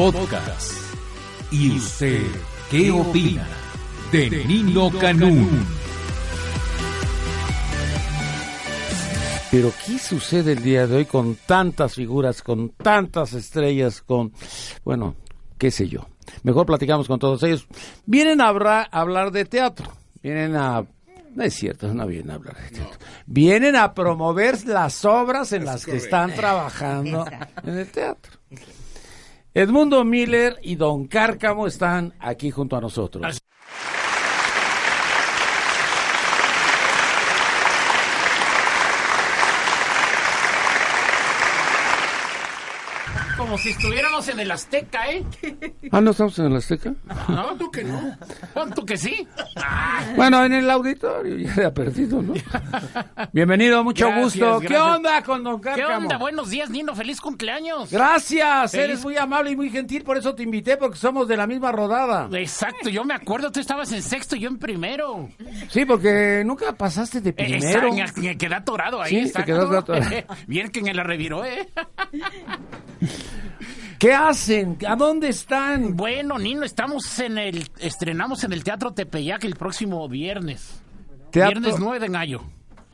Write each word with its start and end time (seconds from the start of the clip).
Podcast. 0.00 0.72
¿Y 1.50 1.76
usted 1.76 2.22
qué 2.70 2.90
opina 2.90 3.46
de 4.10 4.30
Nino 4.46 4.90
Canún? 4.98 5.66
Pero 9.50 9.70
¿qué 9.84 9.98
sucede 9.98 10.52
el 10.52 10.62
día 10.62 10.86
de 10.86 10.96
hoy 10.96 11.04
con 11.04 11.34
tantas 11.34 11.96
figuras, 11.96 12.40
con 12.40 12.70
tantas 12.70 13.34
estrellas, 13.34 14.00
con, 14.00 14.32
bueno, 14.86 15.16
qué 15.58 15.70
sé 15.70 15.86
yo? 15.86 16.08
Mejor 16.44 16.64
platicamos 16.64 17.06
con 17.06 17.18
todos 17.18 17.42
ellos. 17.42 17.66
Vienen 18.06 18.40
a 18.40 18.48
hablar, 18.48 18.88
a 18.90 19.00
hablar 19.02 19.30
de 19.32 19.44
teatro, 19.44 19.92
vienen 20.22 20.56
a... 20.56 20.82
No 21.34 21.44
es 21.44 21.52
cierto, 21.52 21.92
no 21.92 22.06
vienen 22.06 22.30
a 22.30 22.34
hablar 22.36 22.56
de 22.56 22.70
teatro. 22.70 22.98
Vienen 23.26 23.76
a 23.76 23.92
promover 23.92 24.66
las 24.66 25.04
obras 25.04 25.52
en 25.52 25.66
las 25.66 25.84
que 25.84 25.96
están 25.98 26.34
trabajando 26.34 27.26
en 27.64 27.78
el 27.78 27.90
teatro. 27.90 28.32
Edmundo 29.52 30.04
Miller 30.04 30.58
y 30.62 30.76
Don 30.76 31.08
Cárcamo 31.08 31.66
están 31.66 32.14
aquí 32.20 32.52
junto 32.52 32.76
a 32.76 32.80
nosotros. 32.80 33.42
Como 43.50 43.58
si 43.58 43.70
estuviéramos 43.70 44.28
en 44.28 44.38
el 44.38 44.48
Azteca, 44.52 45.10
¿eh? 45.10 45.24
Ah, 45.90 46.00
¿no 46.00 46.12
estamos 46.12 46.38
en 46.38 46.46
el 46.46 46.56
Azteca? 46.56 46.94
No, 47.28 47.56
tú 47.56 47.68
que 47.68 47.82
no. 47.82 48.16
Tú 48.76 48.86
que 48.86 48.96
sí. 48.96 49.26
Bueno, 50.14 50.44
en 50.44 50.52
el 50.52 50.70
auditorio, 50.70 51.36
ya 51.36 51.66
ha 51.66 51.74
perdido, 51.74 52.22
¿no? 52.22 52.34
Bienvenido, 53.32 53.82
mucho 53.82 54.06
Gracias, 54.06 54.24
gusto. 54.24 54.60
¿Qué 54.60 54.78
onda 54.78 55.20
con 55.24 55.42
Don 55.42 55.60
¿Qué 55.60 55.70
Cárcamo? 55.70 55.96
onda? 55.98 56.16
Buenos 56.18 56.50
días, 56.50 56.70
Nino. 56.70 56.94
Feliz 56.94 57.20
cumpleaños. 57.20 57.90
Gracias, 57.90 58.70
Feliz- 58.70 58.84
eres 58.84 59.02
muy 59.02 59.16
amable 59.16 59.50
y 59.50 59.56
muy 59.56 59.68
gentil, 59.68 60.04
por 60.04 60.16
eso 60.16 60.32
te 60.32 60.44
invité, 60.44 60.76
porque 60.76 60.96
somos 60.96 61.26
de 61.26 61.36
la 61.36 61.48
misma 61.48 61.72
rodada. 61.72 62.28
Exacto, 62.38 62.88
yo 62.88 63.02
me 63.04 63.14
acuerdo, 63.14 63.50
tú 63.50 63.58
estabas 63.58 63.90
en 63.90 64.00
sexto 64.02 64.36
y 64.36 64.40
yo 64.42 64.48
en 64.48 64.58
primero. 64.60 65.28
Sí, 65.70 65.84
porque 65.84 66.44
nunca 66.46 66.72
pasaste 66.72 67.20
de 67.20 67.32
primero. 67.32 67.88
Exacto, 67.88 68.20
quedé 68.38 68.54
atorado 68.54 69.02
ahí. 69.02 69.26
Sí, 69.26 69.32
te 69.32 69.42
quedaste 69.44 69.76
atorado. 69.76 70.10
Bien 70.46 70.70
que 70.70 70.82
me 70.82 70.94
la 70.94 71.02
reviró, 71.02 71.44
¿eh? 71.44 71.68
¿Qué 74.00 74.14
hacen? 74.14 74.78
¿A 74.88 74.96
dónde 74.96 75.28
están? 75.28 75.94
Bueno, 75.96 76.38
Nino, 76.38 76.64
estamos 76.64 77.18
en 77.20 77.36
el... 77.38 77.68
Estrenamos 77.78 78.42
en 78.44 78.52
el 78.54 78.64
Teatro 78.64 78.92
Tepeyac 78.94 79.44
el 79.44 79.56
próximo 79.56 80.08
viernes. 80.08 80.82
Teatro- 81.30 81.60
Viernes 81.60 81.78
9 81.78 82.00
de 82.00 82.08
mayo. 82.08 82.42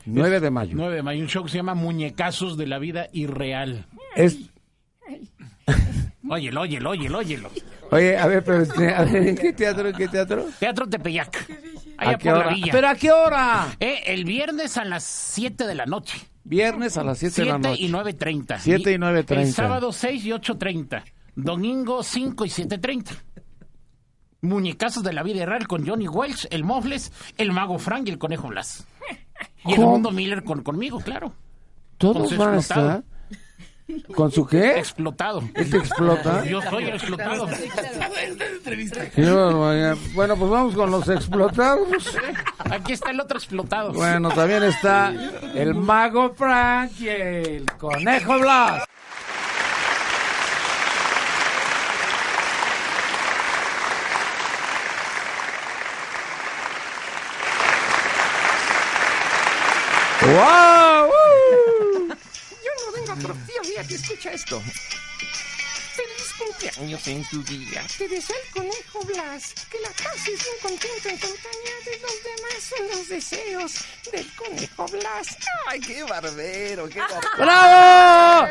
9 0.05 0.39
de 0.41 0.51
mayo. 0.51 0.71
9 0.75 0.95
de 0.97 1.03
mayo, 1.03 1.21
un 1.21 1.29
show 1.29 1.43
que 1.45 1.49
se 1.51 1.57
llama 1.57 1.75
Muñecazos 1.75 2.57
de 2.57 2.67
la 2.67 2.77
Vida 2.77 3.07
Irreal. 3.13 3.85
Es... 4.15 4.37
Óyelo, 6.29 6.61
óyelo, 6.61 6.89
óyelo, 6.89 7.19
óyelo. 7.19 7.49
Oye, 7.89 8.17
a 8.17 8.27
ver, 8.27 8.43
pero 8.43 8.61
este, 8.63 8.93
a 8.93 9.03
ver, 9.05 9.27
¿en 9.27 9.35
qué 9.37 9.53
teatro? 9.53 9.87
¿En 9.87 9.95
qué 9.95 10.09
teatro? 10.09 10.45
Teatro 10.59 10.87
Tepeyac. 10.89 11.49
Allá 11.97 12.11
¿A 12.11 12.17
qué 12.17 12.29
por 12.29 12.37
la 12.39 12.45
hora? 12.47 12.53
villa. 12.53 12.71
¿Pero 12.73 12.87
a 12.89 12.95
qué 12.95 13.11
hora? 13.13 13.67
Eh, 13.79 14.01
el 14.07 14.25
viernes 14.25 14.77
a 14.77 14.83
las 14.83 15.05
7 15.05 15.65
de 15.65 15.73
la 15.75 15.85
noche. 15.85 16.17
Viernes 16.47 16.97
a 16.97 17.03
las 17.03 17.17
7 17.19 17.41
de 17.41 17.45
la 17.49 17.59
7 17.59 17.69
noche. 17.69 17.83
y 17.83 17.89
9.30. 17.89 18.59
7 18.59 18.91
y 18.93 18.95
9:30. 18.95 19.41
El 19.41 19.53
sábado 19.53 19.91
6 19.91 20.25
y 20.25 20.29
8.30. 20.29 21.03
Domingo 21.35 22.03
5 22.03 22.45
y 22.45 22.49
7.30. 22.49 23.11
Muñecazos 24.41 25.03
de 25.03 25.11
la 25.11 25.23
vida 25.23 25.45
real 25.45 25.67
con 25.67 25.85
Johnny 25.85 26.07
Welch, 26.07 26.47
el 26.49 26.63
Mofles, 26.63 27.11
el 27.37 27.51
Mago 27.51 27.79
Frank 27.79 28.07
y 28.07 28.11
el 28.11 28.17
Conejo 28.17 28.47
Blas. 28.47 28.87
Y 29.65 29.73
el. 29.73 29.81
Mundo 29.81 30.11
Miller 30.11 30.43
con, 30.45 30.63
conmigo, 30.63 30.99
claro. 30.99 31.33
¿Todos 31.97 32.37
van 32.37 32.53
a 32.53 32.57
estar? 32.59 33.03
¿Con 34.13 34.31
su 34.31 34.45
qué? 34.45 34.77
Explotado. 34.77 35.41
¿Este 35.53 35.77
explota? 35.77 36.43
Yo 36.49 36.61
soy 36.61 36.85
el 36.85 36.95
explotado. 36.95 37.47
Bueno, 40.13 40.35
pues 40.35 40.51
vamos 40.51 40.75
con 40.75 40.91
los 40.91 41.07
explotados. 41.07 42.17
Aquí 42.69 42.93
está 42.93 43.11
el 43.11 43.19
otro 43.19 43.37
explotado. 43.37 43.93
Bueno, 43.93 44.29
también 44.29 44.63
está 44.63 45.13
el 45.55 45.73
mago 45.73 46.33
Frank 46.35 46.91
y 46.99 47.07
el 47.07 47.65
conejo 47.77 48.39
Blas. 48.39 48.83
¡Wow! 60.27 61.07
Yo 62.65 62.71
no 62.85 62.91
vengo 62.93 63.13
otro 63.13 63.33
tío, 63.45 63.46
fíjate, 63.77 63.95
escucha 63.95 64.31
esto. 64.31 64.61
Feliz 65.95 66.33
cumpleaños 66.37 67.07
en 67.07 67.23
tu 67.25 67.43
día. 67.43 67.85
Te 67.97 68.07
desea 68.07 68.35
el 68.45 68.51
conejo 68.51 68.99
Blas. 69.05 69.53
Que 69.69 69.79
la 69.79 69.89
pases 69.89 70.25
bien 70.25 70.55
contento 70.61 71.09
en 71.09 71.17
compañía 71.17 71.75
de 71.85 71.99
los 71.99 72.23
demás. 72.23 72.63
Son 72.63 72.87
los 72.87 73.09
deseos 73.09 73.73
del 74.11 74.35
conejo 74.35 74.85
Blas. 74.87 75.37
Ay, 75.67 75.79
qué 75.79 76.03
barbero, 76.03 76.89
qué 76.89 76.99
barbero. 77.01 77.37
¡Bravo! 77.37 78.47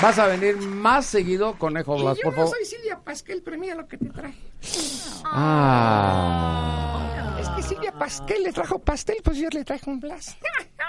Vas 0.00 0.18
a 0.18 0.26
venir 0.26 0.56
más 0.58 1.06
seguido, 1.06 1.58
conejo 1.58 1.96
Y 1.98 2.02
Blas, 2.02 2.16
yo 2.18 2.22
por 2.24 2.32
no 2.32 2.36
favor. 2.44 2.56
soy 2.56 2.64
Silvia 2.64 3.00
Pasquel, 3.02 3.42
premia 3.42 3.74
lo 3.74 3.88
que 3.88 3.98
te 3.98 4.08
traje. 4.10 4.38
Ah. 5.24 7.36
Es 7.40 7.48
que 7.50 7.62
Silvia 7.62 7.92
Pasquel 7.92 8.44
le 8.44 8.52
trajo 8.52 8.78
pastel, 8.78 9.16
pues 9.24 9.38
yo 9.38 9.48
le 9.50 9.64
traje 9.64 9.90
un 9.90 9.98
Blas. 9.98 10.36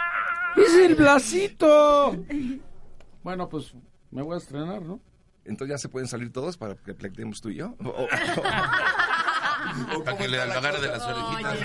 ¡Es 0.58 0.74
el 0.76 0.96
Blasito! 0.96 2.16
Bueno, 3.24 3.50
pues 3.50 3.74
me 4.12 4.22
voy 4.22 4.36
a 4.36 4.38
estrenar, 4.38 4.82
¿no? 4.82 5.00
Entonces 5.46 5.74
ya 5.76 5.78
se 5.80 5.90
pueden 5.90 6.08
salir 6.08 6.32
todos 6.32 6.58
para 6.58 6.76
que 6.76 6.94
platiquemos 6.94 7.42
tú 7.42 7.50
y 7.50 7.56
yo. 7.56 7.76
Para 10.06 10.18
que 10.18 10.28
le 10.28 10.38
lo 10.38 10.44
agarre 10.54 10.82
de 10.82 10.88
las 10.88 11.02
orejitas. 11.04 11.58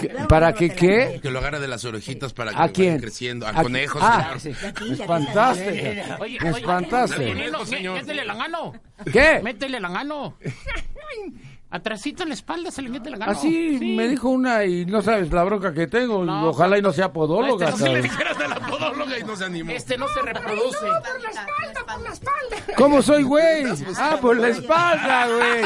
¿Qué- 0.00 0.08
¿Para 0.28 0.52
que 0.52 0.70
qué? 0.70 1.18
Que 1.22 1.30
lo 1.30 1.38
agarre 1.40 1.60
de 1.60 1.68
las 1.68 1.84
orejitas 1.84 2.32
para 2.32 2.52
que 2.52 2.56
¿A 2.62 2.68
quién? 2.68 2.94
vaya 2.94 3.00
creciendo. 3.02 3.46
Al 3.46 3.56
¿A- 3.56 3.62
conejo, 3.62 3.98
Ah, 4.02 4.34
señor. 4.38 4.58
me 4.80 4.92
espantaste. 4.94 6.04
Oye, 6.20 6.38
Me 6.40 6.50
oye, 6.50 6.58
espantaste. 6.60 7.34
Métele 7.34 8.24
la 8.24 8.34
mano. 8.34 8.72
¿Qué? 9.12 9.40
Métele 9.42 9.80
la 9.80 9.88
mano. 9.88 10.36
Atrasito 11.74 12.22
en 12.22 12.28
la 12.28 12.34
espalda 12.36 12.70
se 12.70 12.82
le 12.82 12.88
mete 12.88 13.10
la 13.10 13.16
mano. 13.16 13.32
Así 13.32 13.78
Sí. 13.80 13.96
me 13.96 14.06
dijo 14.06 14.28
una 14.28 14.64
y 14.64 14.86
no 14.86 15.02
sabes 15.02 15.32
la 15.32 15.42
bronca 15.42 15.74
que 15.74 15.88
tengo. 15.88 16.22
y 16.22 16.26
No, 16.26 16.50
ojalá 16.50 16.78
y 16.78 16.82
no 16.82 16.92
sea 16.92 17.12
podóloga. 17.12 17.68
Este 17.70 17.80
no 17.80 17.86
se 17.86 17.92
le. 17.94 18.02
Dijeras 18.02 18.38
de 18.38 18.46
la 18.48 18.54
podóloga 18.60 19.18
y 19.18 19.24
no 19.24 19.34
se 19.34 19.44
animó. 19.44 19.72
Este 19.72 19.98
no 19.98 20.06
se 20.06 20.22
reproduce. 20.22 20.78
Por 20.78 21.22
la 21.22 21.30
espalda, 21.30 21.84
por 21.84 22.00
la 22.02 22.10
espalda. 22.12 22.74
¿Cómo 22.76 23.02
soy, 23.02 23.22
güey? 23.24 23.64
Ah, 23.98 24.18
por 24.20 24.36
la 24.38 24.48
espalda, 24.50 25.26
güey. 25.26 25.62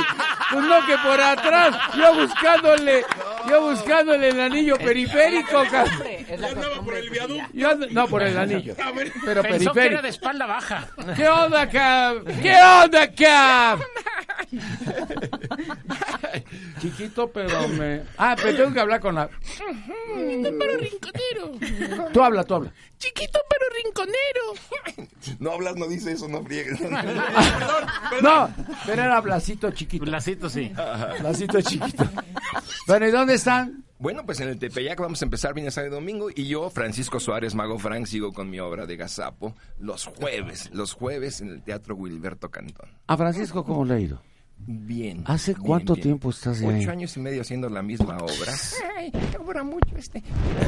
Pues 0.51 0.65
no 0.65 0.87
que 0.87 0.97
por 1.07 1.21
atrás. 1.21 1.77
Yo 1.99 2.15
buscándole, 2.15 3.05
yo 3.51 3.61
buscándole 3.71 4.29
el 4.29 4.41
anillo 4.41 4.77
periférico, 4.79 5.63
cabrón. 5.71 5.99
Yo 7.53 7.71
ando- 7.71 7.89
no, 7.91 8.07
por 8.09 8.23
el 8.23 8.39
anillo. 8.39 8.75
Pero 9.25 9.43
Pensó 9.43 9.73
que 9.75 9.81
era 9.81 9.83
periférico. 9.83 10.03
de 10.03 10.09
espalda 10.09 10.47
baja. 10.47 10.89
¿Qué 11.15 11.29
onda, 11.29 11.69
Cap? 11.69 12.17
¿Qué 12.41 12.55
onda, 12.83 13.11
Chiquito, 16.81 17.31
pero 17.31 17.69
me... 17.69 18.03
Ah, 18.16 18.34
pero 18.37 18.56
tengo 18.56 18.72
que 18.72 18.81
hablar 18.81 19.00
con 19.00 19.15
la... 19.15 19.28
Pero 19.28 20.78
rinconero. 20.78 22.09
Tú 22.12 22.22
habla, 22.22 22.44
tú 22.44 22.54
habla. 22.54 22.72
Chiquito 22.99 23.38
pero 23.49 23.65
rinconero. 23.82 24.54
No 25.38 25.53
hablas, 25.53 25.76
no 25.76 25.87
dice 25.87 26.12
eso, 26.12 26.28
no 26.28 26.43
friegues. 26.43 26.78
No, 28.22 28.53
pero 28.87 29.03
era 29.03 29.21
Blasito 29.21 29.71
chiquito. 29.71 30.06
Lacito, 30.06 30.49
sí. 30.49 30.72
Blasito 31.20 31.60
chiquito. 31.60 32.09
Bueno, 32.87 33.06
¿y 33.06 33.10
dónde 33.10 33.34
están? 33.34 33.84
Bueno, 34.01 34.25
pues 34.25 34.39
en 34.39 34.49
el 34.49 34.59
Tepeyac 34.61 35.01
vamos 35.01 35.21
a 35.23 35.25
empezar 35.25 35.55
viernes, 35.55 35.75
sábado 35.75 35.93
y 35.93 35.95
domingo. 35.97 36.29
Y 36.33 36.47
yo, 36.47 36.71
Francisco 36.71 37.19
Suárez, 37.19 37.57
Mago 37.57 37.81
Frank, 37.81 38.06
sigo 38.06 38.33
con 38.33 38.49
mi 38.49 38.61
obra 38.61 38.87
de 38.87 38.97
Gazapo 38.97 39.56
los 39.81 40.06
jueves. 40.06 40.71
Los 40.73 40.93
jueves 40.93 41.41
en 41.41 41.49
el 41.49 41.62
Teatro 41.62 41.97
Wilberto 41.97 42.49
Cantón. 42.49 42.89
A 43.09 43.17
Francisco, 43.17 43.65
¿cómo 43.65 43.85
le 43.85 43.95
ha 43.95 43.99
ido? 43.99 44.23
Bien. 44.56 45.23
¿Hace 45.25 45.55
bien, 45.55 45.67
cuánto 45.67 45.95
bien. 45.95 46.03
tiempo 46.03 46.31
estás 46.31 46.61
ahí? 46.61 46.81
Ocho 46.81 46.91
años 46.93 47.17
y 47.17 47.21
medio 47.21 47.41
haciendo 47.41 47.69
la 47.69 47.83
misma 47.83 48.19
obra. 48.19 48.53
Ay, 48.97 49.12
obra 49.39 49.65
mucho 49.65 49.97
este. 49.97 50.23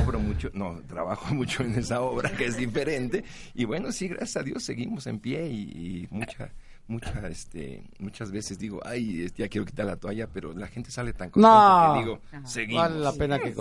Obro 0.05 0.19
mucho, 0.19 0.51
no, 0.53 0.81
trabajo 0.89 1.33
mucho 1.35 1.63
en 1.63 1.77
esa 1.77 2.01
obra 2.01 2.33
que 2.33 2.47
es 2.47 2.57
diferente. 2.57 3.25
Y 3.55 3.65
bueno, 3.65 3.93
sí, 3.93 4.09
gracias 4.09 4.39
a 4.39 4.43
Dios 4.43 4.65
seguimos 4.65 5.07
en 5.07 5.21
pie 5.21 5.49
y, 5.49 5.61
y 5.61 6.09
mucha, 6.11 6.51
mucha, 6.91 7.27
este, 7.29 7.85
muchas 7.99 8.31
veces 8.31 8.59
digo, 8.59 8.81
ay, 8.85 9.31
ya 9.37 9.49
quiero 9.49 9.65
quitar 9.65 9.87
la 9.87 9.97
toalla, 9.97 10.27
pero 10.27 10.53
la 10.53 10.67
gente 10.67 10.91
sale 10.91 11.13
tan 11.13 11.31
contenta 11.31 11.89
No, 11.89 11.95
que 11.95 12.01
digo, 12.01 12.21
seguimos. 12.45 12.83
vale 12.83 12.99
la 13.01 13.13
pena 13.13 13.39
que. 13.39 13.55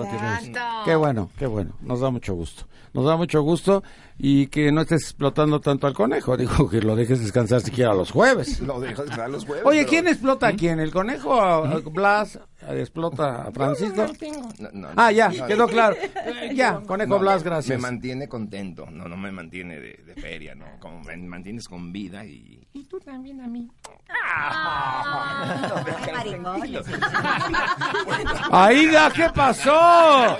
Qué 0.85 0.95
bueno, 0.95 1.29
qué 1.37 1.45
bueno. 1.45 1.75
Nos 1.81 1.99
da 2.01 2.09
mucho 2.09 2.33
gusto. 2.33 2.65
Nos 2.93 3.05
da 3.05 3.15
mucho 3.15 3.41
gusto 3.41 3.83
y 4.21 4.47
que 4.47 4.71
no 4.71 4.81
estés 4.81 5.03
explotando 5.03 5.61
tanto 5.61 5.87
al 5.87 5.93
conejo. 5.93 6.35
Digo, 6.37 6.69
que 6.69 6.81
lo 6.81 6.95
dejes 6.95 7.21
descansar 7.21 7.61
siquiera 7.61 7.93
los 7.93 8.11
jueves. 8.11 8.59
Lo 8.59 8.79
dejo 8.79 9.03
de 9.05 9.29
los 9.29 9.47
huevos. 9.47 9.65
Oye, 9.65 9.79
pero- 9.79 9.89
¿quién 9.89 10.07
explota 10.07 10.47
a 10.47 10.53
quién? 10.53 10.79
¿El 10.79 10.91
conejo? 10.91 11.41
¿A- 11.41 11.69
a 11.69 11.77
Blas? 11.79 12.37
¿Explota 12.69 13.43
a 13.43 13.51
Francisco? 13.51 14.05
No, 14.59 14.69
no, 14.73 14.87
Ah, 14.97 15.11
ya, 15.13 15.29
no, 15.29 15.47
quedó 15.47 15.67
claro. 15.67 15.95
Eh, 16.25 16.51
ya, 16.53 16.81
conejo 16.81 17.13
no, 17.13 17.19
Blas, 17.19 17.43
Me 17.43 17.49
gracias. 17.49 17.79
mantiene 17.81 18.27
contento, 18.27 18.85
no, 18.91 19.07
no 19.07 19.15
me 19.15 19.31
mantiene 19.31 19.79
de, 19.79 19.93
de 20.05 20.15
feria, 20.15 20.53
no, 20.55 20.65
como 20.79 20.99
me 21.01 21.15
mantienes 21.17 21.67
con 21.69 21.91
vida 21.93 22.25
y... 22.25 22.67
Y 22.73 22.83
tú 22.83 22.99
también 22.99 23.39
a 23.41 23.47
mí. 23.47 23.67
Aida, 28.51 29.11
¿qué 29.11 29.29
pasó? 29.33 30.37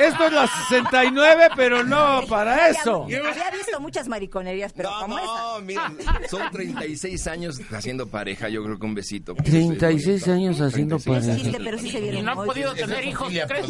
Esto 0.00 0.26
es 0.26 0.32
la 0.32 0.46
69, 0.68 1.48
pero 1.56 1.84
no 1.84 2.22
para 2.28 2.68
eso. 2.68 3.06
Había 3.18 3.50
visto 3.50 3.80
muchas 3.80 4.08
mariconerías, 4.08 4.72
pero 4.72 4.90
como 5.00 5.18
esa. 5.18 5.26
No, 5.26 5.60
miren, 5.60 5.96
son 6.30 6.50
36 6.50 7.26
años 7.26 7.60
haciendo 7.72 8.06
pareja, 8.08 8.48
yo 8.48 8.62
creo 8.64 8.78
que 8.78 8.86
un 8.86 8.94
besito. 8.94 9.34
36 9.34 10.28
años 10.28 10.60
haciendo 10.60 10.96
No 10.98 11.04
pareja. 11.12 11.32
existe, 11.34 11.58
pero 11.62 11.78
sí 11.78 11.90
se 11.90 11.98
Y 11.98 12.02
vieron 12.02 12.24
no 12.24 12.32
ha 12.32 12.34
hoy. 12.36 12.48
podido 12.48 12.74
tener 12.74 13.04
hijos. 13.04 13.26
Familia, 13.26 13.46
¿crees? 13.46 13.66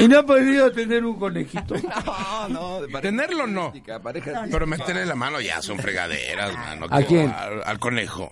Y 0.00 0.08
no 0.08 0.18
ha 0.18 0.26
podido 0.26 0.72
tener 0.72 1.04
un 1.04 1.18
conejito. 1.18 1.74
No, 2.04 2.48
no, 2.48 2.80
de 2.82 2.88
pareja 2.88 3.00
Tenerlo 3.02 3.46
no. 3.46 3.72
pareja 4.02 4.44
Pero 4.50 4.66
meterle 4.66 5.06
la 5.06 5.14
mano 5.14 5.40
ya 5.40 5.62
son 5.62 5.78
fregaderas, 5.78 6.52
mano. 6.54 6.86
¿A 6.90 7.02
quién? 7.02 7.30
Al, 7.30 7.62
al 7.64 7.78
conejo. 7.78 8.30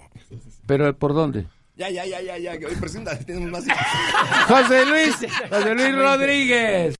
¿Pero 0.66 0.96
por 0.96 1.14
dónde? 1.14 1.46
Ya, 1.76 1.88
ya, 1.88 2.04
ya, 2.04 2.20
ya, 2.20 2.36
ya, 2.38 2.58
que 2.58 2.66
hoy 2.66 2.74
presenta, 2.76 3.18
tenemos 3.18 3.50
más... 3.66 3.76
José 4.46 4.84
Luis, 4.86 5.16
José 5.50 5.74
Luis 5.74 5.94
Rodríguez. 5.96 6.94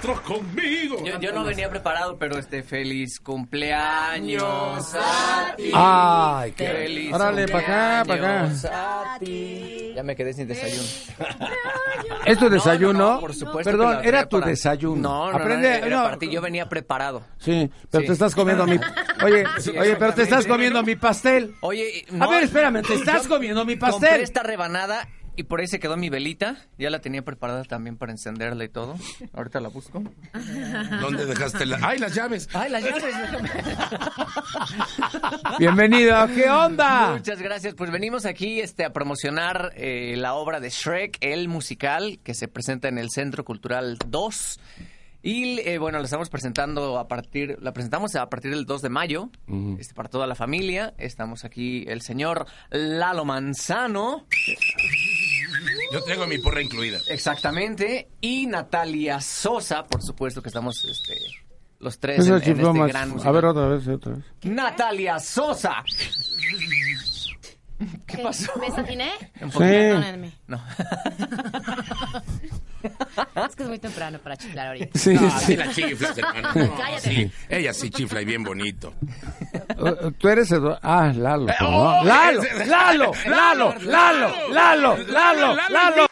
¡A 0.00 0.12
otros 0.12 0.20
conmigo! 0.22 1.04
Yo, 1.04 1.20
yo 1.20 1.30
no 1.32 1.44
venía 1.44 1.68
preparado, 1.68 2.16
pero 2.16 2.38
este 2.38 2.62
feliz 2.62 3.20
cumpleaños 3.20 4.94
a 4.94 5.54
ti. 5.56 5.70
Ay, 5.74 6.52
qué. 6.52 6.66
Feliz 6.68 7.12
Órale, 7.12 7.46
para 7.48 7.58
acá, 7.98 8.04
para 8.08 8.20
acá. 8.20 8.38
cumpleaños 8.48 8.64
a 8.64 9.16
ti. 9.20 9.92
Ya 9.94 10.02
me 10.02 10.16
quedé 10.16 10.32
sin 10.32 10.48
desayuno. 10.48 10.88
¿Es 12.24 12.38
tu 12.38 12.48
desayuno? 12.48 12.92
No, 12.98 12.98
no, 13.08 13.14
no, 13.16 13.20
por 13.20 13.34
supuesto 13.34 13.70
Perdón, 13.70 13.98
era 14.02 14.26
tu 14.26 14.38
para- 14.38 14.50
desayuno. 14.50 15.02
No, 15.02 15.30
no, 15.32 15.36
Aprende, 15.38 15.82
no. 15.90 16.18
Yo 16.20 16.40
venía 16.40 16.66
preparado. 16.68 17.22
Sí, 17.38 17.70
pero 17.90 18.00
Sí. 18.02 18.06
te 18.06 18.12
estás 18.14 18.34
comiendo 18.34 18.66
mi. 18.66 18.78
Oye, 19.24 19.44
Sí, 19.58 19.70
oye, 19.78 19.96
pero 19.96 20.14
te 20.14 20.22
estás 20.22 20.46
comiendo 20.46 20.82
mi 20.82 20.96
pastel. 20.96 21.54
Oye, 21.60 22.06
A 22.18 22.26
ver, 22.26 22.44
espérame, 22.44 22.80
te 22.82 22.94
estás 22.94 23.26
comiendo 23.28 23.66
mi 23.66 23.76
Compré 23.78 23.90
pastel. 24.08 24.20
esta 24.22 24.42
rebanada 24.42 25.06
y 25.36 25.44
por 25.44 25.60
ahí 25.60 25.66
se 25.66 25.80
quedó 25.80 25.96
mi 25.96 26.10
velita. 26.10 26.56
Ya 26.78 26.90
la 26.90 27.00
tenía 27.00 27.22
preparada 27.22 27.64
también 27.64 27.96
para 27.96 28.12
encenderla 28.12 28.64
y 28.64 28.68
todo. 28.68 28.96
Ahorita 29.32 29.60
la 29.60 29.68
busco. 29.68 30.02
¿Dónde 31.00 31.26
dejaste 31.26 31.66
la.? 31.66 31.78
¡Ay, 31.82 31.98
las 31.98 32.14
llaves! 32.14 32.48
Ay, 32.52 32.70
las 32.70 32.84
llaves. 32.84 33.04
Bienvenido, 35.58 36.26
¿qué 36.28 36.48
onda? 36.48 37.12
Muchas 37.12 37.40
gracias. 37.40 37.74
Pues 37.74 37.90
venimos 37.90 38.26
aquí 38.26 38.60
este, 38.60 38.84
a 38.84 38.92
promocionar 38.92 39.72
eh, 39.76 40.14
la 40.16 40.34
obra 40.34 40.60
de 40.60 40.70
Shrek, 40.70 41.18
el 41.20 41.48
musical, 41.48 42.20
que 42.22 42.34
se 42.34 42.48
presenta 42.48 42.88
en 42.88 42.98
el 42.98 43.10
Centro 43.10 43.44
Cultural 43.44 43.98
2. 44.06 44.60
Y 45.22 45.60
eh, 45.60 45.78
bueno, 45.78 45.98
la 45.98 46.04
estamos 46.04 46.30
presentando 46.30 46.98
a 46.98 47.06
partir, 47.06 47.58
la 47.60 47.72
presentamos 47.72 48.16
a 48.16 48.28
partir 48.30 48.52
del 48.52 48.64
2 48.64 48.80
de 48.80 48.88
mayo, 48.88 49.28
este, 49.78 49.94
para 49.94 50.08
toda 50.08 50.26
la 50.26 50.34
familia. 50.34 50.94
Estamos 50.96 51.44
aquí 51.44 51.84
el 51.88 52.00
señor 52.00 52.46
Lalo 52.70 53.26
Manzano, 53.26 54.26
Yo 55.92 56.02
tengo 56.04 56.26
mi 56.26 56.38
porra 56.38 56.62
incluida. 56.62 56.98
exactamente, 57.08 58.08
y 58.20 58.46
Natalia 58.46 59.20
Sosa, 59.20 59.84
por 59.86 60.02
supuesto 60.02 60.42
que 60.42 60.48
estamos 60.48 60.84
este, 60.84 61.16
los 61.78 61.98
tres 61.98 62.26
en, 62.26 62.34
en 62.34 62.38
este 62.40 62.52
gran 62.54 63.10
A 63.10 63.12
musical. 63.12 63.32
ver, 63.32 63.44
otra 63.44 63.66
vez, 63.68 63.88
otra 63.88 64.12
vez. 64.14 64.24
Natalia 64.42 65.18
Sosa. 65.18 65.82
¿Qué 68.06 68.18
pasó? 68.18 68.52
¿Me 68.60 68.66
Sí. 68.66 69.58
Perdónenme. 69.58 70.32
No. 70.46 70.62
Es 73.46 73.56
que 73.56 73.62
es 73.64 73.68
muy 73.68 73.78
temprano 73.78 74.18
para 74.20 74.36
chiflar 74.38 74.68
ahorita. 74.68 74.98
Sí, 74.98 75.12
No, 75.14 75.30
sí. 75.38 75.46
sí 75.46 75.56
la 75.56 75.70
chiflas, 75.70 76.16
hermano. 76.16 76.48
No, 76.54 76.76
Cállate. 76.76 77.10
sí. 77.14 77.30
Ella 77.48 77.74
sí 77.74 77.90
chifla 77.90 78.22
y 78.22 78.24
bien 78.24 78.42
bonito. 78.42 78.94
Uh, 79.78 80.10
Tú 80.18 80.28
eres 80.28 80.50
Eduardo. 80.50 80.78
Ah, 80.82 81.12
Lalo. 81.14 81.48
Eh, 81.48 81.54
oh, 81.62 82.00
Lalo, 82.04 82.42
ese- 82.42 82.66
Lalo, 82.70 83.12
Lalo, 83.26 83.74
Lalo, 83.82 84.28
Lalo, 84.50 84.96
Lalo, 85.08 85.56
Lalo. 85.70 86.09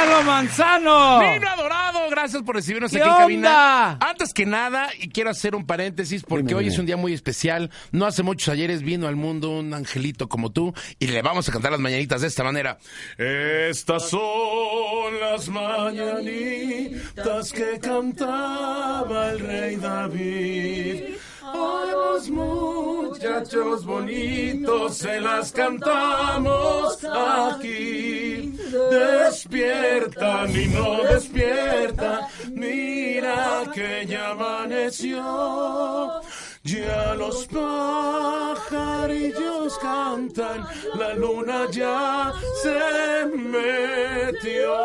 Lalo 0.00 0.22
Manzano. 0.22 1.20
Nino 1.20 1.48
Adorado, 1.48 2.08
gracias 2.10 2.42
por 2.42 2.54
recibirnos 2.54 2.90
¿Qué 2.90 3.00
aquí 3.00 3.08
en 3.08 3.14
cabina. 3.16 3.98
Antes 4.00 4.32
que 4.32 4.46
nada, 4.46 4.88
y 4.98 5.08
quiero 5.10 5.30
hacer 5.30 5.54
un 5.54 5.66
paréntesis 5.66 6.22
porque 6.26 6.44
Dime, 6.48 6.58
hoy 6.58 6.64
dime. 6.64 6.74
es 6.74 6.78
un 6.80 6.86
día 6.86 6.96
muy 6.96 7.12
especial. 7.12 7.70
No 7.92 8.06
hace 8.06 8.22
muchos 8.22 8.48
ayeres 8.48 8.82
vino 8.82 9.06
al 9.08 9.16
mundo 9.16 9.50
un 9.50 9.74
angelito 9.74 10.28
como 10.28 10.52
tú 10.52 10.72
y 10.98 11.08
le 11.08 11.20
vamos 11.22 11.48
a 11.48 11.52
cantar 11.52 11.72
las 11.72 11.80
mañanitas 11.80 12.22
de 12.22 12.28
esta 12.28 12.44
manera. 12.44 12.78
Estas 13.18 14.08
son 14.08 15.20
las 15.20 15.48
mañanitas 15.48 17.52
que 17.52 17.78
cantaba 17.78 19.30
el 19.32 19.40
rey 19.40 19.76
David. 19.76 21.16
A 21.42 21.84
los 21.90 22.30
muchachos 23.20 23.84
bonitos 23.84 24.96
se 24.96 25.20
las 25.20 25.52
cantamos 25.52 27.04
aquí. 27.04 28.58
Despierta, 28.90 30.46
no 30.46 31.02
despierta, 31.02 32.28
mira 32.50 33.70
que 33.74 34.06
ya 34.06 34.30
amaneció. 34.30 36.22
Ya 36.62 37.14
los 37.14 37.46
pajarillos 38.66 39.78
cantan, 39.78 40.66
la 40.94 41.12
luna 41.14 41.66
ya 41.70 42.32
se 42.62 43.26
metió. 43.36 44.80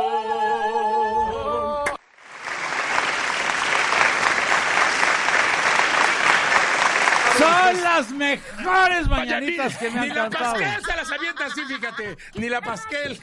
Son 7.71 7.83
las 7.83 8.09
mejores 8.11 9.07
mañanitas 9.07 9.77
que 9.77 9.89
me 9.89 9.99
han 9.99 10.07
Ni 10.07 10.13
la 10.13 10.21
cantado. 10.23 10.53
Pasquel 10.53 10.85
se 10.85 10.95
las 10.95 11.11
avienta 11.11 11.45
así, 11.45 11.61
fíjate. 11.65 12.17
Ni 12.35 12.49
la 12.49 12.61
Pasquel. 12.61 13.21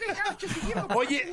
Oye. 0.94 1.32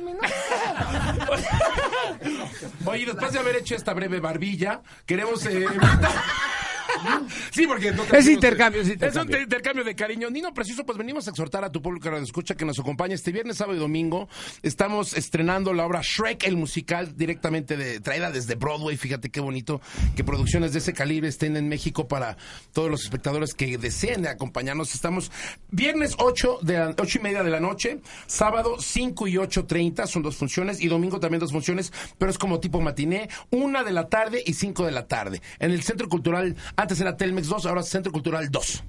Oye, 2.86 3.06
después 3.06 3.32
de 3.32 3.38
haber 3.38 3.56
hecho 3.56 3.74
esta 3.74 3.92
breve 3.94 4.20
barbilla, 4.20 4.80
queremos. 5.06 5.44
eh, 5.46 5.66
Sí, 7.52 7.66
porque 7.66 7.92
no 7.92 8.04
Es 8.04 8.26
intercambio, 8.28 8.82
es 8.82 8.88
intercambio. 8.88 9.36
un 9.36 9.42
intercambio 9.42 9.84
de 9.84 9.94
cariño. 9.94 10.30
Nino, 10.30 10.52
preciso, 10.54 10.84
pues 10.84 10.98
venimos 10.98 11.26
a 11.26 11.30
exhortar 11.30 11.64
a 11.64 11.70
tu 11.70 11.82
público 11.82 12.04
que 12.04 12.10
nos 12.10 12.22
escucha 12.22 12.54
que 12.54 12.64
nos 12.64 12.78
acompañe 12.78 13.14
este 13.14 13.32
viernes, 13.32 13.56
sábado 13.56 13.76
y 13.76 13.80
domingo. 13.80 14.28
Estamos 14.62 15.14
estrenando 15.14 15.72
la 15.72 15.86
obra 15.86 16.00
Shrek, 16.02 16.44
el 16.44 16.56
musical, 16.56 17.16
directamente 17.16 17.76
de, 17.76 18.00
traída 18.00 18.30
desde 18.30 18.54
Broadway. 18.54 18.96
Fíjate 18.96 19.30
qué 19.30 19.40
bonito 19.40 19.80
que 20.16 20.24
producciones 20.24 20.72
de 20.72 20.78
ese 20.78 20.92
calibre 20.92 21.28
estén 21.28 21.56
en 21.56 21.68
México 21.68 22.08
para 22.08 22.36
todos 22.72 22.90
los 22.90 23.02
espectadores 23.02 23.54
que 23.54 23.78
deseen 23.78 24.26
acompañarnos. 24.26 24.94
Estamos 24.94 25.30
viernes 25.70 26.14
8, 26.18 26.60
de 26.62 26.78
la, 26.78 26.94
8 26.98 27.18
y 27.18 27.22
media 27.22 27.42
de 27.42 27.50
la 27.50 27.60
noche, 27.60 28.00
sábado 28.26 28.76
5 28.78 29.28
y 29.28 29.34
8.30, 29.34 30.06
son 30.06 30.22
dos 30.22 30.36
funciones, 30.36 30.80
y 30.80 30.88
domingo 30.88 31.20
también 31.20 31.40
dos 31.40 31.52
funciones, 31.52 31.92
pero 32.18 32.30
es 32.30 32.38
como 32.38 32.60
tipo 32.60 32.80
matiné, 32.80 33.28
una 33.50 33.84
de 33.84 33.92
la 33.92 34.08
tarde 34.08 34.42
y 34.44 34.54
5 34.54 34.86
de 34.86 34.92
la 34.92 35.06
tarde. 35.06 35.40
En 35.58 35.70
el 35.70 35.82
Centro 35.82 36.08
Cultural, 36.08 36.56
antes 36.80 37.00
era 37.00 37.16
Telmex 37.16 37.48
2, 37.48 37.66
ahora 37.66 37.82
Centro 37.82 38.10
Cultural 38.12 38.48
2. 38.48 38.84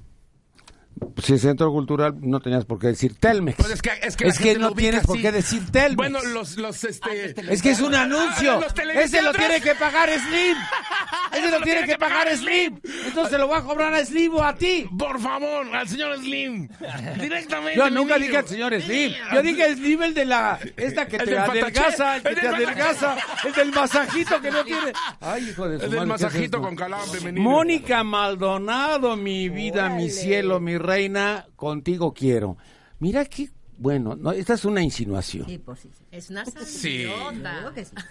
Si 1.22 1.34
es 1.34 1.42
Centro 1.42 1.70
Cultural, 1.70 2.14
no 2.20 2.40
tenías 2.40 2.64
por 2.64 2.78
qué 2.78 2.88
decir 2.88 3.14
Telmex. 3.18 3.56
Pues 3.56 3.70
es 3.70 3.82
que, 3.82 3.90
es 4.02 4.16
que, 4.16 4.26
Es 4.26 4.38
que 4.38 4.56
no 4.56 4.72
tienes 4.72 5.06
por 5.06 5.20
qué 5.20 5.30
decir 5.30 5.70
Telmex. 5.70 5.96
Bueno, 5.96 6.20
los, 6.22 6.56
los, 6.56 6.84
este... 6.84 7.34
Es 7.52 7.62
que 7.62 7.70
es 7.70 7.80
un 7.80 7.94
anuncio. 7.94 8.60
Los 8.60 8.74
Ese 8.96 9.22
lo 9.22 9.32
tiene 9.32 9.60
que 9.60 9.74
pagar 9.74 10.08
Slim. 10.10 10.56
Ese 11.32 11.50
lo 11.50 11.60
tiene 11.60 11.86
que 11.86 11.96
pagar 11.96 12.36
Slim. 12.36 12.80
Entonces 13.06 13.38
lo 13.38 13.48
va 13.48 13.58
a 13.58 13.62
cobrar 13.62 13.94
a 13.94 14.04
Slim 14.04 14.34
o 14.34 14.42
a 14.42 14.54
ti. 14.54 14.88
Por 14.98 15.20
favor, 15.20 15.74
al 15.74 15.88
señor 15.88 16.16
Slim. 16.18 16.68
Directamente. 17.20 17.78
Yo 17.78 17.90
nunca 17.90 18.18
dije 18.18 18.38
al 18.38 18.48
señor 18.48 18.80
Slim. 18.80 19.12
Yo 19.32 19.42
dije 19.42 19.74
Slim 19.74 20.02
el 20.02 20.14
de 20.14 20.24
la 20.24 20.58
esta 20.76 21.06
que 21.06 21.16
El 21.16 21.24
te 21.24 21.30
del 21.30 21.38
adelgaza, 21.40 22.16
el 22.16 22.22
que 22.22 22.34
te 22.34 22.40
El 22.40 22.46
del 22.46 22.54
adelgaza, 22.54 23.16
el 23.44 23.52
del 23.52 23.72
masajito 23.72 24.40
que 24.40 24.50
no 24.50 24.64
tiene. 24.64 24.92
Ay, 25.20 25.48
hijo 25.50 25.68
de 25.68 25.78
su 25.78 25.84
El 25.84 25.90
del 25.92 26.06
madre, 26.06 26.08
¿qué 26.08 26.14
es 26.14 26.32
masajito 26.32 26.60
con 26.60 26.76
calambre, 26.76 27.20
bienvenido. 27.20 27.50
Mónica 27.50 28.04
Maldonado, 28.04 29.16
mi 29.16 29.48
vida, 29.48 29.88
mi 29.88 30.10
cielo, 30.10 30.60
mi 30.60 30.78
reina, 30.82 31.46
contigo 31.56 32.12
quiero. 32.12 32.56
Mira 32.98 33.24
qué 33.24 33.48
bueno, 33.78 34.14
no, 34.14 34.32
esta 34.32 34.54
es 34.54 34.64
una 34.64 34.80
insinuación. 34.82 35.46
Sí, 35.46 35.60
sí, 35.76 35.88
sí. 35.92 36.01
Es 36.12 36.28
una 36.28 36.44
que 36.44 36.60
sí. 36.66 37.10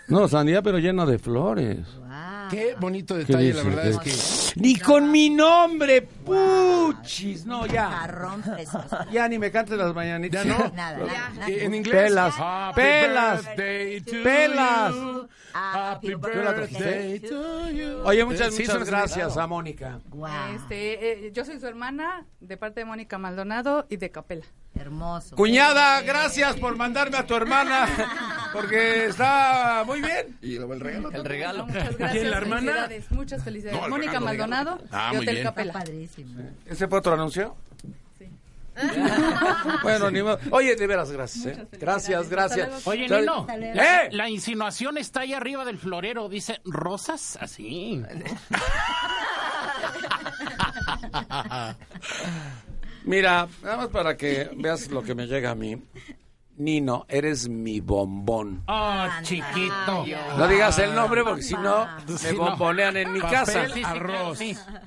No, 0.07 0.27
sandía, 0.27 0.63
pero 0.63 0.79
llena 0.79 1.05
de 1.05 1.19
flores. 1.19 1.77
Wow. 1.99 2.49
Qué 2.49 2.75
bonito 2.79 3.13
¿Qué 3.13 3.25
detalle, 3.25 3.53
la 3.53 3.61
dices? 3.61 3.65
verdad 3.75 3.87
es 3.87 3.97
¿Qué? 3.99 4.55
que... 4.55 4.59
Ni 4.59 4.75
con 4.75 5.11
mi 5.11 5.29
nombre, 5.29 6.01
puchis. 6.01 7.45
No, 7.45 7.67
ya. 7.67 8.09
Ya 9.11 9.27
ni 9.27 9.37
me 9.37 9.51
cantes 9.51 9.77
las 9.77 9.93
mañanitas. 9.93 10.43
Ya 10.45 10.51
no. 10.51 10.57
Nada, 10.75 10.97
nada, 10.97 11.29
nada. 11.35 11.47
Eh, 11.47 11.63
En 11.65 11.75
inglés. 11.75 12.05
Pelas. 12.07 12.33
Happy 12.39 12.81
Pelas. 12.81 13.41
to 13.43 14.23
Pelas. 14.23 14.95
you. 14.95 15.27
Happy 15.53 16.15
birthday 16.15 17.19
to 17.19 17.69
you. 17.69 17.97
Oye, 18.03 18.25
muchas, 18.25 18.55
Sí, 18.55 18.63
muchas 18.63 18.83
gracias 18.83 19.37
a 19.37 19.45
Mónica. 19.45 19.99
Wow. 20.09 20.27
Este, 20.55 21.27
eh, 21.27 21.31
yo 21.33 21.45
soy 21.45 21.59
su 21.59 21.67
hermana, 21.67 22.25
de 22.39 22.57
parte 22.57 22.79
de 22.79 22.85
Mónica 22.85 23.19
Maldonado 23.19 23.85
y 23.89 23.97
de 23.97 24.09
Capela. 24.09 24.45
Hermoso. 24.73 25.35
Cuñada, 25.35 26.01
gracias 26.01 26.55
por 26.55 26.77
mandarme 26.77 27.17
a 27.17 27.27
tu 27.27 27.35
hermana, 27.35 27.87
porque 28.53 29.05
está 29.07 29.83
muy 29.85 30.01
bien. 30.01 30.37
Y 30.41 30.55
luego 30.55 30.73
el 30.73 30.79
regalo. 30.79 31.11
El 31.11 31.25
regalo. 31.25 31.65
Muchas 31.65 31.97
gracias. 31.97 32.23
¿Y 32.23 32.27
la 32.27 32.37
hermana? 32.37 32.61
Felicidades, 32.61 33.11
muchas 33.11 33.43
felicidades. 33.43 33.81
No, 33.81 33.89
Mónica 33.89 34.11
regalo, 34.19 34.25
Maldonado 34.25 34.79
Ah, 34.91 35.09
de 35.11 35.17
muy 35.17 35.23
Hotel 35.25 35.35
bien. 35.35 35.37
Está 35.37 35.49
Capela. 35.49 35.73
padrísimo. 35.73 36.41
¿Ese 36.65 36.87
fue 36.87 36.99
otro 36.99 37.13
anuncio? 37.13 37.55
Sí. 38.17 38.25
bueno, 39.83 40.09
ni 40.11 40.21
modo. 40.21 40.39
Oye, 40.51 40.75
de 40.75 40.87
veras, 40.87 41.11
gracias. 41.11 41.45
¿eh? 41.57 41.67
Gracias, 41.79 42.29
gracias. 42.29 42.87
Oye. 42.87 43.07
Nino, 43.09 43.45
¿Eh? 43.49 44.09
la 44.11 44.29
insinuación 44.29 44.97
está 44.97 45.21
ahí 45.21 45.33
arriba 45.33 45.65
del 45.65 45.77
florero. 45.77 46.29
Dice, 46.29 46.59
¿rosas? 46.65 47.37
Así. 47.41 48.01
Mira, 53.03 53.47
nada 53.63 53.77
más 53.77 53.87
para 53.87 54.15
que 54.15 54.49
veas 54.55 54.89
lo 54.89 55.01
que 55.03 55.15
me 55.15 55.25
llega 55.25 55.51
a 55.51 55.55
mí. 55.55 55.81
Nino, 56.61 57.05
eres 57.09 57.49
mi 57.49 57.79
bombón. 57.79 58.63
Oh, 58.67 59.05
chiquito. 59.23 60.05
No 60.37 60.47
digas 60.47 60.77
el 60.79 60.93
nombre 60.93 61.23
porque 61.23 61.41
si 61.41 61.55
no 61.55 61.87
me 62.07 62.17
Sí, 62.17 62.27
no. 62.35 62.43
bombonean 62.51 62.97
en 62.97 63.13
mi 63.13 63.19
casa. 63.21 63.65
Arroz. 63.83 64.39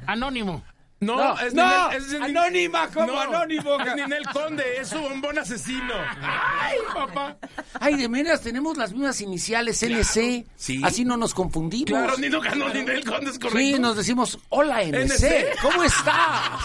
Anónimo. 0.07 0.62
No, 1.00 1.16
No, 1.16 1.38
es 1.40 1.52
no, 1.52 1.62
Ninel- 1.64 1.97
es 1.97 2.12
Ninel- 2.14 2.25
anónima, 2.38 2.88
como 2.88 3.07
No, 3.09 3.21
anónimo. 3.21 3.78
Es 3.85 3.97
Ninel 3.97 4.25
Conde, 4.33 4.62
es 4.81 4.88
su 4.88 4.99
bombón 4.99 5.38
asesino. 5.38 5.93
Ay, 6.23 6.78
papá. 6.95 7.37
Ay, 7.78 7.97
de 7.97 8.09
veras, 8.09 8.40
tenemos 8.40 8.78
las 8.78 8.93
mismas 8.93 9.21
iniciales, 9.21 9.83
NC. 9.83 10.47
Sí. 10.57 10.81
Así 10.83 11.04
no 11.04 11.16
nos 11.19 11.35
confundimos. 11.35 11.88
Claro, 11.90 12.16
Nino 12.16 12.40
ganó, 12.40 12.69
Ninel 12.71 13.04
Conde 13.04 13.31
es 13.33 13.38
correcto. 13.38 13.59
Sí, 13.59 13.78
nos 13.78 13.97
decimos, 13.97 14.38
hola 14.49 14.83
NC, 14.83 15.02
NC. 15.02 15.47
¿cómo 15.61 15.83
estás? 15.83 16.61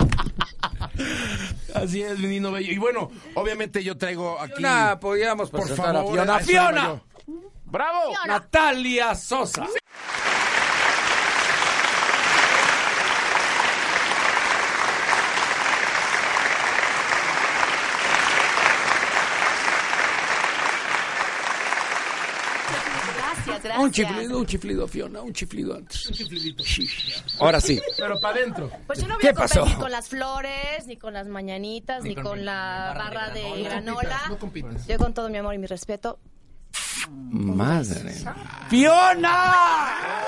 Así 1.74 2.02
es, 2.02 2.18
mi 2.18 2.28
Nino 2.28 2.50
Bello. 2.52 2.72
Y 2.72 2.78
bueno, 2.78 3.10
obviamente 3.34 3.82
yo 3.84 3.96
traigo 3.96 4.40
aquí... 4.40 4.54
Fiona, 4.60 4.98
podíamos 5.00 5.50
Por 5.50 5.68
favor, 5.74 6.18
a. 6.28 7.02
¡Bravo! 7.66 8.14
Natalia 8.26 9.14
Sosa. 9.14 9.66
Gracias. 23.62 23.84
Un 23.84 23.90
chiflido, 23.90 24.38
un 24.38 24.46
chiflido, 24.46 24.88
Fiona, 24.88 25.20
un 25.20 25.32
chiflido 25.32 25.74
antes. 25.74 26.06
Un 26.06 26.14
chiflidito. 26.14 26.64
Ahora 27.38 27.60
sí. 27.60 27.80
Pero 27.96 28.20
para 28.20 28.38
adentro. 28.38 28.70
Pues 28.86 29.00
yo 29.00 29.08
no 29.08 29.14
voy 29.14 29.20
¿Qué 29.20 29.28
a 29.28 29.34
pasó? 29.34 29.64
con 29.78 29.90
las 29.90 30.08
flores, 30.08 30.86
ni 30.86 30.96
con 30.96 31.14
las 31.14 31.28
mañanitas, 31.28 32.02
ni, 32.02 32.14
con, 32.14 32.44
la 32.44 32.94
barra 32.96 33.30
de 33.30 33.62
granola. 33.62 34.20
no 34.28 34.38
compitas. 34.38 34.86
Yo 34.86 34.98
con 34.98 35.14
todo 35.14 35.28
mi 35.28 35.38
amor 35.38 35.54
y 35.54 35.58
mi 35.58 35.66
respeto. 35.66 36.18
Madre. 37.08 38.14
¡Fiona! 38.68 39.94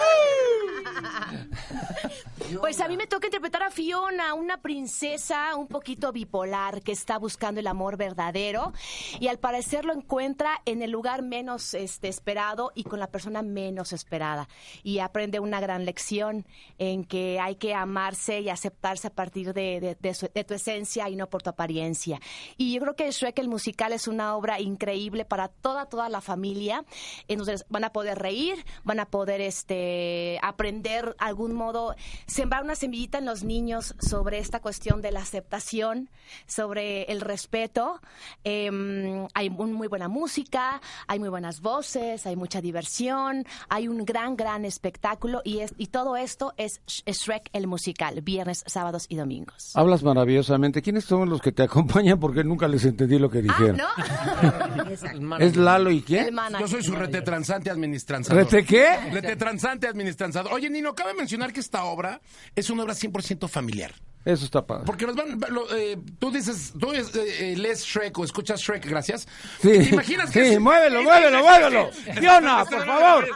Pues 2.60 2.80
a 2.80 2.88
mí 2.88 2.96
me 2.96 3.06
toca 3.06 3.26
interpretar 3.26 3.62
a 3.62 3.70
Fiona, 3.70 4.34
una 4.34 4.58
princesa 4.60 5.54
un 5.56 5.66
poquito 5.68 6.12
bipolar 6.12 6.82
que 6.82 6.92
está 6.92 7.18
buscando 7.18 7.60
el 7.60 7.66
amor 7.66 7.96
verdadero 7.96 8.72
y 9.20 9.28
al 9.28 9.38
parecer 9.38 9.84
lo 9.84 9.92
encuentra 9.92 10.60
en 10.64 10.82
el 10.82 10.90
lugar 10.90 11.22
menos 11.22 11.74
este, 11.74 12.08
esperado 12.08 12.72
y 12.74 12.84
con 12.84 13.00
la 13.00 13.06
persona 13.08 13.42
menos 13.42 13.92
esperada. 13.92 14.48
Y 14.82 14.98
aprende 14.98 15.40
una 15.40 15.60
gran 15.60 15.84
lección 15.84 16.46
en 16.78 17.04
que 17.04 17.38
hay 17.40 17.56
que 17.56 17.74
amarse 17.74 18.40
y 18.40 18.48
aceptarse 18.48 19.08
a 19.08 19.14
partir 19.14 19.52
de, 19.54 19.80
de- 19.80 19.96
de 20.00 20.14
su- 20.14 20.30
de 20.34 20.44
tu 20.44 20.54
esencia 20.54 21.08
y 21.08 21.16
no 21.16 21.28
por 21.28 21.42
tu 21.42 21.50
apariencia. 21.50 22.20
Y 22.56 22.72
yo 22.74 22.80
creo 22.80 22.96
que 22.96 23.10
Shrek 23.10 23.38
el 23.38 23.48
musical 23.48 23.92
es 23.92 24.08
una 24.08 24.36
obra 24.36 24.60
increíble 24.60 25.24
para 25.24 25.48
toda, 25.48 25.86
toda 25.86 26.08
la 26.08 26.20
familia. 26.20 26.84
Entonces 27.28 27.64
van 27.68 27.84
a 27.84 27.92
poder 27.92 28.18
reír, 28.18 28.64
van 28.84 29.00
a 29.00 29.06
poder 29.06 29.40
este, 29.40 30.38
aprender 30.42 31.14
algún 31.18 31.52
modo, 31.54 31.94
sembrar 32.42 32.64
una 32.64 32.74
semillita 32.74 33.18
en 33.18 33.24
los 33.24 33.44
niños 33.44 33.94
sobre 34.00 34.38
esta 34.38 34.58
cuestión 34.60 35.00
de 35.00 35.12
la 35.12 35.20
aceptación, 35.20 36.10
sobre 36.48 37.04
el 37.04 37.20
respeto. 37.20 38.00
Em, 38.42 39.28
hay 39.34 39.48
un- 39.48 39.72
muy 39.74 39.86
buena 39.86 40.08
música, 40.08 40.80
hay 41.06 41.20
muy 41.20 41.28
buenas 41.28 41.60
voces, 41.60 42.26
hay 42.26 42.34
mucha 42.34 42.60
diversión, 42.60 43.44
hay 43.68 43.86
un 43.86 44.04
gran, 44.04 44.34
gran 44.36 44.64
espectáculo 44.64 45.40
y, 45.44 45.60
es, 45.60 45.72
y 45.78 45.86
todo 45.86 46.16
esto 46.16 46.52
es 46.56 46.80
Sh- 46.84 47.04
Shrek 47.12 47.48
el 47.52 47.68
musical, 47.68 48.20
viernes, 48.22 48.64
sábados 48.66 49.06
y 49.08 49.14
domingos. 49.14 49.70
Hablas 49.76 50.02
maravillosamente. 50.02 50.82
¿Quiénes 50.82 51.04
son 51.04 51.28
los 51.30 51.40
que 51.40 51.52
te 51.52 51.62
acompañan? 51.62 52.18
Porque 52.18 52.42
nunca 52.42 52.66
les 52.66 52.84
entendí 52.84 53.20
lo 53.20 53.30
que 53.30 53.38
Ah, 53.38 53.42
dijeron. 53.42 53.76
¿no? 53.76 53.86
¿Es 55.38 55.54
Lalo 55.54 55.92
y 55.92 56.02
quién? 56.02 56.36
Yo 56.58 56.66
soy 56.66 56.82
su 56.82 56.96
retetransante 56.96 57.70
administranzador. 57.70 58.42
¿Rete 58.42 58.64
qué? 58.64 58.96
Retetransante 59.12 59.86
administranzador. 59.86 60.52
Oye, 60.52 60.68
Nino, 60.68 60.92
cabe 60.92 61.14
mencionar 61.14 61.52
que 61.52 61.60
esta 61.60 61.84
obra 61.84 62.20
es 62.54 62.70
una 62.70 62.82
obra 62.84 62.94
100% 62.94 63.48
familiar. 63.48 63.94
Eso 64.24 64.44
está 64.44 64.64
padre. 64.64 64.84
Porque 64.86 65.04
nos 65.04 65.16
van, 65.16 65.36
lo- 65.50 65.74
eh, 65.76 65.98
tú 66.20 66.30
dices, 66.30 66.72
tú 66.78 66.92
eh, 66.92 67.02
eh, 67.40 67.56
lees 67.56 67.82
Shrek 67.84 68.16
o 68.20 68.24
escuchas 68.24 68.60
Shrek, 68.60 68.86
gracias. 68.86 69.26
Sí, 69.60 69.68
¿Te 69.70 69.88
imaginas 69.88 70.30
que 70.30 70.44
sí, 70.44 70.52
es- 70.54 70.60
muévelo, 70.60 71.02
muévelo, 71.02 71.40
muévelo. 71.42 71.90
Fiona, 72.20 72.64
por 72.64 72.86
favor. 72.86 73.26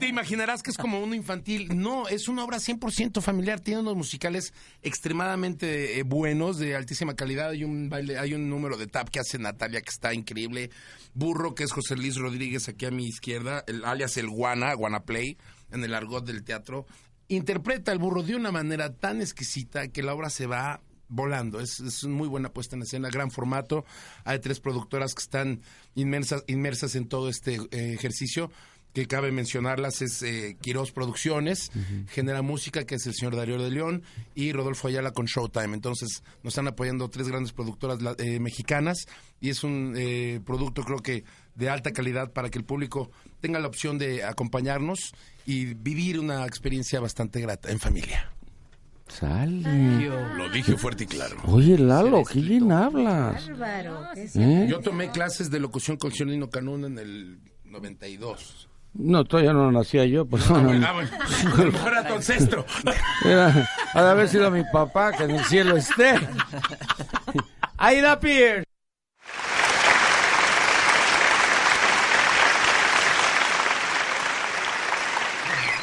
Te 0.00 0.08
imaginarás 0.08 0.64
que 0.64 0.72
es 0.72 0.76
como 0.76 0.98
uno 1.00 1.14
infantil. 1.14 1.68
No, 1.80 2.08
es 2.08 2.26
una 2.26 2.42
obra 2.42 2.56
100% 2.58 3.22
familiar. 3.22 3.60
Tiene 3.60 3.82
unos 3.82 3.94
musicales 3.94 4.52
extremadamente 4.82 6.00
eh, 6.00 6.02
buenos, 6.02 6.58
de 6.58 6.74
altísima 6.74 7.14
calidad. 7.14 7.50
Hay 7.50 7.62
un 7.62 7.88
baile, 7.88 8.18
hay 8.18 8.34
un 8.34 8.50
número 8.50 8.76
de 8.76 8.88
tap 8.88 9.08
que 9.10 9.20
hace 9.20 9.38
Natalia 9.38 9.80
que 9.80 9.90
está 9.90 10.12
increíble. 10.12 10.70
Burro, 11.14 11.54
que 11.54 11.62
es 11.62 11.70
José 11.70 11.94
Luis 11.94 12.16
Rodríguez 12.16 12.68
aquí 12.68 12.86
a 12.86 12.90
mi 12.90 13.06
izquierda, 13.06 13.62
el, 13.68 13.84
alias 13.84 14.16
el 14.16 14.28
Guana, 14.28 14.74
Guana 14.74 15.04
Play, 15.04 15.38
en 15.70 15.84
el 15.84 15.94
argot 15.94 16.26
del 16.26 16.42
teatro. 16.42 16.86
Interpreta 17.28 17.92
el 17.92 17.98
burro 17.98 18.22
de 18.22 18.36
una 18.36 18.52
manera 18.52 18.94
tan 18.94 19.20
exquisita 19.20 19.88
que 19.88 20.02
la 20.02 20.14
obra 20.14 20.30
se 20.30 20.46
va 20.46 20.80
volando. 21.08 21.60
Es, 21.60 21.80
es 21.80 22.04
muy 22.04 22.28
buena 22.28 22.50
puesta 22.52 22.76
en 22.76 22.82
escena, 22.82 23.08
gran 23.10 23.30
formato. 23.30 23.84
Hay 24.24 24.38
tres 24.38 24.60
productoras 24.60 25.14
que 25.14 25.22
están 25.22 25.60
inmersas, 25.94 26.44
inmersas 26.46 26.94
en 26.94 27.08
todo 27.08 27.28
este 27.28 27.56
eh, 27.70 27.94
ejercicio. 27.94 28.50
Que 28.92 29.06
cabe 29.06 29.30
mencionarlas 29.30 30.00
es 30.00 30.22
eh, 30.22 30.56
Quirós 30.58 30.90
Producciones, 30.90 31.70
Genera 32.08 32.40
Música, 32.40 32.86
que 32.86 32.94
es 32.94 33.06
el 33.06 33.12
señor 33.12 33.36
Darío 33.36 33.62
de 33.62 33.70
León, 33.70 34.02
y 34.34 34.52
Rodolfo 34.52 34.88
Ayala 34.88 35.10
con 35.10 35.26
Showtime. 35.26 35.74
Entonces, 35.74 36.22
nos 36.42 36.52
están 36.52 36.66
apoyando 36.66 37.10
tres 37.10 37.28
grandes 37.28 37.52
productoras 37.52 37.98
eh, 38.16 38.40
mexicanas 38.40 39.06
y 39.38 39.50
es 39.50 39.64
un 39.64 39.92
eh, 39.98 40.40
producto, 40.46 40.82
creo 40.82 41.00
que, 41.00 41.24
de 41.54 41.68
alta 41.68 41.92
calidad 41.92 42.32
para 42.32 42.48
que 42.48 42.56
el 42.56 42.64
público 42.64 43.10
tenga 43.42 43.60
la 43.60 43.68
opción 43.68 43.98
de 43.98 44.24
acompañarnos 44.24 45.12
y 45.46 45.74
vivir 45.74 46.18
una 46.18 46.44
experiencia 46.44 47.00
bastante 47.00 47.40
grata 47.40 47.70
en 47.70 47.78
familia. 47.78 48.32
Sale. 49.08 49.62
Lo 50.36 50.50
dije 50.50 50.76
fuerte 50.76 51.04
y 51.04 51.06
claro. 51.06 51.36
Oye, 51.44 51.78
Lalo, 51.78 52.24
¿qué 52.24 52.40
bien 52.40 52.72
hablas? 52.72 53.48
Bárbaro. 53.48 54.08
¿Eh? 54.16 54.66
Yo 54.68 54.80
tomé 54.80 55.10
clases 55.10 55.50
de 55.50 55.60
locución 55.60 55.96
con 55.96 56.10
el 56.10 56.16
señor 56.16 56.32
Nino 56.32 56.50
Canún 56.50 56.84
en 56.84 56.98
el 56.98 57.38
92. 57.64 58.68
No, 58.94 59.24
todavía 59.24 59.52
no 59.52 59.70
nacía 59.70 60.06
yo, 60.06 60.24
pues. 60.26 60.50
Ah, 60.50 60.58
bueno, 60.58 60.86
ah, 60.88 60.92
bueno. 60.92 61.10
A 61.12 61.56
lo 61.64 61.72
mejor 61.72 61.92
era 61.92 62.08
tu 62.08 62.14
ancestro. 62.14 62.64
Era, 63.24 63.68
ha 63.92 64.02
de 64.02 64.10
haber 64.10 64.28
sido 64.28 64.50
mi 64.50 64.62
papá, 64.72 65.12
que 65.12 65.24
en 65.24 65.32
el 65.32 65.44
cielo 65.44 65.76
esté. 65.76 66.14
Aida 67.76 68.18
Pierce. 68.18 68.66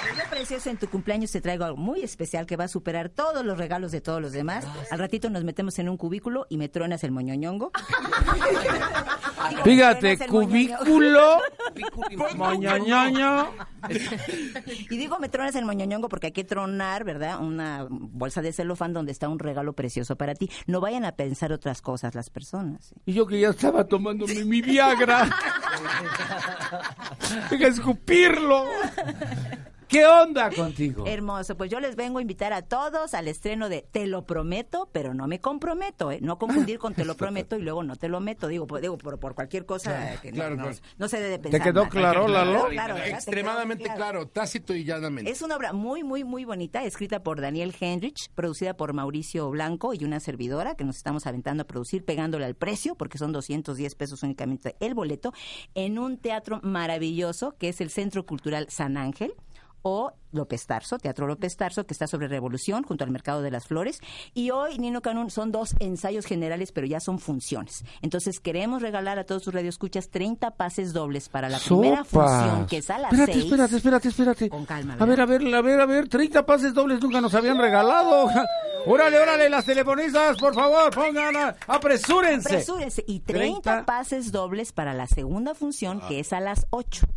Les 0.03 0.13
voy 0.15 0.22
a 0.22 0.29
precioso, 0.44 0.70
en 0.70 0.78
tu 0.78 0.90
cumpleaños 0.90 1.32
te 1.32 1.40
traigo 1.40 1.64
algo 1.64 1.78
muy 1.78 2.02
especial 2.02 2.46
que 2.46 2.58
va 2.58 2.66
a 2.66 2.68
superar 2.68 3.08
todos 3.08 3.46
los 3.46 3.58
regalos 3.58 3.94
de 3.94 4.02
todos 4.02 4.22
los 4.22 4.34
demás. 4.34 4.68
Al 4.92 5.00
ratito 5.00 5.30
nos 5.30 5.46
metemos 5.46 5.80
en 5.80 5.88
un 5.88 5.96
cubículo 5.96 6.48
y 6.50 6.58
me 6.58 6.68
truenas 6.68 7.06
el 7.06 7.12
moñoñongo. 7.12 7.72
Fíjate, 9.64 10.18
cubículo, 10.28 11.40
moñoñoño. 12.36 13.52
Y 14.68 14.98
digo 14.98 15.18
me 15.20 15.30
tronas 15.30 15.56
el 15.56 15.64
moñoñongo 15.64 16.10
porque 16.10 16.28
hay 16.28 16.34
que 16.34 16.44
tronar, 16.44 17.06
¿verdad? 17.06 17.40
Una 17.40 17.88
bolsa 17.90 18.42
de 18.42 18.52
celofán 18.52 18.92
donde 18.92 19.14
está 19.14 19.30
un 19.30 19.40
regalo 19.40 19.72
precioso 19.72 20.18
para 20.18 20.36
ti. 20.36 20.52
No 20.68 20.82
vayan 20.82 21.06
a 21.06 21.14
pensar 21.14 21.54
otras 21.54 21.82
cosas 21.82 22.16
las 22.16 22.30
personas. 22.30 22.94
Y 23.06 23.14
yo 23.14 23.26
que 23.26 23.40
ya 23.40 23.52
estaba 23.52 23.86
tomándome 23.86 24.44
mi 24.44 24.62
Viagra. 24.62 25.30
Deja 27.50 27.68
escupirlo. 27.68 28.66
¿Qué 29.88 30.06
onda 30.06 30.50
contigo? 30.52 31.06
Hermoso, 31.06 31.56
pues 31.58 31.70
yo 31.70 31.80
les 31.80 31.96
vengo 31.96 32.20
a 32.20 32.22
invitar 32.22 32.54
a 32.54 32.62
todos 32.63 33.13
al 33.13 33.28
estreno 33.28 33.70
de 33.70 33.86
Te 33.92 34.08
lo 34.08 34.25
prometo, 34.25 34.90
pero 34.92 35.13
no 35.13 35.28
me 35.28 35.40
comprometo, 35.40 36.12
¿eh? 36.12 36.20
No 36.22 36.38
confundir 36.38 36.80
con 36.80 36.94
Te 36.94 37.06
lo 37.06 37.16
prometo 37.18 37.58
y 37.58 37.62
luego 37.62 37.84
no 37.84 37.96
te 37.96 38.08
lo 38.10 38.20
meto, 38.20 38.48
digo, 38.48 38.68
pues, 38.68 38.82
digo 38.82 38.98
por, 38.98 39.20
por 39.20 39.36
cualquier 39.36 39.66
cosa 39.66 40.20
que 40.22 40.32
no- 40.32 40.36
claro, 40.36 40.56
no, 40.56 40.63
claro. 40.63 40.78
no 40.98 41.08
se 41.08 41.20
debe 41.20 41.40
pensar. 41.40 41.62
quedó 41.62 41.82
mal. 41.84 41.90
claro, 41.90 42.28
Lalo? 42.28 42.68
Claro. 42.70 42.96
¿Te 42.96 43.10
Extremadamente 43.12 43.84
quedó 43.86 43.96
claro, 43.96 44.28
tácito 44.28 44.74
y 44.75 44.84
llanamente. 44.84 45.32
Es 45.32 45.42
una 45.42 45.56
obra 45.56 45.74
muy, 45.74 46.04
muy, 46.04 46.24
muy 46.24 46.46
bonita, 46.46 46.84
escrita 46.84 47.22
por 47.24 47.42
Daniel 47.42 47.75
Henrich, 47.80 48.30
producida 48.34 48.75
por 48.75 48.94
Mauricio 48.94 49.50
Blanco 49.50 49.94
y 49.94 50.04
una 50.04 50.20
servidora 50.20 50.75
que 50.75 50.84
nos 50.84 50.98
estamos 50.98 51.28
aventando 51.28 51.63
a 51.63 51.68
producir, 51.68 52.04
pegándole 52.06 52.46
al 52.46 52.56
precio, 52.56 52.96
porque 52.96 53.18
son 53.18 53.32
210 53.32 53.96
pesos 53.96 54.24
únicamente 54.24 54.75
el 54.80 54.94
boleto, 54.94 55.34
en 55.75 56.00
un 56.00 56.18
teatro 56.18 56.60
maravilloso 56.63 57.56
que 57.58 57.70
es 57.70 57.82
el 57.82 57.90
Centro 57.90 58.25
Cultural 58.25 58.68
San 58.70 58.98
Ángel 58.98 59.34
o 59.84 60.12
López 60.32 60.66
Tarso, 60.66 60.98
Teatro 60.98 61.28
López 61.28 61.56
Tarso, 61.56 61.86
que 61.86 61.94
está 61.94 62.08
sobre 62.08 62.28
Revolución, 62.28 62.84
junto 62.84 63.04
al 63.04 63.12
Mercado 63.12 63.42
de 63.44 63.52
las 63.52 63.68
Flores. 63.68 64.00
Y 64.34 64.50
hoy, 64.50 64.80
Nino 64.80 65.02
Canún, 65.02 65.30
son 65.30 65.52
dos 65.52 65.75
ensayos 65.80 66.25
generales, 66.25 66.72
pero 66.72 66.88
ya 66.88 67.00
son 67.00 67.20
funciones. 67.20 67.84
Entonces, 68.02 68.40
queremos 68.40 68.82
regalar 68.82 69.20
a 69.20 69.25
todos 69.25 69.44
sus 69.44 69.54
radioescuchas 69.54 70.10
30 70.10 70.52
pases 70.52 70.92
dobles 70.94 71.30
para 71.30 71.50
la 71.50 71.60
primera 71.60 72.04
función, 72.04 72.66
que 72.66 72.78
es 72.78 72.90
a 72.90 72.98
las 72.98 73.12
Espérate, 73.13 73.34
6. 73.34 73.46
espérate, 73.46 73.75
espérate, 73.75 74.08
espérate. 74.08 74.50
Con 74.50 74.66
calma, 74.66 74.96
A 75.00 75.06
ver, 75.06 75.22
a 75.22 75.25
ver, 75.28 75.54
a 75.54 75.62
ver, 75.62 75.80
a 75.82 75.86
ver, 75.86 76.10
30 76.10 76.46
pases 76.46 76.74
dobles 76.74 77.00
nunca 77.02 77.22
nos 77.22 77.34
habían 77.36 77.58
regalado. 77.60 78.28
Órale, 78.86 79.18
órale, 79.18 79.50
las 79.50 79.63
telefonistas, 79.66 80.38
por 80.38 80.54
favor, 80.56 80.94
pongan, 80.94 81.36
a- 81.38 81.56
apresúrense. 81.68 82.50
Apresúrense. 82.50 83.04
Y 83.08 83.20
30, 83.22 83.62
30. 83.62 83.86
pases 83.86 84.32
dobles 84.34 84.74
para 84.74 84.94
la 84.94 85.08
segunda 85.08 85.54
función, 85.54 86.02
que 86.08 86.20
es 86.20 86.34
a 86.34 86.40
las 86.42 86.66
8. 86.72 87.08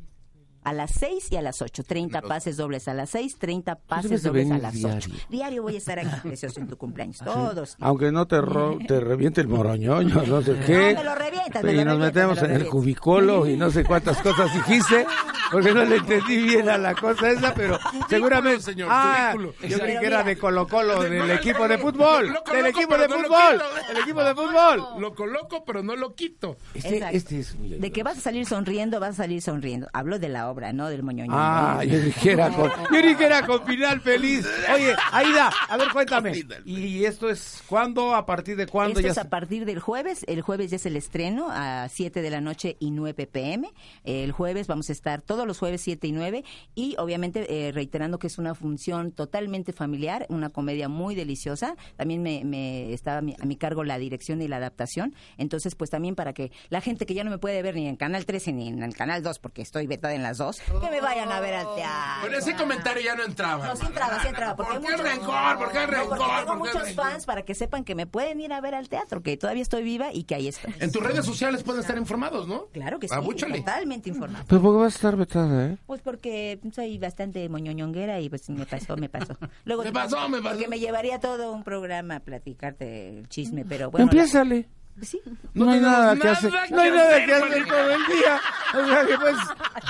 A 0.68 0.72
las 0.72 0.90
6 0.98 1.28
y 1.30 1.36
a 1.36 1.42
las 1.42 1.62
8. 1.62 1.84
30 1.84 2.22
pases 2.22 2.56
dobles 2.56 2.88
a 2.88 2.94
las 2.94 3.10
6, 3.10 3.36
30 3.38 3.74
debes 3.74 3.86
pases 3.86 4.22
dobles 4.24 4.50
a 4.50 4.58
las 4.58 4.72
diario. 4.74 4.96
8. 4.98 5.10
Diario 5.30 5.62
voy 5.62 5.74
a 5.76 5.78
estar 5.78 5.98
aquí, 6.00 6.20
precioso, 6.28 6.58
en 6.58 6.66
tu 6.66 6.76
cumpleaños. 6.76 7.18
Todos. 7.18 7.76
Aunque 7.78 8.10
no 8.10 8.26
te, 8.26 8.40
ro- 8.40 8.76
te 8.86 8.98
reviente 8.98 9.40
el 9.40 9.46
moroñoño, 9.46 10.22
no 10.26 10.42
sé 10.42 10.56
qué. 10.66 10.94
me 10.96 11.04
lo 11.04 11.14
revientas, 11.14 11.62
me 11.62 11.72
Y 11.72 11.76
lo 11.76 11.84
nos 11.84 11.94
revientas, 11.98 12.14
metemos 12.14 12.36
me 12.38 12.40
en 12.40 12.44
el 12.46 12.50
revientas. 12.62 12.70
cubículo 12.72 13.46
y 13.46 13.56
no 13.56 13.70
sé 13.70 13.84
cuántas 13.84 14.20
cosas 14.22 14.52
dijiste, 14.54 15.06
porque 15.50 15.72
no 15.72 15.84
le 15.84 15.96
entendí 15.96 16.36
bien 16.42 16.68
a 16.68 16.78
la 16.78 16.94
cosa 16.94 17.30
esa, 17.30 17.54
pero 17.54 17.78
seguramente... 18.08 18.62
señor, 18.62 18.88
ah, 18.90 19.34
yo 19.66 19.78
creí 19.78 19.98
que 19.98 20.06
era 20.06 20.22
de 20.22 20.36
Colo 20.36 20.66
Colo, 20.66 21.02
del 21.02 21.30
equipo 21.30 21.68
de 21.68 21.78
fútbol, 21.78 22.36
del 22.52 22.66
equipo 22.66 22.96
de 22.96 23.08
fútbol, 23.08 23.52
quito. 23.52 23.90
el 23.90 23.96
equipo 23.98 24.24
de 24.24 24.34
fútbol. 24.34 25.00
Lo 25.00 25.14
coloco, 25.14 25.64
pero 25.64 25.82
no 25.82 25.96
lo 25.96 26.14
quito. 26.14 26.56
Este, 26.74 27.02
este 27.12 27.40
es 27.40 27.56
De 27.80 27.92
que 27.92 28.02
vas 28.02 28.18
a 28.18 28.20
salir 28.20 28.46
sonriendo, 28.46 29.00
vas 29.00 29.10
a 29.10 29.24
salir 29.24 29.42
sonriendo. 29.42 29.88
Hablo 29.92 30.18
de 30.18 30.28
la 30.28 30.50
obra, 30.50 30.72
¿no? 30.72 30.88
Del 30.88 31.02
moñoño. 31.02 31.32
Ah, 31.34 31.82
yo 31.84 32.00
dije 32.00 32.20
que 32.20 32.32
era 32.32 32.50
con, 32.50 32.70
yo 32.92 33.02
dije 33.02 33.24
era 33.24 33.46
con 33.46 33.64
final 33.64 34.00
feliz. 34.00 34.46
Oye, 34.74 34.94
Aida, 35.12 35.50
a 35.68 35.76
ver, 35.76 35.88
cuéntame. 35.92 36.32
¿Y 36.64 37.04
esto 37.04 37.28
es 37.28 37.62
cuándo? 37.66 38.14
¿A 38.14 38.26
partir 38.26 38.56
de 38.56 38.66
cuándo? 38.66 39.00
Esto 39.00 39.06
Ya 39.06 39.12
es 39.12 39.18
a 39.18 39.28
partir 39.28 39.64
del 39.64 39.80
jueves. 39.80 40.24
El 40.26 40.42
jueves 40.42 40.70
ya 40.70 40.76
es 40.76 40.86
el 40.86 40.96
estreno 40.96 41.48
a 41.50 41.88
7 41.88 42.22
de 42.22 42.30
la 42.30 42.40
noche 42.40 42.76
y 42.80 42.90
9 42.90 43.26
pm. 43.26 43.72
El 44.04 44.32
jueves 44.32 44.66
vamos 44.66 44.88
a 44.88 44.92
estar 44.92 45.22
todos 45.22 45.35
los 45.44 45.58
jueves 45.58 45.80
7 45.82 46.06
y 46.06 46.12
9 46.12 46.44
y 46.74 46.94
obviamente 46.98 47.46
eh, 47.68 47.72
reiterando 47.72 48.18
que 48.18 48.28
es 48.28 48.38
una 48.38 48.54
función 48.54 49.10
totalmente 49.12 49.72
familiar, 49.72 50.26
una 50.28 50.50
comedia 50.50 50.88
muy 50.88 51.14
deliciosa. 51.14 51.74
También 51.96 52.22
me, 52.22 52.44
me 52.44 52.92
está 52.92 53.18
a 53.18 53.20
mi, 53.22 53.34
a 53.40 53.44
mi 53.44 53.56
cargo 53.56 53.84
la 53.84 53.98
dirección 53.98 54.40
y 54.40 54.48
la 54.48 54.56
adaptación. 54.56 55.14
Entonces, 55.36 55.74
pues 55.74 55.90
también 55.90 56.14
para 56.14 56.32
que 56.32 56.52
la 56.70 56.80
gente 56.80 57.04
que 57.06 57.14
ya 57.14 57.24
no 57.24 57.30
me 57.30 57.38
puede 57.38 57.60
ver 57.62 57.74
ni 57.74 57.88
en 57.88 57.96
Canal 57.96 58.24
13 58.24 58.52
ni 58.52 58.68
en 58.68 58.82
el 58.82 58.94
Canal 58.94 59.22
2 59.22 59.38
porque 59.40 59.62
estoy 59.62 59.86
vetada 59.86 60.14
en 60.14 60.22
las 60.22 60.38
dos, 60.38 60.60
que 60.60 60.90
me 60.90 61.00
vayan 61.00 61.30
a 61.32 61.40
ver 61.40 61.54
al 61.54 61.74
teatro. 61.74 62.22
Con 62.28 62.34
ese 62.34 62.54
comentario 62.54 63.02
ya 63.02 63.14
no 63.16 63.24
entraba. 63.24 63.66
No, 63.66 63.76
sí 63.76 63.86
entraba, 63.86 64.22
sí 64.22 64.28
entraba. 64.28 64.56
Porque 64.56 64.72
¿Por 64.74 64.82
qué 64.82 64.90
muchos- 64.92 65.06
rencor? 65.10 65.58
¿Por 65.58 65.72
qué 65.72 65.78
No, 65.80 65.86
rencor? 65.86 66.08
porque 66.18 66.24
tengo 66.36 66.46
¿Por 66.46 66.46
qué 66.46 66.58
muchos 66.58 66.82
rencor? 66.88 67.04
fans 67.04 67.26
para 67.26 67.42
que 67.44 67.54
sepan 67.54 67.84
que 67.84 67.94
me 67.94 68.06
pueden 68.06 68.40
ir 68.40 68.52
a 68.52 68.60
ver 68.60 68.74
al 68.74 68.88
teatro, 68.88 69.22
que 69.22 69.36
todavía 69.36 69.62
estoy 69.62 69.82
viva 69.82 70.12
y 70.12 70.24
que 70.24 70.34
ahí 70.34 70.48
estoy. 70.48 70.72
En 70.80 70.92
tus 70.92 71.02
redes 71.02 71.24
sociales 71.24 71.62
pueden 71.62 71.80
estar 71.80 71.96
informados, 71.98 72.46
¿no? 72.46 72.66
Claro 72.72 72.98
que 72.98 73.08
sí, 73.08 73.14
Abúchale. 73.14 73.58
totalmente 73.58 74.08
informada. 74.10 74.44
Pero 74.48 74.60
¿por 74.62 74.74
qué 74.74 74.78
vas 74.82 74.92
a 74.94 74.96
estar 74.96 75.16
vetada, 75.26 75.66
eh? 75.66 75.76
Pues 75.86 76.00
porque 76.00 76.58
soy 76.72 76.98
bastante 76.98 77.48
moñoñonguera 77.48 78.20
y 78.20 78.28
pues 78.28 78.48
me 78.50 78.66
pasó, 78.66 78.96
me 78.96 79.08
pasó. 79.08 79.36
Luego 79.64 79.84
Me 79.84 79.92
pasó, 79.92 80.28
me 80.28 80.38
pasó. 80.40 80.50
Porque 80.54 80.68
me 80.68 80.78
llevaría 80.78 81.18
todo 81.20 81.52
un 81.52 81.62
programa 81.64 82.16
a 82.16 82.20
platicarte 82.20 83.18
el 83.18 83.28
chisme, 83.28 83.64
pero 83.68 83.90
bueno. 83.90 84.04
Empiézale. 84.04 84.60
la- 84.62 84.66
pues 84.96 85.08
sí. 85.10 85.20
No, 85.52 85.70
hay 85.70 85.80
nada 85.80 86.16
que 86.16 86.26
hacer. 86.28 86.50
que 86.68 86.74
No 86.74 86.80
hay 86.80 86.90
nada 86.90 87.24
que 87.26 87.34
hacer 87.34 87.66
todo 87.68 87.90
el 87.90 88.06
día. 88.06 88.40
O 88.74 88.86
sea 88.88 89.06
que 89.06 89.18
puedes, 89.18 89.38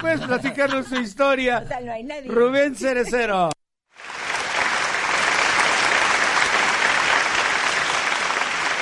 puedes 0.01 0.21
platicarnos 0.27 0.87
tu 0.87 0.97
historia. 0.97 1.65
No 1.85 1.93
hay 1.93 2.03
nadie. 2.03 2.29
Rubén 2.29 2.75
Cerecero. 2.75 3.51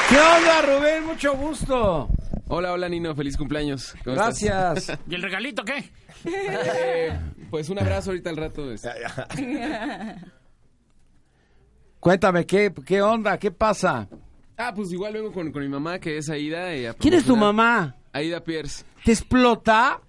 ¿Qué 0.09 0.17
onda, 0.19 0.63
Rubén? 0.63 1.07
Mucho 1.07 1.35
gusto. 1.35 2.09
Hola, 2.47 2.73
hola 2.73 2.89
Nino, 2.89 3.15
feliz 3.15 3.37
cumpleaños. 3.37 3.95
¿Cómo 4.05 4.17
estás? 4.17 4.41
Gracias. 4.43 4.99
¿Y 5.09 5.15
el 5.15 5.23
regalito 5.23 5.65
qué? 5.65 5.91
Eh, 6.27 7.19
pues 7.51 7.69
un 7.71 7.79
abrazo 7.79 8.11
ahorita 8.11 8.31
al 8.31 8.37
rato. 8.37 8.71
este. 8.71 8.91
Cuéntame, 12.01 12.45
¿qué, 12.45 12.73
qué 12.85 13.01
onda? 13.01 13.39
¿Qué 13.39 13.51
pasa? 13.51 14.09
Ah, 14.57 14.73
pues 14.75 14.93
igual 14.93 15.15
vengo 15.15 15.33
con, 15.33 15.51
con 15.51 15.63
mi 15.63 15.69
mamá, 15.69 15.99
que 15.99 16.19
es 16.19 16.29
Aida. 16.29 16.95
¿Quién 16.95 17.15
es 17.15 17.25
tu 17.25 17.35
mamá? 17.37 17.97
Aida 18.13 18.45
Pierce. 18.45 18.85
¿Te 19.05 19.13
explota? 19.13 20.01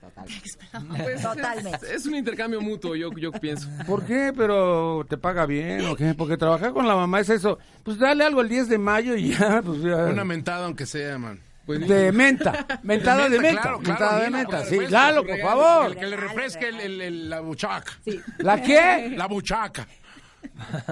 Pues, 0.90 1.22
Totalmente. 1.22 1.86
Es, 1.88 1.92
es 2.02 2.06
un 2.06 2.16
intercambio 2.16 2.62
mutuo, 2.62 2.96
yo, 2.96 3.10
yo 3.18 3.32
pienso. 3.32 3.68
¿Por 3.88 4.06
qué? 4.06 4.32
¿Pero 4.36 5.06
te 5.10 5.18
paga 5.18 5.46
bien 5.46 5.86
o 5.88 5.96
qué? 5.96 6.14
Porque 6.14 6.38
trabajar 6.38 6.74
con 6.74 6.88
la 6.88 6.96
mamá 6.96 7.22
es 7.22 7.30
eso. 7.30 7.58
Pues 7.84 7.98
dale 7.98 8.24
algo 8.26 8.42
el 8.42 8.50
10 8.50 8.70
de 8.70 8.78
mayo 8.78 9.16
y 9.16 9.30
ya, 9.34 9.62
pues 9.64 9.82
ya. 9.82 10.06
Una 10.06 10.24
mentada, 10.26 10.66
aunque 10.66 10.86
sea, 10.86 11.18
man. 11.18 11.40
De 11.88 12.12
menta. 12.12 12.66
Mentada 12.84 13.28
de 13.30 13.40
menta. 13.40 13.62
claro, 13.62 13.80
Mentada 13.80 13.98
claro, 14.10 14.24
de 14.24 14.30
menta. 14.30 14.66
Sí, 14.66 14.78
Lalo, 14.90 15.22
por 15.24 15.32
regalo, 15.32 15.50
favor. 15.62 15.96
Que 15.96 16.06
le 16.06 16.16
refresque 16.16 16.68
el- 16.70 16.80
el- 16.80 17.02
el- 17.02 17.30
la 17.30 17.40
buchaca. 17.40 17.94
¿La 18.40 18.62
qué? 18.62 19.12
La 19.16 19.28
buchaca. 19.28 19.88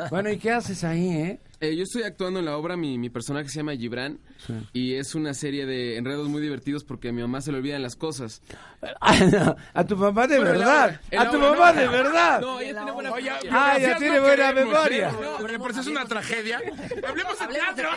Bueno, 0.10 0.30
¿y 0.30 0.38
qué 0.38 0.52
haces 0.52 0.84
ahí, 0.84 1.10
eh? 1.10 1.40
Eh, 1.64 1.76
yo 1.76 1.84
estoy 1.84 2.04
actuando 2.04 2.40
en 2.40 2.46
la 2.46 2.58
obra, 2.58 2.76
mi, 2.78 2.98
mi 2.98 3.10
personaje 3.10 3.50
se 3.50 3.58
llama 3.58 3.74
Gibran. 3.76 4.20
Y 4.74 4.96
es 4.96 5.16
una 5.16 5.34
serie 5.34 5.66
de 5.66 5.98
enredos 5.98 6.28
muy 6.28 6.42
divertidos 6.42 6.84
porque 6.84 7.10
a 7.10 7.12
mi 7.14 7.22
mamá 7.22 7.40
se 7.42 7.52
le 7.52 7.60
olvidan 7.60 7.82
las 7.82 7.96
cosas. 7.96 8.42
A 9.74 9.86
tu 9.86 9.96
mamá 9.96 10.28
de 10.28 10.38
Bueno, 10.38 10.54
en 10.54 10.60
la 10.60 10.66
verdad. 10.66 11.00
obra, 11.10 11.22
A 11.22 11.30
tu 11.32 11.38
obra, 11.38 11.50
mamá 11.52 11.72
no. 11.74 11.80
de 11.82 11.88
verdad. 11.88 12.42
No, 12.42 12.60
ella 12.60 12.76
tiene 12.76 12.92
buena 12.92 13.12
memoria. 13.14 13.40
Ah, 13.52 13.78
ya 13.78 13.98
biografías 13.98 14.00
tiene 14.00 14.16
no 14.18 14.22
buena 14.24 14.48
queremos, 14.50 14.74
memoria. 14.74 15.10
¿eh? 15.10 15.14
No, 15.22 15.38
pero 15.46 15.60
por 15.60 15.72
eso 15.72 15.80
es 15.82 15.88
una 15.88 16.06
tragedia. 16.06 16.62
Hablemos 17.08 17.40
de 17.40 17.48
teatro. 17.48 17.90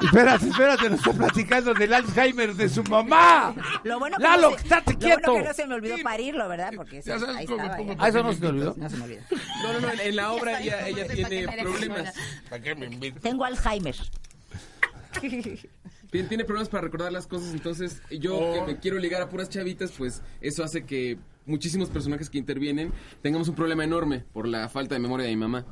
Espérate, 0.00 0.48
espérate, 0.48 0.90
nos 0.90 0.98
está 1.00 1.12
platicando 1.12 1.74
del 1.74 1.92
Alzheimer 1.94 2.54
de 2.54 2.68
su 2.68 2.82
mamá. 2.84 3.54
Lo 3.84 3.98
bueno 3.98 4.16
que 4.16 4.22
Lalo, 4.22 4.50
no 4.50 4.56
se, 4.56 4.62
estate 4.62 4.92
lo 4.92 4.98
quieto. 4.98 5.20
bueno 5.32 5.42
que 5.42 5.48
no 5.48 5.54
se 5.54 5.66
me 5.66 5.74
olvidó 5.74 5.96
parirlo, 6.04 6.48
¿verdad? 6.48 6.70
Porque 6.76 6.98
eso, 6.98 7.12
ahí 7.36 7.44
estaba. 7.44 7.76
Ah, 7.98 8.08
eso 8.08 8.22
no 8.22 8.32
se 8.32 8.40
te 8.40 8.46
olvidó. 8.46 8.74
No 8.76 8.88
se 8.88 8.96
me 8.96 9.04
olvidó. 9.04 9.20
No, 9.64 9.72
no, 9.72 9.80
no, 9.80 9.90
en, 9.92 10.00
en 10.00 10.16
la 10.16 10.32
obra 10.32 10.60
ella, 10.60 10.86
ella 10.86 11.06
tiene 11.08 11.48
problemas. 11.62 12.14
¿Para 12.48 12.62
qué 12.62 12.74
me 12.74 12.86
invitas? 12.86 13.22
Tengo 13.22 13.44
Alzheimer. 13.44 13.96
Tiene, 16.10 16.28
tiene 16.28 16.44
problemas 16.44 16.68
para 16.68 16.82
recordar 16.82 17.12
las 17.12 17.26
cosas, 17.26 17.52
entonces 17.52 18.02
yo 18.10 18.36
Oh. 18.36 18.54
que 18.54 18.72
me 18.72 18.78
quiero 18.78 18.98
ligar 18.98 19.22
a 19.22 19.28
puras 19.28 19.48
chavitas, 19.48 19.92
pues 19.96 20.22
eso 20.40 20.64
hace 20.64 20.84
que 20.84 21.18
muchísimos 21.46 21.88
personajes 21.88 22.30
que 22.30 22.38
intervienen 22.38 22.92
tengamos 23.22 23.48
un 23.48 23.54
problema 23.54 23.84
enorme 23.84 24.24
por 24.32 24.46
la 24.48 24.68
falta 24.68 24.94
de 24.94 25.00
memoria 25.00 25.26
de 25.26 25.32
mi 25.32 25.36
mamá. 25.36 25.64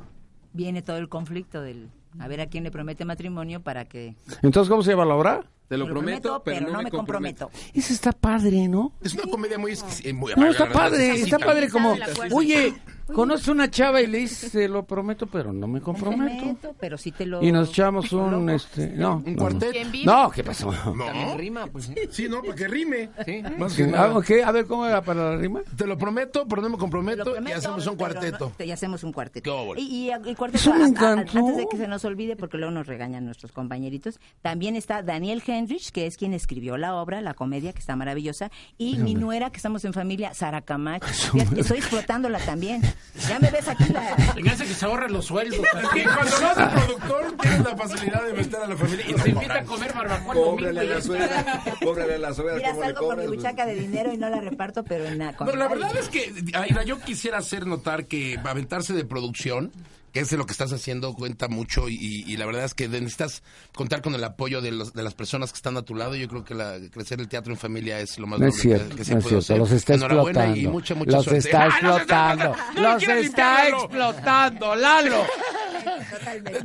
Viene 0.53 0.81
todo 0.81 0.97
el 0.97 1.09
conflicto 1.09 1.61
del 1.61 1.89
a 2.19 2.27
ver 2.27 2.41
a 2.41 2.47
quién 2.47 2.63
le 2.63 2.71
promete 2.71 3.05
matrimonio 3.05 3.61
para 3.61 3.85
que 3.85 4.15
Entonces, 4.41 4.69
¿cómo 4.69 4.81
se 4.83 4.91
llama 4.91 5.05
la 5.05 5.15
obra? 5.15 5.45
Te 5.67 5.77
lo 5.77 5.85
prometo, 5.85 6.41
prometo, 6.41 6.43
pero, 6.43 6.57
pero 6.57 6.67
no, 6.67 6.71
no 6.73 6.77
me 6.79 6.83
me 6.85 6.91
comprometo. 6.91 7.45
comprometo. 7.49 7.77
Ese 7.79 7.93
está 7.93 8.11
padre, 8.11 8.67
¿no? 8.67 8.93
Es 9.03 9.13
una 9.13 9.23
comedia 9.29 9.59
muy... 9.59 9.73
eh, 10.03 10.13
muy 10.13 10.33
No, 10.35 10.47
está 10.49 10.67
padre, 10.71 11.11
está 11.11 11.37
padre 11.37 11.69
como, 11.69 11.95
oye, 12.31 12.73
Conoce 13.13 13.51
una 13.51 13.69
chava 13.69 14.01
y 14.01 14.07
le 14.07 14.19
dice, 14.19 14.49
"Se 14.49 14.67
lo 14.67 14.83
prometo, 14.85 15.27
pero 15.27 15.51
no 15.51 15.67
me 15.67 15.81
comprometo. 15.81 16.37
Prometo, 16.37 16.75
pero 16.79 16.97
sí 16.97 17.11
te 17.11 17.25
lo... 17.25 17.41
Y 17.43 17.51
nos 17.51 17.69
echamos 17.69 18.11
un, 18.13 18.49
este, 18.49 18.87
no. 18.89 19.23
Un 19.25 19.33
no, 19.35 19.39
cuarteto. 19.41 19.71
¿Quién 19.71 19.91
vive? 19.91 20.05
No, 20.05 20.29
¿qué 20.29 20.43
pasó? 20.43 20.71
También 20.71 21.37
rima, 21.37 21.67
pues 21.67 21.85
sí. 21.85 21.95
Sí, 22.11 22.27
no, 22.29 22.41
porque 22.41 22.67
rime. 22.67 23.09
Sí. 23.25 23.41
Más 23.57 23.73
que 23.75 23.87
nada. 23.87 24.15
ok, 24.17 24.31
A 24.45 24.51
ver, 24.51 24.65
¿cómo 24.65 24.85
era 24.85 25.01
para 25.01 25.31
la 25.31 25.37
rima? 25.37 25.61
Te 25.75 25.85
lo 25.87 25.97
prometo, 25.97 26.45
pero 26.47 26.61
no 26.61 26.69
me 26.69 26.77
comprometo 26.77 27.23
prometo, 27.23 27.49
y 27.49 27.53
hacemos 27.53 27.87
un 27.87 27.95
cuarteto. 27.95 28.51
no- 28.57 28.65
y 28.65 28.71
hacemos 28.71 29.03
un 29.03 29.11
Qué 29.11 29.15
cuarteto. 29.15 29.57
óvole. 29.57 29.81
Y, 29.81 29.85
y 30.07 30.09
el 30.11 30.35
cuarteto, 30.37 30.61
Eso 30.61 30.73
me 30.73 30.81
a- 30.81 30.85
a- 30.85 30.89
encantó. 30.89 31.39
antes 31.39 31.57
de 31.57 31.67
que 31.69 31.77
se 31.77 31.87
nos 31.87 32.05
olvide, 32.05 32.35
porque 32.35 32.57
luego 32.57 32.71
nos 32.71 32.87
regañan 32.87 33.25
nuestros 33.25 33.51
compañeritos, 33.51 34.19
también 34.41 34.75
está 34.75 35.01
Daniel 35.03 35.41
Henrich, 35.45 35.91
que 35.91 36.05
es 36.05 36.17
quien 36.17 36.33
escribió 36.33 36.77
la 36.77 36.95
obra, 36.95 37.21
la 37.21 37.33
comedia, 37.33 37.73
que 37.73 37.79
está 37.79 37.95
maravillosa, 37.95 38.51
y 38.77 38.97
mi 38.97 39.15
nuera, 39.15 39.49
que 39.49 39.57
estamos 39.57 39.83
en 39.85 39.93
familia, 39.93 40.33
Sara 40.33 40.61
Camacho. 40.61 41.07
Fíjate, 41.33 41.61
Estoy 41.61 41.77
explotándola 41.79 42.39
también. 42.39 42.81
Ya 43.27 43.39
me 43.39 43.49
ves 43.49 43.67
aquí 43.67 43.85
la... 43.91 44.15
Me 44.41 44.49
hace 44.49 44.65
que 44.65 44.73
se 44.73 44.85
ahorren 44.85 45.11
los 45.11 45.25
sueldos. 45.25 45.59
Cuando 45.71 46.41
vas 46.41 46.57
al 46.57 46.71
productor, 46.71 47.37
tienes 47.41 47.63
la 47.63 47.75
facilidad 47.75 48.23
de 48.23 48.33
meter 48.33 48.59
a 48.61 48.67
la 48.67 48.77
familia 48.77 49.05
y 49.09 49.19
Se 49.19 49.29
invita 49.29 49.53
a 49.55 49.63
comer 49.63 49.93
barbacoa 49.93 50.33
Cóbrale 50.35 50.79
a 50.79 50.83
la 50.83 51.01
suegra, 51.01 51.63
cóbrale 51.83 52.15
a 52.15 52.17
la 52.19 52.33
suegra, 52.33 52.55
Mira, 52.55 52.71
¿cómo 52.71 52.81
le 52.81 52.93
salgo 52.93 53.07
con 53.07 53.19
mi 53.19 53.27
buchaca 53.27 53.65
de 53.65 53.75
dinero 53.75 54.13
y 54.13 54.17
no 54.17 54.29
la 54.29 54.39
reparto, 54.41 54.83
pero 54.83 55.05
en 55.05 55.17
la... 55.17 55.31
No, 55.31 55.51
la 55.53 55.67
verdad 55.67 55.95
es 55.97 56.09
que, 56.09 56.33
Aira, 56.53 56.83
yo 56.83 56.99
quisiera 56.99 57.39
hacer 57.39 57.65
notar 57.65 58.05
que 58.05 58.39
aventarse 58.43 58.93
de 58.93 59.05
producción, 59.05 59.71
que 60.11 60.19
es 60.21 60.29
de 60.29 60.37
lo 60.37 60.45
que 60.45 60.51
estás 60.51 60.71
haciendo, 60.73 61.13
cuenta 61.13 61.47
mucho 61.47 61.87
y, 61.89 61.95
y 62.25 62.37
la 62.37 62.45
verdad 62.45 62.63
es 62.65 62.73
que 62.73 62.87
necesitas 62.87 63.43
contar 63.75 64.01
con 64.01 64.15
el 64.15 64.23
apoyo 64.23 64.61
de, 64.61 64.71
los, 64.71 64.93
de 64.93 65.03
las 65.03 65.13
personas 65.13 65.51
que 65.51 65.57
están 65.57 65.77
a 65.77 65.81
tu 65.83 65.95
lado. 65.95 66.15
Yo 66.15 66.27
creo 66.27 66.43
que 66.43 66.53
la, 66.55 66.77
crecer 66.91 67.19
el 67.19 67.27
teatro 67.27 67.53
en 67.53 67.59
familia 67.59 67.99
es 67.99 68.17
lo 68.19 68.27
más 68.27 68.39
No 68.39 68.47
es 68.47 68.55
noble 68.55 68.61
cierto, 68.77 68.89
que, 68.89 68.95
que 68.97 69.05
se 69.05 69.13
no 69.13 69.19
es 69.19 69.23
puede 69.25 69.41
cierto, 69.41 69.53
hacer. 69.53 69.57
los 69.57 69.71
está 69.71 69.93
explotando. 69.95 70.55
y 70.57 70.67
mucha, 70.67 70.95
mucha 70.95 71.11
los 71.11 71.23
suerte. 71.25 71.47
está 71.47 71.63
¡Ah, 71.69 71.79
no, 71.81 71.89
no, 71.89 71.97
no, 71.97 71.99
no, 71.99 71.99
explotando, 71.99 72.53
no, 72.75 72.81
los 72.81 73.03
está 73.25 73.67
explotando, 73.69 74.75
Lalo. 74.75 75.23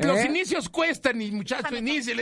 Los 0.01 0.19
¿Eh? 0.19 0.27
inicios 0.29 0.69
cuestan 0.69 1.21
y 1.23 1.31
muchacho, 1.31 1.77
inicie. 1.77 2.15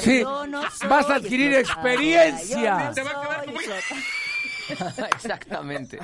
Sí, 0.00 0.20
Yo 0.20 0.46
no 0.46 0.62
soy 0.70 0.88
vas 0.88 1.08
a 1.10 1.16
adquirir 1.16 1.54
experiencia. 1.54 2.78
yo 2.78 2.84
no 2.88 2.94
Te 2.94 3.02
va 3.02 3.10
a 3.10 3.22
quedar 3.22 3.44
como-. 3.46 3.58
Exactamente. 5.14 5.98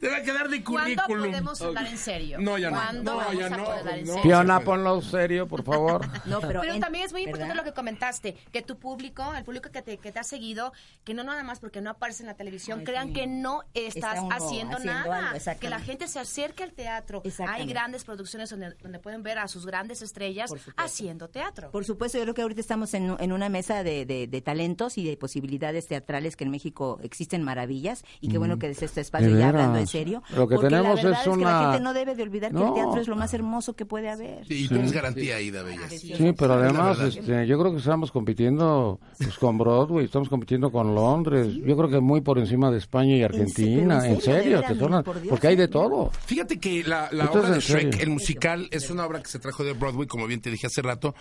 te 0.00 0.08
va 0.08 0.16
a 0.18 0.22
quedar 0.22 0.48
de 0.48 0.62
¿Cuándo 0.62 1.02
currículum. 1.04 1.30
podemos 1.30 1.62
hablar 1.62 1.86
en 1.86 1.98
serio? 1.98 2.38
No, 2.40 2.58
ya 2.58 2.70
no. 2.70 2.76
¿Cuándo 2.76 3.02
No, 3.12 3.16
vamos 3.18 3.38
ya 3.38 3.46
a 3.46 3.50
no, 3.50 3.66
hablar 3.70 3.98
en 3.98 4.06
serio? 4.06 4.22
Fiona, 4.22 4.60
ponlo 4.60 5.00
serio, 5.02 5.48
por 5.48 5.64
favor. 5.64 6.06
No, 6.26 6.40
pero, 6.40 6.60
Pero 6.60 6.74
en- 6.74 6.80
también 6.80 7.04
es 7.04 7.12
muy 7.12 7.22
importante 7.22 7.48
¿verdad? 7.52 7.64
lo 7.64 7.70
que 7.70 7.74
comentaste, 7.74 8.34
que 8.52 8.62
tu 8.62 8.78
público, 8.78 9.34
el 9.34 9.44
público 9.44 9.70
que 9.70 9.82
te, 9.82 9.98
que 9.98 10.12
te 10.12 10.18
ha 10.18 10.24
seguido, 10.24 10.72
que 11.04 11.14
no 11.14 11.24
nada 11.24 11.42
más 11.42 11.58
porque 11.60 11.80
no 11.80 11.90
aparece 11.90 12.22
en 12.22 12.28
la 12.28 12.34
televisión, 12.34 12.80
Ay, 12.80 12.84
crean 12.84 13.08
sí. 13.08 13.14
que 13.14 13.26
no 13.26 13.62
estás 13.74 13.96
Está 13.96 14.10
haciendo, 14.36 14.76
haciendo 14.76 14.78
nada, 14.92 15.30
algo, 15.32 15.60
que 15.60 15.68
la 15.68 15.80
gente 15.80 16.08
se 16.08 16.18
acerque 16.20 16.62
al 16.62 16.72
teatro. 16.72 17.22
Hay 17.48 17.66
grandes 17.66 18.04
producciones 18.04 18.50
donde, 18.50 18.74
donde 18.82 18.98
pueden 18.98 19.22
ver 19.22 19.38
a 19.38 19.48
sus 19.48 19.66
grandes 19.66 20.02
estrellas 20.02 20.50
haciendo 20.76 21.28
teatro. 21.28 21.70
Por 21.70 21.84
supuesto, 21.84 22.18
yo 22.18 22.24
creo 22.24 22.34
que 22.34 22.42
ahorita 22.42 22.60
estamos 22.60 22.94
en, 22.94 23.16
en 23.18 23.32
una 23.32 23.48
mesa 23.48 23.82
de, 23.82 24.06
de- 24.06 24.26
de 24.26 24.40
talentos 24.40 24.96
y 24.98 25.04
de 25.04 25.16
posibilidades 25.16 25.88
teatrales 25.88 26.36
que 26.36 26.44
en 26.44 26.50
México 26.50 26.98
existen 27.02 27.42
maravillas 27.72 28.04
y 28.20 28.28
qué 28.28 28.38
bueno 28.38 28.58
que 28.58 28.68
desde 28.68 28.86
este 28.86 29.00
espacio 29.00 29.22
Mm. 29.28 29.32
De 29.34 29.38
ya 29.38 29.48
hablando 29.48 29.78
en 29.78 29.86
serio. 29.86 30.22
Lo 30.36 30.48
que 30.48 30.56
porque 30.56 30.68
tenemos 30.68 30.96
la 30.96 31.02
verdad 31.10 31.12
es 31.12 31.18
que 31.24 31.28
la 31.30 31.34
una- 31.36 31.62
gente 31.72 31.80
no 31.84 31.94
debe 31.94 32.14
de 32.14 32.22
olvidar 32.22 32.50
que 32.50 32.58
No. 32.58 32.68
el 32.68 32.74
teatro 32.74 33.00
es 33.00 33.08
lo 33.08 33.16
más 33.16 33.32
hermoso 33.34 33.74
que 33.74 33.86
puede 33.86 34.10
haber. 34.10 34.44
Sí, 34.46 34.64
y 34.64 34.68
tienes 34.68 34.92
garantía 34.92 35.36
ahí, 35.36 35.50
Bella. 35.50 35.88
Sí, 35.88 36.32
pero 36.36 36.54
además, 36.54 36.98
este, 37.00 37.46
yo 37.46 37.58
creo 37.58 37.72
que 37.72 37.78
estamos 37.78 38.10
compitiendo 38.10 38.98
pues, 39.18 39.38
con 39.38 39.58
Broadway, 39.58 40.04
estamos 40.06 40.28
compitiendo 40.28 40.70
con 40.72 40.94
Londres, 40.94 41.48
yo 41.54 41.76
creo 41.76 41.88
que 41.88 42.00
muy 42.00 42.20
por 42.20 42.38
encima 42.38 42.70
de 42.70 42.78
España 42.78 43.16
y 43.16 43.22
Argentina, 43.22 44.04
en 44.06 44.14
en 44.14 44.20
serio, 44.20 44.58
de 44.58 44.62
serio, 44.62 44.62
te 44.74 44.78
suena- 44.78 45.02
por 45.02 45.20
Dios, 45.20 45.30
porque 45.30 45.46
hay 45.48 45.56
de 45.56 45.68
todo. 45.68 46.10
Fíjate 46.26 46.58
que 46.58 46.82
la, 46.84 47.08
la 47.12 47.24
es 47.24 47.30
obra 47.30 47.48
de 47.50 47.54
en 47.56 47.60
serio. 47.60 47.90
Shrek, 47.90 48.02
el 48.02 48.10
musical, 48.10 48.68
es 48.70 48.90
una 48.90 49.06
obra 49.06 49.22
que 49.22 49.28
se 49.30 49.38
trajo 49.38 49.64
de 49.64 49.72
Broadway, 49.72 50.06
como 50.08 50.26
bien 50.26 50.40
te 50.40 50.50
dije 50.50 50.66
hace 50.66 50.82
rato, 50.82 51.14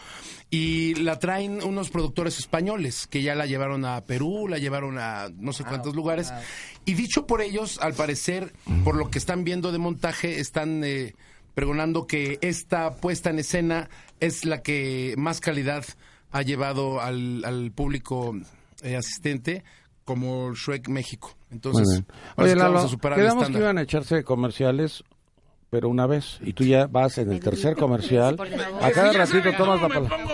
y 0.49 0.95
la 0.95 1.19
traen 1.19 1.61
unos 1.63 1.89
productores 1.89 2.39
españoles 2.39 3.07
que 3.07 3.21
ya 3.21 3.35
la 3.35 3.45
llevaron 3.45 3.85
a 3.85 4.01
Perú, 4.05 4.47
la 4.47 4.57
llevaron 4.57 4.97
a 4.97 5.27
no 5.37 5.53
sé 5.53 5.63
cuántos 5.63 5.95
lugares. 5.95 6.31
Y 6.85 6.93
dicho 6.93 7.27
por 7.27 7.41
ellos, 7.41 7.79
al 7.81 7.93
parecer, 7.93 8.53
por 8.83 8.95
lo 8.95 9.09
que 9.09 9.19
están 9.19 9.43
viendo 9.43 9.71
de 9.71 9.77
montaje, 9.77 10.39
están 10.39 10.83
eh, 10.83 11.13
pregonando 11.53 12.07
que 12.07 12.39
esta 12.41 12.95
puesta 12.95 13.29
en 13.29 13.39
escena 13.39 13.89
es 14.19 14.45
la 14.45 14.61
que 14.61 15.13
más 15.17 15.39
calidad 15.39 15.85
ha 16.31 16.41
llevado 16.41 17.01
al, 17.01 17.43
al 17.45 17.71
público 17.71 18.35
eh, 18.83 18.95
asistente 18.95 19.63
como 20.05 20.53
Shrek 20.53 20.87
México. 20.89 21.35
Entonces, 21.51 22.03
Oye, 22.35 22.53
que 22.53 22.55
vamos 22.55 22.73
Lalo, 22.73 22.79
a 22.79 22.87
superar 22.87 23.19
el 23.19 23.25
quedamos 23.25 23.47
que 23.47 23.57
iban 23.57 23.77
a 23.77 23.81
echarse 23.81 24.23
comerciales, 24.23 25.03
pero 25.71 25.87
una 25.87 26.05
vez, 26.05 26.37
y 26.41 26.51
tú 26.51 26.65
ya 26.65 26.87
vas 26.87 27.17
en 27.17 27.31
el 27.31 27.39
tercer 27.39 27.77
comercial, 27.77 28.35
a 28.81 28.91
cada 28.91 29.13
ratito 29.13 29.53
tomas 29.57 29.81
la 29.81 29.87
palabra. 29.87 30.17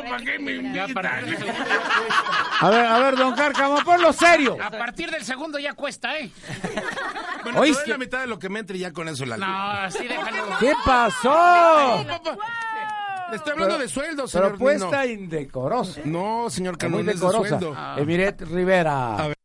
A 2.60 2.70
ver, 2.72 2.86
a 2.88 2.98
ver, 2.98 3.16
don 3.16 3.36
Cárcamo, 3.36 3.78
ponlo 3.86 4.12
serio. 4.12 4.58
A 4.60 4.72
partir 4.72 5.12
del 5.12 5.24
segundo 5.24 5.60
ya 5.60 5.76
cuesta, 5.76 6.18
¿eh? 6.18 6.32
Bueno, 7.44 7.60
¿Oíste? 7.60 7.84
te 7.84 7.90
doy 7.92 7.92
la 7.92 7.98
mitad 8.00 8.22
de 8.22 8.26
lo 8.26 8.40
que 8.40 8.50
me 8.50 8.62
entre 8.62 8.78
y 8.78 8.80
ya 8.80 8.92
con 8.92 9.08
eso 9.08 9.28
la 9.28 9.38
No, 9.38 9.90
déjalo. 9.92 10.58
¿Qué 10.60 10.74
pasó? 10.84 12.04
Le 13.30 13.36
estoy 13.36 13.52
hablando 13.54 13.78
de 13.78 13.90
sueldos, 13.90 14.32
Pero 14.32 14.46
señor 14.46 14.58
puesta 14.58 15.06
Nino. 15.06 15.22
indecorosa. 15.22 16.02
No, 16.06 16.50
señor 16.50 16.74
Muy 16.74 16.80
Canón, 16.80 17.10
es 17.10 17.20
de 17.20 17.30
sueldo. 17.30 17.76
Emiret 17.98 18.42
Rivera. 18.42 19.16
A 19.18 19.28
ver. 19.28 19.38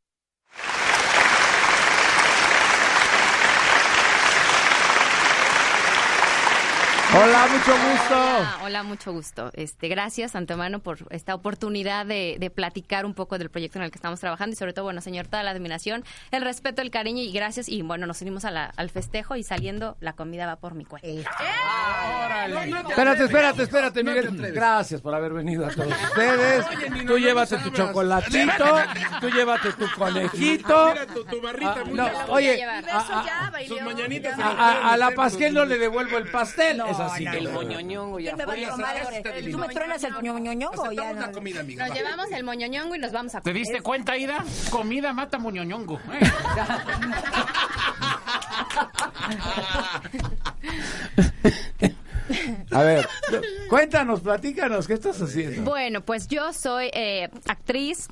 Hola, 7.15 7.47
mucho 7.47 7.73
gusto. 7.73 8.15
Hola, 8.15 8.57
hola, 8.65 8.83
mucho 8.85 9.13
gusto. 9.13 9.51
Este, 9.53 9.89
gracias 9.89 10.35
antemano 10.35 10.79
por 10.79 10.99
esta 11.11 11.35
oportunidad 11.35 12.07
de, 12.07 12.37
de 12.41 12.49
platicar 12.51 13.05
un 13.05 13.13
poco 13.13 13.37
del 13.37 13.51
proyecto 13.51 13.79
en 13.79 13.85
el 13.85 13.91
que 13.91 13.99
estamos 13.99 14.19
trabajando 14.19 14.55
y 14.55 14.57
sobre 14.57 14.73
todo, 14.73 14.87
bueno, 14.87 15.03
señor, 15.03 15.27
toda 15.27 15.43
la 15.43 15.51
admiración, 15.51 16.05
el 16.31 16.43
respeto, 16.43 16.81
el 16.81 16.91
cariño 16.91 17.23
y 17.23 17.31
gracias. 17.31 17.69
Y 17.69 17.83
bueno, 17.83 18.07
nos 18.07 18.23
unimos 18.23 18.47
a 18.47 18.51
la- 18.51 18.73
al 18.77 18.89
festejo 18.89 19.37
y 19.37 19.43
saliendo 19.43 19.97
la 20.01 20.15
comida 20.15 20.47
va 20.47 20.57
por 20.57 20.75
mi 20.75 20.87
cuenta. 20.87 21.07
Espérate, 22.89 23.25
espérate, 23.25 23.63
espérate, 23.65 24.03
Miguel. 24.05 24.53
Gracias 24.53 25.03
por 25.03 25.15
haber 25.15 25.35
venido 25.35 25.67
a 25.67 25.71
todos 25.71 25.93
ustedes. 26.05 26.65
Tú 27.07 27.19
llévate 27.19 27.59
tu 27.59 27.71
chocolatito, 27.71 28.65
tú 29.21 29.29
llévate 29.29 29.73
tu 29.75 29.87
conejito. 29.99 30.89
Mira 30.93 31.07
tu, 31.07 31.25
tu 31.25 31.41
barrita 31.43 31.75
Ah, 31.77 31.85
muy 31.85 32.01
oye, 32.29 32.59
Y 32.59 32.63
a, 34.43 34.97
la 34.97 35.11
pastel 35.11 35.53
no 35.55 35.65
le 35.67 35.77
devuelvo 35.77 36.17
el 36.17 36.31
pastel. 36.31 36.81
Así. 37.07 37.27
El 37.27 37.49
moñoñongo 37.51 38.19
ya 38.21 38.35
¿Quién 38.35 38.39
me 38.39 38.45
va 38.47 38.53
a 38.53 38.57
fue. 38.57 38.67
tomar? 38.67 38.97
¿Tú 39.51 39.59
me 39.59 39.69
truenas 39.69 40.05
el 40.05 40.15
ñoñoñongo 40.23 40.83
o 40.83 40.93
ya 40.93 41.13
no? 41.13 41.21
la 41.21 41.33
comida, 41.33 41.61
amiga. 41.61 41.87
Nos 41.87 41.97
llevamos 41.97 42.31
el 42.33 42.45
moñoñongo 42.45 42.95
y 42.95 42.99
nos 42.99 43.13
vamos 43.13 43.35
a 43.35 43.41
¿Te 43.41 43.51
comer. 43.51 43.57
diste 43.67 43.81
cuenta, 43.83 44.17
Ida? 44.17 44.45
Comida 44.71 45.13
mata 45.13 45.39
moñoñongo. 45.39 46.01
¿eh? 46.13 46.21
A 52.71 52.83
ver, 52.83 53.07
cuéntanos, 53.69 54.21
platícanos, 54.21 54.87
¿qué 54.87 54.95
estás 54.95 55.21
haciendo? 55.21 55.71
Bueno, 55.71 56.01
pues 56.01 56.29
yo 56.29 56.53
soy 56.53 56.91
eh, 56.95 57.29
actriz, 57.47 58.09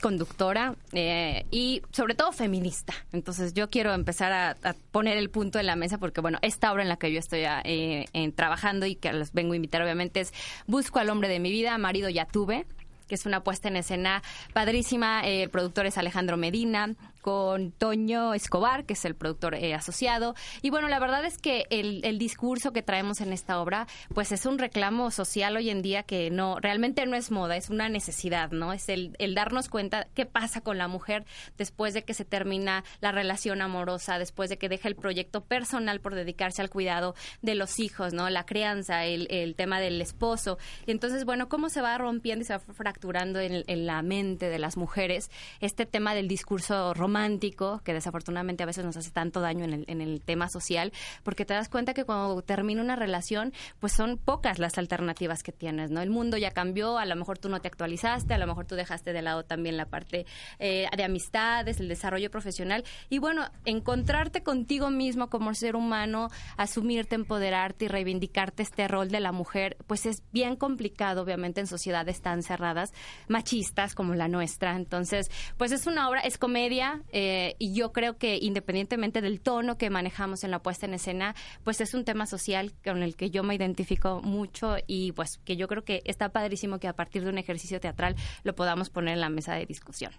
conductora 0.00 0.74
eh, 0.92 1.44
y 1.50 1.82
sobre 1.92 2.14
todo 2.14 2.32
feminista. 2.32 2.94
Entonces 3.12 3.54
yo 3.54 3.70
quiero 3.70 3.92
empezar 3.94 4.32
a, 4.32 4.56
poner 4.90 5.16
el 5.16 5.30
punto 5.30 5.58
en 5.58 5.66
la 5.66 5.76
mesa 5.76 5.98
porque, 5.98 6.20
bueno, 6.20 6.38
esta 6.42 6.72
obra 6.72 6.82
en 6.82 6.88
la 6.88 6.96
que 6.96 7.12
yo 7.12 7.18
estoy 7.18 7.40
eh, 7.44 8.06
en- 8.12 8.32
trabajando 8.32 8.86
y 8.86 8.94
que 8.94 9.12
los 9.12 9.32
vengo 9.32 9.52
a 9.52 9.56
invitar 9.56 9.82
obviamente 9.82 10.20
es 10.20 10.32
Busco 10.66 10.98
al 10.98 11.10
hombre 11.10 11.28
de 11.28 11.38
mi 11.38 11.50
vida, 11.50 11.76
marido 11.78 12.08
ya 12.08 12.26
tuve 12.26 12.66
que 13.08 13.16
es 13.16 13.26
una 13.26 13.42
puesta 13.44 13.68
en 13.68 13.76
escena 13.76 14.22
padrísima. 14.54 15.26
Eh, 15.26 15.42
el 15.42 15.50
productor 15.50 15.84
es 15.84 15.98
Alejandro 15.98 16.38
Medina, 16.38 16.94
con 17.22 17.70
Toño 17.70 18.34
Escobar, 18.34 18.84
que 18.84 18.94
es 18.94 19.04
el 19.04 19.14
productor 19.14 19.54
eh, 19.54 19.74
asociado. 19.74 20.34
Y 20.60 20.70
bueno, 20.70 20.88
la 20.88 20.98
verdad 20.98 21.24
es 21.24 21.38
que 21.38 21.66
el, 21.70 22.04
el 22.04 22.18
discurso 22.18 22.72
que 22.72 22.82
traemos 22.82 23.20
en 23.20 23.32
esta 23.32 23.60
obra, 23.60 23.86
pues 24.12 24.32
es 24.32 24.44
un 24.44 24.58
reclamo 24.58 25.10
social 25.10 25.56
hoy 25.56 25.70
en 25.70 25.82
día 25.82 26.02
que 26.02 26.30
no, 26.30 26.58
realmente 26.58 27.06
no 27.06 27.16
es 27.16 27.30
moda, 27.30 27.56
es 27.56 27.70
una 27.70 27.88
necesidad, 27.88 28.50
¿no? 28.50 28.72
Es 28.72 28.88
el, 28.88 29.14
el 29.18 29.34
darnos 29.36 29.68
cuenta 29.68 30.08
qué 30.14 30.26
pasa 30.26 30.60
con 30.60 30.78
la 30.78 30.88
mujer 30.88 31.24
después 31.56 31.94
de 31.94 32.02
que 32.02 32.12
se 32.12 32.24
termina 32.24 32.82
la 33.00 33.12
relación 33.12 33.62
amorosa, 33.62 34.18
después 34.18 34.50
de 34.50 34.58
que 34.58 34.68
deja 34.68 34.88
el 34.88 34.96
proyecto 34.96 35.44
personal 35.44 36.00
por 36.00 36.16
dedicarse 36.16 36.60
al 36.60 36.70
cuidado 36.70 37.14
de 37.40 37.54
los 37.54 37.78
hijos, 37.78 38.12
¿no? 38.12 38.30
La 38.30 38.44
crianza, 38.44 39.04
el, 39.04 39.28
el 39.30 39.54
tema 39.54 39.78
del 39.78 40.00
esposo. 40.00 40.58
Y 40.86 40.90
entonces, 40.90 41.24
bueno, 41.24 41.48
cómo 41.48 41.68
se 41.68 41.82
va 41.82 41.96
rompiendo 41.98 42.42
y 42.42 42.46
se 42.46 42.54
va 42.54 42.58
fracturando 42.58 43.38
en, 43.38 43.62
en 43.68 43.86
la 43.86 44.02
mente 44.02 44.48
de 44.48 44.58
las 44.58 44.76
mujeres 44.76 45.30
este 45.60 45.86
tema 45.86 46.14
del 46.14 46.26
discurso 46.26 46.92
romántico 46.94 47.11
romántico, 47.12 47.82
que 47.84 47.92
desafortunadamente 47.92 48.62
a 48.62 48.66
veces 48.66 48.86
nos 48.86 48.96
hace 48.96 49.10
tanto 49.10 49.42
daño 49.42 49.66
en 49.66 49.74
el, 49.74 49.84
en 49.86 50.00
el 50.00 50.22
tema 50.22 50.48
social, 50.48 50.92
porque 51.22 51.44
te 51.44 51.52
das 51.52 51.68
cuenta 51.68 51.92
que 51.92 52.04
cuando 52.04 52.40
termina 52.40 52.80
una 52.80 52.96
relación, 52.96 53.52
pues 53.80 53.92
son 53.92 54.16
pocas 54.16 54.58
las 54.58 54.78
alternativas 54.78 55.42
que 55.42 55.52
tienes, 55.52 55.90
¿no? 55.90 56.00
El 56.00 56.08
mundo 56.08 56.38
ya 56.38 56.52
cambió, 56.52 56.96
a 56.96 57.04
lo 57.04 57.14
mejor 57.14 57.36
tú 57.36 57.50
no 57.50 57.60
te 57.60 57.68
actualizaste, 57.68 58.32
a 58.32 58.38
lo 58.38 58.46
mejor 58.46 58.64
tú 58.64 58.76
dejaste 58.76 59.12
de 59.12 59.20
lado 59.20 59.44
también 59.44 59.76
la 59.76 59.84
parte 59.84 60.24
eh, 60.58 60.86
de 60.96 61.04
amistades, 61.04 61.80
el 61.80 61.88
desarrollo 61.88 62.30
profesional, 62.30 62.82
y 63.10 63.18
bueno, 63.18 63.44
encontrarte 63.66 64.42
contigo 64.42 64.88
mismo 64.88 65.28
como 65.28 65.52
ser 65.52 65.76
humano, 65.76 66.30
asumirte, 66.56 67.14
empoderarte 67.14 67.84
y 67.84 67.88
reivindicarte 67.88 68.62
este 68.62 68.88
rol 68.88 69.10
de 69.10 69.20
la 69.20 69.32
mujer, 69.32 69.76
pues 69.86 70.06
es 70.06 70.22
bien 70.32 70.56
complicado, 70.56 71.20
obviamente, 71.20 71.60
en 71.60 71.66
sociedades 71.66 72.22
tan 72.22 72.42
cerradas, 72.42 72.94
machistas 73.28 73.94
como 73.94 74.14
la 74.14 74.28
nuestra. 74.28 74.76
Entonces, 74.76 75.30
pues 75.58 75.72
es 75.72 75.86
una 75.86 76.08
obra, 76.08 76.20
es 76.20 76.38
comedia, 76.38 77.01
eh, 77.10 77.54
y 77.58 77.74
yo 77.74 77.92
creo 77.92 78.16
que 78.16 78.38
independientemente 78.40 79.20
del 79.20 79.40
tono 79.40 79.76
que 79.76 79.90
manejamos 79.90 80.44
en 80.44 80.50
la 80.50 80.62
puesta 80.62 80.86
en 80.86 80.94
escena, 80.94 81.34
pues 81.64 81.80
es 81.80 81.94
un 81.94 82.04
tema 82.04 82.26
social 82.26 82.72
con 82.84 83.02
el 83.02 83.16
que 83.16 83.30
yo 83.30 83.42
me 83.42 83.54
identifico 83.54 84.20
mucho 84.22 84.76
y 84.86 85.12
pues 85.12 85.38
que 85.44 85.56
yo 85.56 85.68
creo 85.68 85.84
que 85.84 86.02
está 86.04 86.30
padrísimo 86.30 86.78
que 86.78 86.88
a 86.88 86.94
partir 86.94 87.24
de 87.24 87.30
un 87.30 87.38
ejercicio 87.38 87.80
teatral 87.80 88.16
lo 88.44 88.54
podamos 88.54 88.90
poner 88.90 89.14
en 89.14 89.20
la 89.20 89.28
mesa 89.28 89.54
de 89.54 89.66
discusión. 89.66 90.12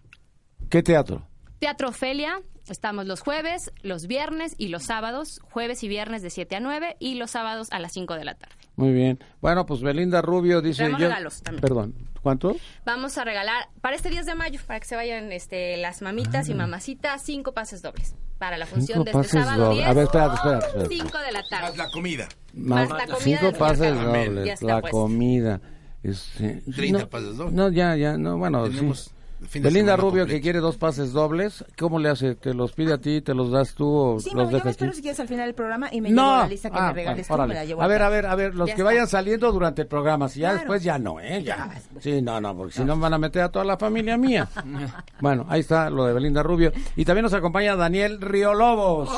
¿Qué 0.70 0.82
teatro? 0.82 1.28
Teatro 1.64 1.88
Ofelia, 1.88 2.42
estamos 2.68 3.06
los 3.06 3.22
jueves, 3.22 3.72
los 3.84 4.06
viernes 4.06 4.54
y 4.58 4.68
los 4.68 4.84
sábados, 4.84 5.40
jueves 5.50 5.82
y 5.86 5.88
viernes 5.88 6.22
de 6.22 6.30
7 6.30 6.58
a 6.58 6.60
9 6.60 6.98
y 7.00 7.16
los 7.16 7.32
sábados 7.32 7.70
a 7.72 7.80
las 7.80 7.94
5 7.94 8.16
de 8.16 8.26
la 8.26 8.34
tarde. 8.34 8.54
Muy 8.76 8.92
bien. 8.92 9.18
Bueno, 9.40 9.66
pues 9.66 9.80
Belinda 9.80 10.22
Rubio 10.22 10.62
dice... 10.62 10.92
Yo- 10.92 10.98
regalos 10.98 11.42
también. 11.42 11.62
Perdón, 11.62 11.96
¿cuánto? 12.22 12.58
Vamos 12.86 13.18
a 13.18 13.24
regalar 13.24 13.70
para 13.80 13.96
este 13.96 14.10
10 14.10 14.26
de 14.26 14.36
mayo, 14.36 14.60
para 14.68 14.82
que 14.82 14.86
se 14.88 14.98
vayan 14.98 15.32
este, 15.32 15.78
las 15.78 16.02
mamitas 16.02 16.50
y 16.50 16.54
mamacitas, 16.54 17.22
cinco 17.24 17.54
pases 17.54 17.82
dobles. 17.82 18.14
Para 18.40 18.58
la 18.58 18.66
función 18.66 18.98
Cinco 18.98 19.04
de 19.06 19.12
este 19.12 19.38
pases 19.38 19.46
sábado 19.46 19.64
dobles. 19.68 19.78
10, 19.86 19.90
A 19.90 19.94
ver, 19.94 20.04
espérate, 20.04 20.36
espérate, 20.36 20.66
espérate. 20.68 20.96
5 20.96 21.18
de 21.20 21.32
la 21.32 21.44
tarde. 21.50 21.78
La 21.78 21.90
comida. 21.92 22.28
Más 22.56 22.90
la 22.90 23.06
comida 23.08 23.40
cinco 23.40 23.58
pases 23.58 23.96
dobles, 23.96 24.62
la 24.62 24.82
puesto. 24.82 24.98
comida. 24.98 25.62
Este, 26.04 26.62
30 26.76 27.00
no, 27.00 27.10
pases 27.10 27.38
dobles. 27.38 27.54
No, 27.54 27.70
ya, 27.70 27.96
ya, 27.96 28.18
no, 28.18 28.38
bueno, 28.38 28.66
Tenemos 28.66 29.00
sí. 29.06 29.12
Fin 29.48 29.62
de 29.64 29.70
Belinda 29.70 29.96
Rubio 29.96 30.22
completo. 30.24 30.28
que 30.30 30.42
quiere 30.42 30.60
dos 30.60 30.78
pases 30.78 31.12
dobles, 31.14 31.64
¿cómo 31.78 32.00
le 32.00 32.10
hace? 32.10 32.36
¿Te 32.36 32.54
los 32.54 32.72
pide 32.74 32.94
a 32.94 32.98
ti, 33.00 33.22
te 33.22 33.34
los 33.34 33.52
das 33.52 33.74
tú 33.76 33.88
o 33.88 34.20
Sí, 34.20 34.30
los 34.30 34.36
no, 34.36 34.42
yo 34.44 34.48
me 34.48 34.54
dejas 34.54 34.72
espero 34.72 34.90
aquí? 34.90 34.96
si 34.98 35.02
quieres 35.02 35.20
al 35.20 35.28
final 35.28 35.46
del 35.48 35.56
programa 35.56 35.90
y 35.92 36.02
me 36.02 36.10
llevo 36.10 36.22
No, 36.22 36.38
la 36.40 36.48
lista 36.48 36.70
que 36.70 36.78
Ah, 36.80 36.88
me 36.88 36.94
regales 36.94 37.28
tú, 37.28 37.34
órale. 37.34 37.48
me 37.50 37.54
la 37.56 37.66
llevo 37.66 37.82
a 37.82 37.88
ver, 37.88 37.98
acá. 38.02 38.06
a 38.08 38.10
ver, 38.10 38.26
a 38.28 38.36
ver, 38.36 38.56
los 38.56 38.68
Ya 38.70 38.76
que 38.76 38.82
está. 38.82 38.92
vayan 38.92 39.08
saliendo 39.08 39.52
durante 39.52 39.82
el 39.84 39.88
programa, 39.88 40.30
si 40.30 40.40
ya 40.42 40.50
Claro. 40.50 40.60
después 40.60 40.84
ya 40.84 40.98
no, 41.00 41.20
¿eh? 41.20 41.44
Ya. 41.44 41.70
Sí, 42.00 42.22
no, 42.22 42.40
no, 42.42 42.56
porque 42.56 42.74
si 42.74 42.84
no 42.84 42.98
van 42.98 43.14
a 43.14 43.18
meter 43.18 43.42
a 43.44 43.50
toda 43.50 43.66
la 43.66 43.78
familia 43.78 44.18
mía. 44.18 44.48
bueno, 45.20 45.46
ahí 45.50 45.60
está 45.62 45.90
lo 45.90 46.06
de 46.06 46.14
Belinda 46.14 46.44
Rubio. 46.44 46.72
Y 46.96 47.06
también 47.06 47.24
nos 47.24 47.34
acompaña 47.34 47.76
Daniel 47.76 48.20
Riolobos. 48.22 49.10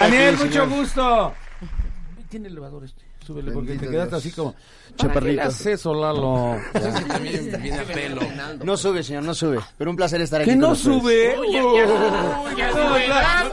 Daniel, 0.00 0.36
mucho 0.36 0.68
gusto. 0.68 1.32
Tiene 2.32 2.48
elevador 2.48 2.82
este. 2.84 3.04
Súbele 3.26 3.52
porque 3.52 3.66
te 3.68 3.72
Bendito 3.74 3.90
quedaste 3.92 4.10
Dios. 4.16 4.24
así 4.26 4.32
como... 4.32 4.54
Chaparrito. 4.96 5.14
¿Para 5.14 5.26
qué 5.26 5.32
le 5.32 5.42
haces 5.42 5.66
eso, 5.66 5.94
Lalo? 5.94 6.58
También 7.08 7.50
viene 7.62 7.78
a 7.80 7.84
pelo. 7.84 8.20
No 8.62 8.76
sube, 8.76 9.02
señor, 9.02 9.22
no 9.22 9.34
sube. 9.34 9.58
Pero 9.78 9.90
un 9.90 9.96
placer 9.96 10.20
estar 10.20 10.42
aquí. 10.42 10.50
¿Que 10.50 10.56
con 10.56 10.60
no 10.60 10.70
ustedes. 10.72 11.00
sube? 11.00 11.40
Uy, 11.40 11.52
ya, 11.52 11.60
ya. 11.62 12.40
Uy, 12.42 12.56
Ya 12.58 12.70
no, 12.70 12.88
sube. 12.88 13.08
la- 13.08 13.50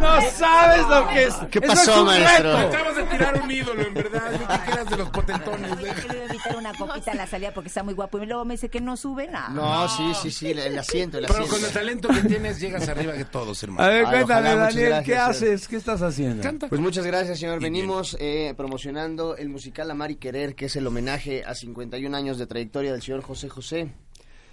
No 0.00 0.20
sabes 0.32 0.88
lo 0.88 1.08
que 1.08 1.24
es. 1.24 1.34
¿Qué 1.50 1.58
Eso 1.60 1.68
pasó, 1.68 1.92
es 1.92 1.98
un 1.98 2.04
maestro? 2.06 2.56
reto. 2.56 2.68
Acabas 2.68 2.96
de 2.96 3.02
tirar 3.04 3.40
un 3.42 3.50
ídolo, 3.50 3.82
en 3.82 3.94
verdad. 3.94 4.32
Yo 4.32 4.38
que 4.64 4.72
eras 4.72 4.90
de 4.90 4.96
los 4.96 5.10
potentones. 5.10 5.72
Oye, 5.72 5.92
que 5.94 6.08
le 6.08 6.14
iba 6.16 6.24
a 6.24 6.26
invitar 6.26 6.56
una 6.56 6.72
copita 6.74 7.10
en 7.12 7.18
la 7.18 7.26
salida 7.28 7.54
porque 7.54 7.68
está 7.68 7.82
muy 7.84 7.94
guapo. 7.94 8.18
Y 8.18 8.26
luego 8.26 8.44
me 8.44 8.54
dice 8.54 8.68
que 8.68 8.80
no 8.80 8.96
sube 8.96 9.28
nada. 9.28 9.48
No, 9.50 9.88
sí, 9.88 10.02
sí, 10.20 10.30
sí, 10.32 10.50
el, 10.50 10.58
el 10.58 10.78
asiento, 10.78 11.18
el 11.18 11.26
Pero 11.26 11.34
asiento. 11.44 11.54
con 11.56 11.64
el 11.64 11.70
talento 11.72 12.08
que 12.08 12.20
tienes, 12.28 12.58
llegas 12.60 12.88
arriba 12.88 13.12
que 13.12 13.24
todos, 13.24 13.62
A 13.62 13.66
hermano. 13.66 13.88
ver, 13.88 14.04
Ay, 14.06 14.12
cuéntame, 14.12 14.48
ojalá, 14.48 14.64
muchas 14.66 14.74
Daniel, 14.74 15.02
¿qué 15.04 15.16
haces? 15.16 15.68
¿Qué 15.68 15.76
estás 15.76 16.02
haciendo? 16.02 16.42
Canta. 16.42 16.68
Pues 16.68 16.80
muchas 16.80 17.06
gracias, 17.06 17.38
señor. 17.38 17.60
Venimos 17.60 18.16
eh, 18.18 18.53
promocionando 18.54 19.36
el 19.36 19.48
musical 19.48 19.90
Amar 19.90 20.10
y 20.10 20.16
Querer, 20.16 20.54
que 20.54 20.66
es 20.66 20.76
el 20.76 20.86
homenaje 20.86 21.44
a 21.44 21.54
51 21.54 22.16
años 22.16 22.38
de 22.38 22.46
trayectoria 22.46 22.92
del 22.92 23.02
señor 23.02 23.22
José 23.22 23.48
José. 23.48 23.92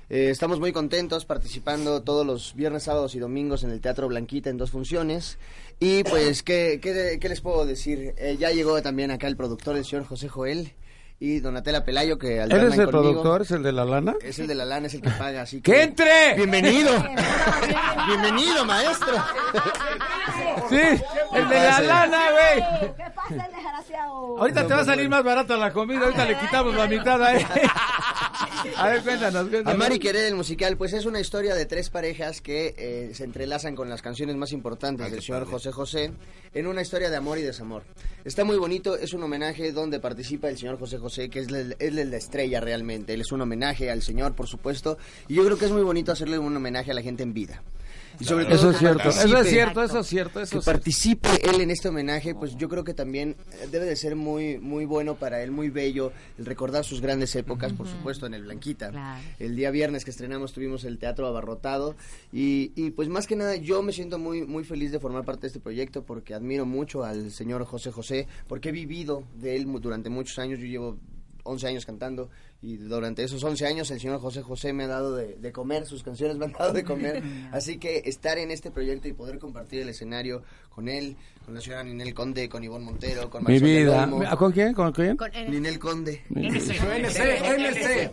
Eh, 0.09 0.29
estamos 0.29 0.59
muy 0.59 0.71
contentos 0.73 1.25
participando 1.25 2.01
todos 2.03 2.25
los 2.25 2.53
viernes, 2.55 2.83
sábados 2.83 3.15
y 3.15 3.19
domingos 3.19 3.63
en 3.63 3.71
el 3.71 3.79
Teatro 3.79 4.07
Blanquita 4.09 4.49
en 4.49 4.57
dos 4.57 4.71
funciones. 4.71 5.37
Y 5.79 6.03
pues, 6.03 6.43
¿qué, 6.43 6.79
qué, 6.81 7.17
qué 7.19 7.29
les 7.29 7.39
puedo 7.41 7.65
decir? 7.65 8.13
Eh, 8.17 8.35
ya 8.37 8.51
llegó 8.51 8.81
también 8.81 9.11
acá 9.11 9.27
el 9.27 9.37
productor, 9.37 9.77
el 9.77 9.85
señor 9.85 10.05
José 10.05 10.27
Joel 10.27 10.73
y 11.19 11.39
Donatella 11.39 11.85
Pelayo, 11.85 12.17
que 12.17 12.37
¿Él 12.37 12.41
alternan 12.41 12.73
es 12.73 12.79
el 12.79 12.85
conmigo. 12.85 13.01
productor? 13.03 13.41
¿Es 13.43 13.51
el 13.51 13.63
de 13.63 13.71
la 13.71 13.85
lana? 13.85 14.15
Es 14.21 14.39
el 14.39 14.47
de 14.47 14.55
la 14.55 14.65
lana, 14.65 14.87
es 14.87 14.95
el 14.95 15.01
que 15.01 15.11
paga, 15.11 15.43
así 15.43 15.61
que... 15.61 15.71
¡Que 15.71 15.83
entre! 15.83 16.33
¡Bienvenido! 16.35 16.91
¡Bienvenido, 18.07 18.65
maestro! 18.65 19.13
Sí, 20.71 21.03
el 21.33 21.49
de 21.49 21.55
la 21.55 21.81
lana, 21.81 22.31
güey. 22.31 22.91
¿Qué 22.95 23.03
pasa, 23.15 23.45
el 23.45 23.53
desgraciado? 23.53 24.37
Ahorita 24.39 24.67
te 24.67 24.73
va 24.73 24.81
a 24.81 24.85
salir 24.85 25.09
más 25.09 25.23
barata 25.23 25.57
la 25.57 25.71
comida, 25.73 26.01
ahorita 26.05 26.25
le 26.25 26.37
quitamos 26.39 26.73
la 26.75 26.87
mitad 26.87 27.21
a 27.21 27.33
él. 27.35 27.45
A 28.77 28.87
ver, 28.87 29.01
cuéntanos, 29.03 29.47
cuéntanos. 29.49 29.73
Amar 29.73 29.91
y 29.93 29.99
Querer, 29.99 30.25
el 30.25 30.35
musical, 30.35 30.77
pues 30.77 30.93
es 30.93 31.05
una 31.05 31.19
historia 31.19 31.55
de 31.55 31.65
tres 31.65 31.89
parejas 31.89 32.41
que 32.41 32.73
eh, 32.77 33.11
se 33.13 33.23
entrelazan 33.23 33.75
con 33.75 33.89
las 33.89 34.01
canciones 34.01 34.35
más 34.35 34.51
importantes 34.51 35.11
del 35.11 35.21
señor 35.21 35.45
José 35.45 35.71
José 35.71 36.11
en 36.53 36.67
una 36.67 36.81
historia 36.81 37.09
de 37.09 37.17
amor 37.17 37.37
y 37.37 37.41
desamor. 37.41 37.83
Está 38.23 38.43
muy 38.43 38.57
bonito, 38.57 38.95
es 38.95 39.13
un 39.13 39.23
homenaje 39.23 39.71
donde 39.71 39.99
participa 39.99 40.47
el 40.49 40.57
señor 40.57 40.77
José 40.79 40.97
José, 40.97 41.29
que 41.29 41.39
es 41.39 41.47
el- 41.47 41.75
es 41.79 41.95
el- 41.97 42.11
la 42.11 42.17
estrella 42.17 42.59
realmente. 42.59 43.13
Él 43.13 43.21
es 43.21 43.31
un 43.31 43.41
homenaje 43.41 43.89
al 43.91 44.01
señor, 44.01 44.35
por 44.35 44.47
supuesto, 44.47 44.97
y 45.27 45.35
yo 45.35 45.45
creo 45.45 45.57
que 45.57 45.65
es 45.65 45.71
muy 45.71 45.83
bonito 45.83 46.11
hacerle 46.11 46.37
un 46.39 46.55
homenaje 46.55 46.91
a 46.91 46.93
la 46.93 47.01
gente 47.01 47.23
en 47.23 47.33
vida. 47.33 47.61
Y 48.21 48.23
sobre 48.23 48.45
todo 48.45 48.55
Eso 48.55 48.69
es 48.69 48.77
cierto, 48.77 49.09
eso 49.09 49.37
es 49.37 49.47
cierto, 49.49 49.83
eso 49.83 49.99
es 49.99 50.07
cierto, 50.07 50.39
eso 50.39 50.51
que 50.51 50.57
es 50.59 50.63
cierto. 50.63 50.65
participe 50.65 51.29
él 51.49 51.61
en 51.61 51.71
este 51.71 51.89
homenaje, 51.89 52.35
pues 52.35 52.55
yo 52.55 52.69
creo 52.69 52.83
que 52.83 52.93
también 52.93 53.35
eh, 53.53 53.67
debe 53.71 53.85
de 53.85 53.95
ser 53.95 54.15
muy 54.15 54.59
muy 54.59 54.85
bueno 54.85 55.15
para 55.15 55.41
él, 55.41 55.51
muy 55.51 55.69
bello, 55.69 56.11
el 56.37 56.45
recordar 56.45 56.85
sus 56.85 57.01
grandes 57.01 57.35
épocas, 57.35 57.73
por 57.73 57.87
supuesto, 57.87 58.25
en 58.25 58.33
el 58.33 58.43
Blanquita. 58.43 58.91
Claro. 58.91 59.21
El 59.39 59.55
día 59.55 59.71
viernes 59.71 60.05
que 60.05 60.11
estrenamos 60.11 60.53
tuvimos 60.53 60.83
el 60.83 60.99
teatro 60.99 61.25
abarrotado 61.27 61.95
y, 62.31 62.71
y 62.75 62.91
pues 62.91 63.09
más 63.09 63.27
que 63.27 63.35
nada 63.35 63.55
yo 63.55 63.81
me 63.81 63.91
siento 63.91 64.19
muy 64.19 64.45
muy 64.45 64.63
feliz 64.63 64.91
de 64.91 64.99
formar 64.99 65.25
parte 65.25 65.41
de 65.41 65.47
este 65.47 65.59
proyecto 65.59 66.03
porque 66.03 66.33
admiro 66.33 66.65
mucho 66.65 67.03
al 67.03 67.31
señor 67.31 67.65
José 67.65 67.91
José, 67.91 68.27
porque 68.47 68.69
he 68.69 68.71
vivido 68.71 69.23
de 69.39 69.55
él 69.55 69.67
durante 69.81 70.09
muchos 70.09 70.37
años, 70.39 70.59
yo 70.59 70.65
llevo 70.65 70.97
11 71.43 71.67
años 71.67 71.85
cantando 71.85 72.29
y 72.61 72.77
durante 72.77 73.23
esos 73.23 73.43
11 73.43 73.65
años 73.65 73.91
el 73.91 73.99
señor 73.99 74.19
José 74.19 74.41
José 74.41 74.73
me 74.73 74.83
ha 74.83 74.87
dado 74.87 75.15
de, 75.15 75.35
de 75.35 75.51
comer, 75.51 75.85
sus 75.85 76.03
canciones 76.03 76.37
me 76.37 76.45
han 76.45 76.51
dado 76.51 76.73
de 76.73 76.83
comer, 76.83 77.23
así 77.51 77.77
que 77.77 78.03
estar 78.05 78.37
en 78.37 78.51
este 78.51 78.71
proyecto 78.71 79.07
y 79.07 79.13
poder 79.13 79.39
compartir 79.39 79.81
el 79.81 79.89
escenario 79.89 80.43
con 80.69 80.87
él, 80.87 81.17
con 81.45 81.55
la 81.55 81.61
señora 81.61 81.83
Ninel 81.83 82.13
Conde, 82.13 82.47
con 82.47 82.63
Ivonne 82.63 82.85
Montero, 82.85 83.29
con 83.29 83.43
Mi 83.43 83.59
Marisol 83.59 83.67
del 83.67 83.85
vida. 83.85 84.31
¿Ah, 84.31 84.37
¿Con 84.37 84.51
quién? 84.51 84.73
¿Con 84.73 84.91
quién? 84.91 85.17
Con 85.17 85.35
N. 85.35 85.49
Ninel 85.49 85.79
Conde. 85.79 86.21
NC, 86.29 86.69
NC. 86.69 87.19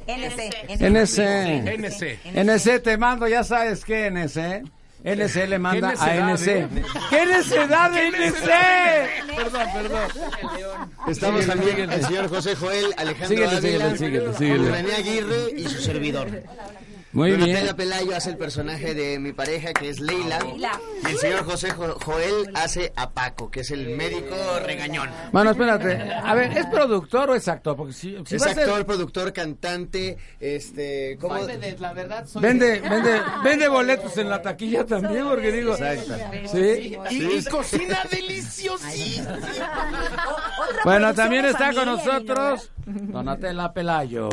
NC. 0.09 0.59
NC. 0.79 1.79
NC. 1.79 2.19
NC 2.35 2.83
te 2.83 2.97
mando, 2.97 3.29
ya 3.29 3.45
sabes 3.45 3.85
qué 3.85 4.11
NC. 4.11 4.65
NC 5.05 5.47
le 5.49 5.59
manda 5.59 5.93
¿Qué 5.95 5.99
a 6.01 6.33
NC. 6.33 6.47
eh? 6.49 6.69
¿Qué 7.11 7.27
necedad 7.27 7.91
de 7.93 8.09
NC? 8.09 9.37
Perdón, 9.37 9.63
perdón. 9.73 10.09
Estamos 11.07 11.47
también 11.47 11.91
el 11.91 12.05
señor 12.05 12.29
José 12.29 12.57
Joel, 12.57 12.87
Alejandro 12.97 13.29
Síguele, 13.29 13.57
Ávila, 13.57 13.97
síguele, 13.97 13.99
síguele, 13.99 14.35
síguele. 14.35 14.71
René 14.71 14.95
Aguirre 14.97 15.51
y 15.57 15.65
su 15.69 15.79
servidor. 15.81 16.29
Muy 17.19 17.33
Donatella 17.33 17.63
bien. 17.63 17.77
Pelayo 17.77 18.17
hace 18.17 18.31
el 18.31 18.37
personaje 18.37 18.95
de 18.95 19.19
mi 19.19 19.33
pareja, 19.33 19.73
que 19.73 19.89
es 19.91 20.01
Leila. 20.01 20.39
Y 21.03 21.07
el 21.11 21.19
señor 21.19 21.45
José 21.45 21.71
Jo- 21.71 21.99
Joel 22.05 22.51
hace 22.55 22.93
a 22.97 23.11
Paco, 23.11 23.51
que 23.51 23.61
es 23.61 23.71
el 23.71 23.91
médico 23.97 24.37
regañón. 24.65 25.11
Bueno, 25.33 25.51
espérate. 25.51 26.01
A 26.13 26.35
ver, 26.35 26.57
¿es 26.57 26.67
productor 26.67 27.31
o 27.31 27.35
es 27.35 27.49
actor? 27.49 27.77
Porque 27.77 27.93
si, 27.93 28.17
si 28.25 28.37
es 28.37 28.43
va 28.43 28.47
a 28.47 28.55
ser- 28.55 28.65
actor, 28.65 28.87
productor, 28.87 29.33
cantante, 29.33 30.17
este... 30.39 31.19
¿cómo? 31.21 31.35
la 31.79 31.93
verdad, 31.93 32.27
soy 32.27 32.43
Vende, 32.43 32.81
vende, 32.81 33.21
vende 33.43 33.69
boletos 33.69 34.17
en 34.19 34.29
la 34.31 34.41
taquilla 34.41 34.85
también, 34.87 35.27
porque 35.27 35.53
digo. 35.53 35.77
Sí. 35.77 36.97
Y, 37.11 37.17
y 37.17 37.45
cocina 37.45 38.03
deliciosísima. 38.11 39.39
Bueno, 40.85 41.15
también 41.15 41.45
está 41.47 41.73
con 41.73 41.87
nosotros 41.87 42.71
Donatella 42.87 43.73
Pelayo. 43.73 44.29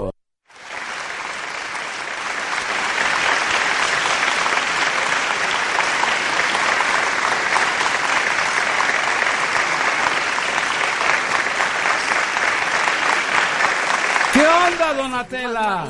¿Qué 14.34 14.42
onda, 14.46 14.85
Donatella? 14.96 15.86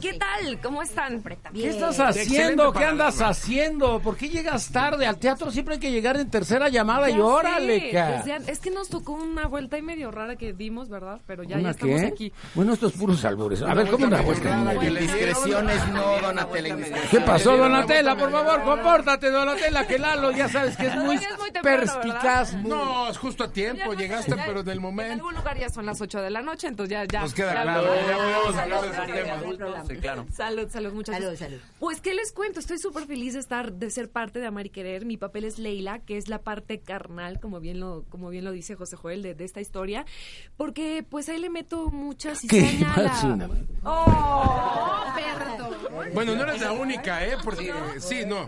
¿Qué 0.00 0.14
tal? 0.14 0.60
¿Cómo 0.62 0.82
están? 0.82 1.22
¿Qué 1.52 1.68
estás 1.68 2.00
haciendo? 2.00 2.72
¿Qué 2.72 2.84
andas 2.84 3.20
haciendo? 3.20 4.00
¿Por 4.00 4.16
qué 4.16 4.28
llegas 4.28 4.70
tarde? 4.70 5.06
Al 5.06 5.18
teatro 5.18 5.50
siempre 5.50 5.74
hay 5.74 5.80
que 5.80 5.90
llegar 5.90 6.16
en 6.16 6.30
tercera 6.30 6.68
llamada 6.68 7.10
y 7.10 7.20
órale, 7.20 7.90
ca. 7.90 8.08
pues 8.14 8.24
ya- 8.24 8.50
es 8.50 8.58
que 8.60 8.70
nos 8.70 8.88
tocó 8.88 9.12
una 9.12 9.46
vuelta 9.46 9.76
y 9.76 9.82
medio 9.82 10.10
rara 10.10 10.36
que 10.36 10.52
dimos, 10.54 10.88
¿verdad? 10.88 11.20
Pero 11.26 11.42
ya, 11.42 11.56
ya 11.56 11.60
¿Una 11.60 11.70
estamos 11.72 12.00
qué? 12.00 12.06
aquí. 12.06 12.32
Bueno, 12.54 12.72
estos 12.72 12.92
puros 12.92 13.22
albures. 13.24 13.62
A 13.62 13.74
ver, 13.74 13.90
¿cómo 13.90 14.06
una 14.06 14.22
vuelta? 14.22 14.74
Indiscreciones 14.82 15.88
no, 15.88 16.18
Donatella. 16.20 16.76
¿Qué 17.10 17.20
pasó, 17.20 17.56
Donatella? 17.56 18.16
Por 18.16 18.30
favor, 18.32 18.62
compórtate, 18.62 19.30
Donatella, 19.30 19.86
que 19.86 19.98
Lalo 19.98 20.30
ya 20.32 20.48
sabes 20.48 20.76
que 20.76 20.86
es 20.86 20.96
muy 20.96 21.16
Es 21.16 21.38
muy 21.38 21.50
temprano, 21.50 21.78
perspicaz. 21.92 22.54
muy- 22.54 22.70
No, 22.70 23.08
es 23.08 23.18
justo 23.18 23.44
a 23.44 23.52
tiempo, 23.52 23.92
llegaste, 23.92 24.34
Ya- 24.34 24.44
pero 24.46 24.60
en 24.60 24.68
el 24.68 24.76
En 24.76 24.82
momento. 24.82 25.12
algún 25.14 25.34
lugar 25.34 25.58
ya 25.58 25.68
son 25.68 25.84
las 25.86 26.00
8 26.00 26.20
de 26.22 26.30
la 26.30 26.40
noche, 26.42 26.68
entonces 26.68 26.90
ya... 26.92 27.04
ya 27.04 27.20
Nos 27.20 27.34
queda 27.34 27.52
claro, 27.62 27.88
ya- 28.06 28.16
podemos 28.16 28.56
hablar 28.56 28.80
de 28.82 28.88
esos 28.90 29.06
temas. 29.58 29.86
Sí, 29.88 29.96
claro. 29.96 30.26
Salud, 30.32 30.68
salud, 30.70 30.92
muchachos. 30.92 31.22
Salud, 31.24 31.36
salud. 31.38 31.58
Pues, 31.78 32.00
¿qué 32.00 32.14
les 32.14 32.32
cuento? 32.32 32.60
Estoy 32.60 32.78
súper 32.78 33.06
feliz 33.06 33.34
de 33.34 33.40
estar, 33.40 33.72
de 33.72 33.90
ser 33.90 34.10
parte 34.10 34.38
de 34.38 34.46
Amar 34.46 34.66
y 34.66 34.70
Querer. 34.70 35.04
Mi 35.04 35.16
papel 35.16 35.44
es 35.44 35.58
Leila, 35.58 36.00
que 36.00 36.16
es 36.16 36.28
la 36.28 36.38
parte 36.42 36.80
carnal, 36.80 37.40
como 37.40 37.60
bien 37.60 37.80
lo, 37.80 38.04
como 38.08 38.28
bien 38.30 38.44
lo 38.44 38.52
dice 38.52 38.74
José 38.74 38.96
Joel, 38.96 39.22
de, 39.22 39.34
de 39.34 39.44
esta 39.44 39.60
historia. 39.60 40.04
Porque, 40.56 41.04
pues, 41.08 41.28
ahí 41.28 41.38
le 41.38 41.50
meto 41.50 41.88
mucha 41.90 42.30
¿Qué 42.48 42.62
cizaña 42.62 42.92
a 42.92 42.94
pasa? 42.96 43.28
la... 43.36 43.48
¡Oh, 43.84 45.04
perdón! 45.14 45.76
Bueno, 46.12 46.34
no 46.34 46.42
eres 46.42 46.60
la 46.60 46.72
única, 46.72 47.24
¿eh? 47.24 47.36
Porque 47.42 47.72
sí, 47.98 48.22
no. 48.26 48.46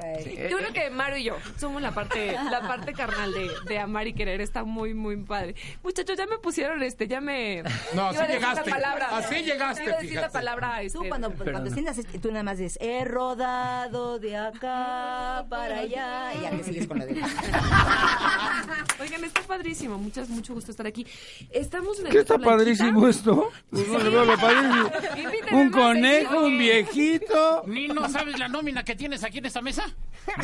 Yo 0.50 0.58
creo 0.58 0.72
que 0.72 0.90
Mario 0.90 1.16
y 1.18 1.24
yo 1.24 1.36
somos 1.58 1.82
la 1.82 1.92
parte, 1.92 2.32
la 2.50 2.62
parte 2.62 2.92
carnal 2.92 3.32
de, 3.32 3.50
de 3.66 3.78
amar 3.78 4.06
y 4.06 4.14
querer. 4.14 4.40
Está 4.40 4.64
muy, 4.64 4.94
muy 4.94 5.16
padre. 5.16 5.54
Muchachos, 5.82 6.16
ya 6.16 6.26
me 6.26 6.38
pusieron 6.38 6.82
este, 6.82 7.08
ya 7.08 7.20
me. 7.20 7.62
No, 7.94 8.08
así 8.08 8.20
llegaste. 8.32 8.70
palabra. 8.70 9.16
Así 9.16 9.42
llegaste, 9.42 9.84
Iba 9.84 9.96
a 9.96 10.00
decir 10.00 10.20
la 10.20 10.30
palabra. 10.30 10.82
Este, 10.82 10.98
Tú 10.98 11.08
cuando, 11.08 11.32
cuando 11.32 11.70
sientas, 11.70 11.98
este, 11.98 12.18
tú 12.18 12.30
nada 12.30 12.42
más 12.42 12.58
dices, 12.58 12.78
he 12.80 13.04
rodado 13.04 14.18
de 14.18 14.36
acá 14.36 15.44
para 15.48 15.78
allá, 15.80 16.34
y 16.34 16.42
ya 16.42 16.50
le 16.50 16.64
sigues 16.64 16.86
con 16.86 16.98
la 16.98 17.06
de... 17.06 17.14
Oigan, 19.00 19.24
está 19.24 19.42
padrísimo. 19.42 19.98
Muchas, 19.98 20.28
mucho 20.28 20.54
gusto 20.54 20.70
estar 20.70 20.86
aquí. 20.86 21.06
Estamos 21.50 21.98
en 22.00 22.06
el 22.06 22.12
¿Qué 22.12 22.18
está 22.18 22.38
padrísimo 22.38 23.08
esto? 23.08 23.50
Pues 23.70 23.88
lo 23.88 24.36
padrísimo. 24.36 24.90
Invíteme 25.16 25.62
Un 25.62 25.70
conejo, 25.70 26.40
un 26.40 26.58
viejito. 26.58 27.39
¿Ni 27.66 27.88
no 27.88 28.09
sabes 28.09 28.38
la 28.38 28.48
nómina 28.48 28.83
que 28.85 28.94
tienes 28.96 29.22
aquí 29.24 29.38
en 29.38 29.46
esta 29.46 29.61
mesa? 29.61 29.85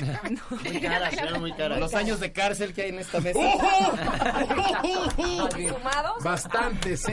Muy 0.65 0.81
cara, 0.81 1.11
señora, 1.11 1.39
muy 1.39 1.53
cara. 1.53 1.79
Los 1.79 1.93
años 1.95 2.19
de 2.19 2.33
cárcel 2.33 2.73
que 2.73 2.83
hay 2.83 2.89
en 2.91 2.99
esta 3.01 3.21
mesa. 3.21 3.39
¿Sumados? 4.85 6.23
Bastante, 6.25 6.97
sí. 6.97 7.13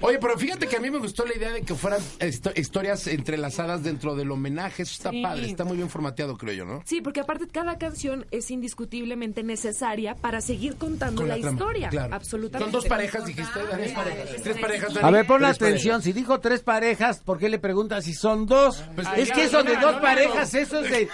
Oye, 0.00 0.18
pero 0.18 0.38
fíjate 0.38 0.66
que 0.66 0.76
a 0.76 0.80
mí 0.80 0.90
me 0.90 0.98
gustó 0.98 1.24
la 1.24 1.34
idea 1.36 1.50
de 1.52 1.62
que 1.62 1.74
fueran 1.74 2.00
esto- 2.18 2.52
historias 2.54 3.06
entrelazadas 3.06 3.82
dentro 3.82 4.14
del 4.14 4.30
homenaje. 4.30 4.82
Eso 4.82 4.92
está 4.92 5.10
Sí. 5.10 5.22
padre, 5.22 5.46
está 5.46 5.64
muy 5.64 5.76
bien 5.76 5.88
formateado, 5.88 6.36
creo 6.36 6.52
yo, 6.54 6.64
¿no? 6.64 6.82
Sí, 6.84 7.00
porque 7.00 7.20
aparte 7.20 7.46
cada 7.48 7.78
canción 7.78 8.26
es 8.30 8.50
indiscutiblemente 8.50 9.42
necesaria 9.42 10.14
para 10.14 10.40
seguir 10.40 10.76
contando 10.76 11.22
Con 11.22 11.28
la, 11.28 11.36
la 11.36 11.40
trama, 11.42 11.56
historia. 11.56 11.88
claro. 11.88 12.14
Absolutamente. 12.14 12.64
Son 12.70 12.72
dos 12.80 12.86
parejas, 12.88 13.24
dijiste. 13.26 13.60
Tres 13.70 13.92
parejas. 13.92 14.42
Tres 14.42 14.58
parejas, 14.58 14.94
Dani. 14.94 15.06
A 15.08 15.10
ver, 15.10 15.26
pon 15.26 15.38
Tres 15.40 15.50
atención. 15.56 16.02
Si 16.02 16.12
dijo 16.12 16.40
tres 16.40 16.60
parejas, 16.62 17.20
¿por 17.20 17.38
qué 17.38 17.48
le 17.48 17.58
preguntas 17.58 18.04
si 18.04 18.14
son 18.14 18.46
dos? 18.46 18.84
Pues, 18.94 19.08
es 19.16 19.30
que 19.32 19.44
eso 19.44 19.62
de 19.62 19.76
dos 19.76 19.96
parejas, 20.00 20.52
eso 20.54 20.80
es 20.80 20.90
de... 20.90 21.08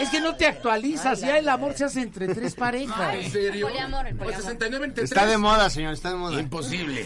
Es 0.00 0.08
que 0.10 0.20
no 0.20 0.34
te 0.34 0.46
actualizas. 0.46 1.20
Ya 1.20 1.38
el 1.38 1.48
amor 1.48 1.74
se 1.74 1.84
hace 1.84 2.00
entre 2.00 2.26
tres 2.34 2.54
parejas. 2.54 3.14
¿En 3.14 3.30
serio? 3.30 3.68
Poliamor, 3.68 4.06
el 4.06 4.16
Pues 4.16 4.24
poliamor. 4.36 4.42
69 4.42 4.86
entre 4.86 5.04
Está 5.04 5.26
de 5.26 5.38
moda, 5.38 5.70
señor, 5.70 5.92
está 5.92 6.10
de 6.10 6.16
moda. 6.16 6.40
Imposible. 6.40 7.04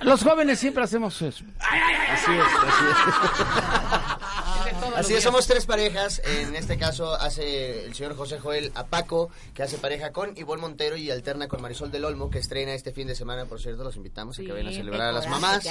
Los 0.00 0.22
jóvenes 0.22 0.58
siempre 0.58 0.84
hacemos 0.84 1.20
eso. 1.22 1.44
Así 1.58 2.32
es, 2.32 2.40
así 2.66 2.84
es. 2.90 2.96
Así 4.96 5.14
es, 5.14 5.22
somos 5.22 5.46
tres 5.46 5.66
parejas. 5.66 6.20
En 6.24 6.54
este 6.56 6.76
caso 6.78 7.14
hace 7.14 7.84
el 7.86 7.94
señor 7.94 8.16
José 8.16 8.38
Joel 8.38 8.72
a 8.74 8.86
Paco, 8.86 9.30
que 9.54 9.62
hace 9.62 9.78
pareja 9.78 10.12
con 10.12 10.36
Ivonne 10.36 10.60
Montero 10.62 10.96
y 10.96 11.10
alterna 11.10 11.48
con 11.48 11.62
Marisol 11.62 11.90
del 11.90 12.04
Olmo, 12.04 12.30
que 12.30 12.38
estrena 12.38 12.72
este 12.74 12.92
fin 12.92 13.06
de 13.06 13.14
semana, 13.14 13.46
por 13.46 13.60
cierto, 13.60 13.84
los 13.84 13.96
invitamos 13.96 14.38
a 14.38 14.42
que 14.42 14.52
vayan 14.52 14.68
a 14.68 14.72
celebrar 14.72 15.08
a 15.08 15.12
las 15.12 15.28
mamás. 15.28 15.64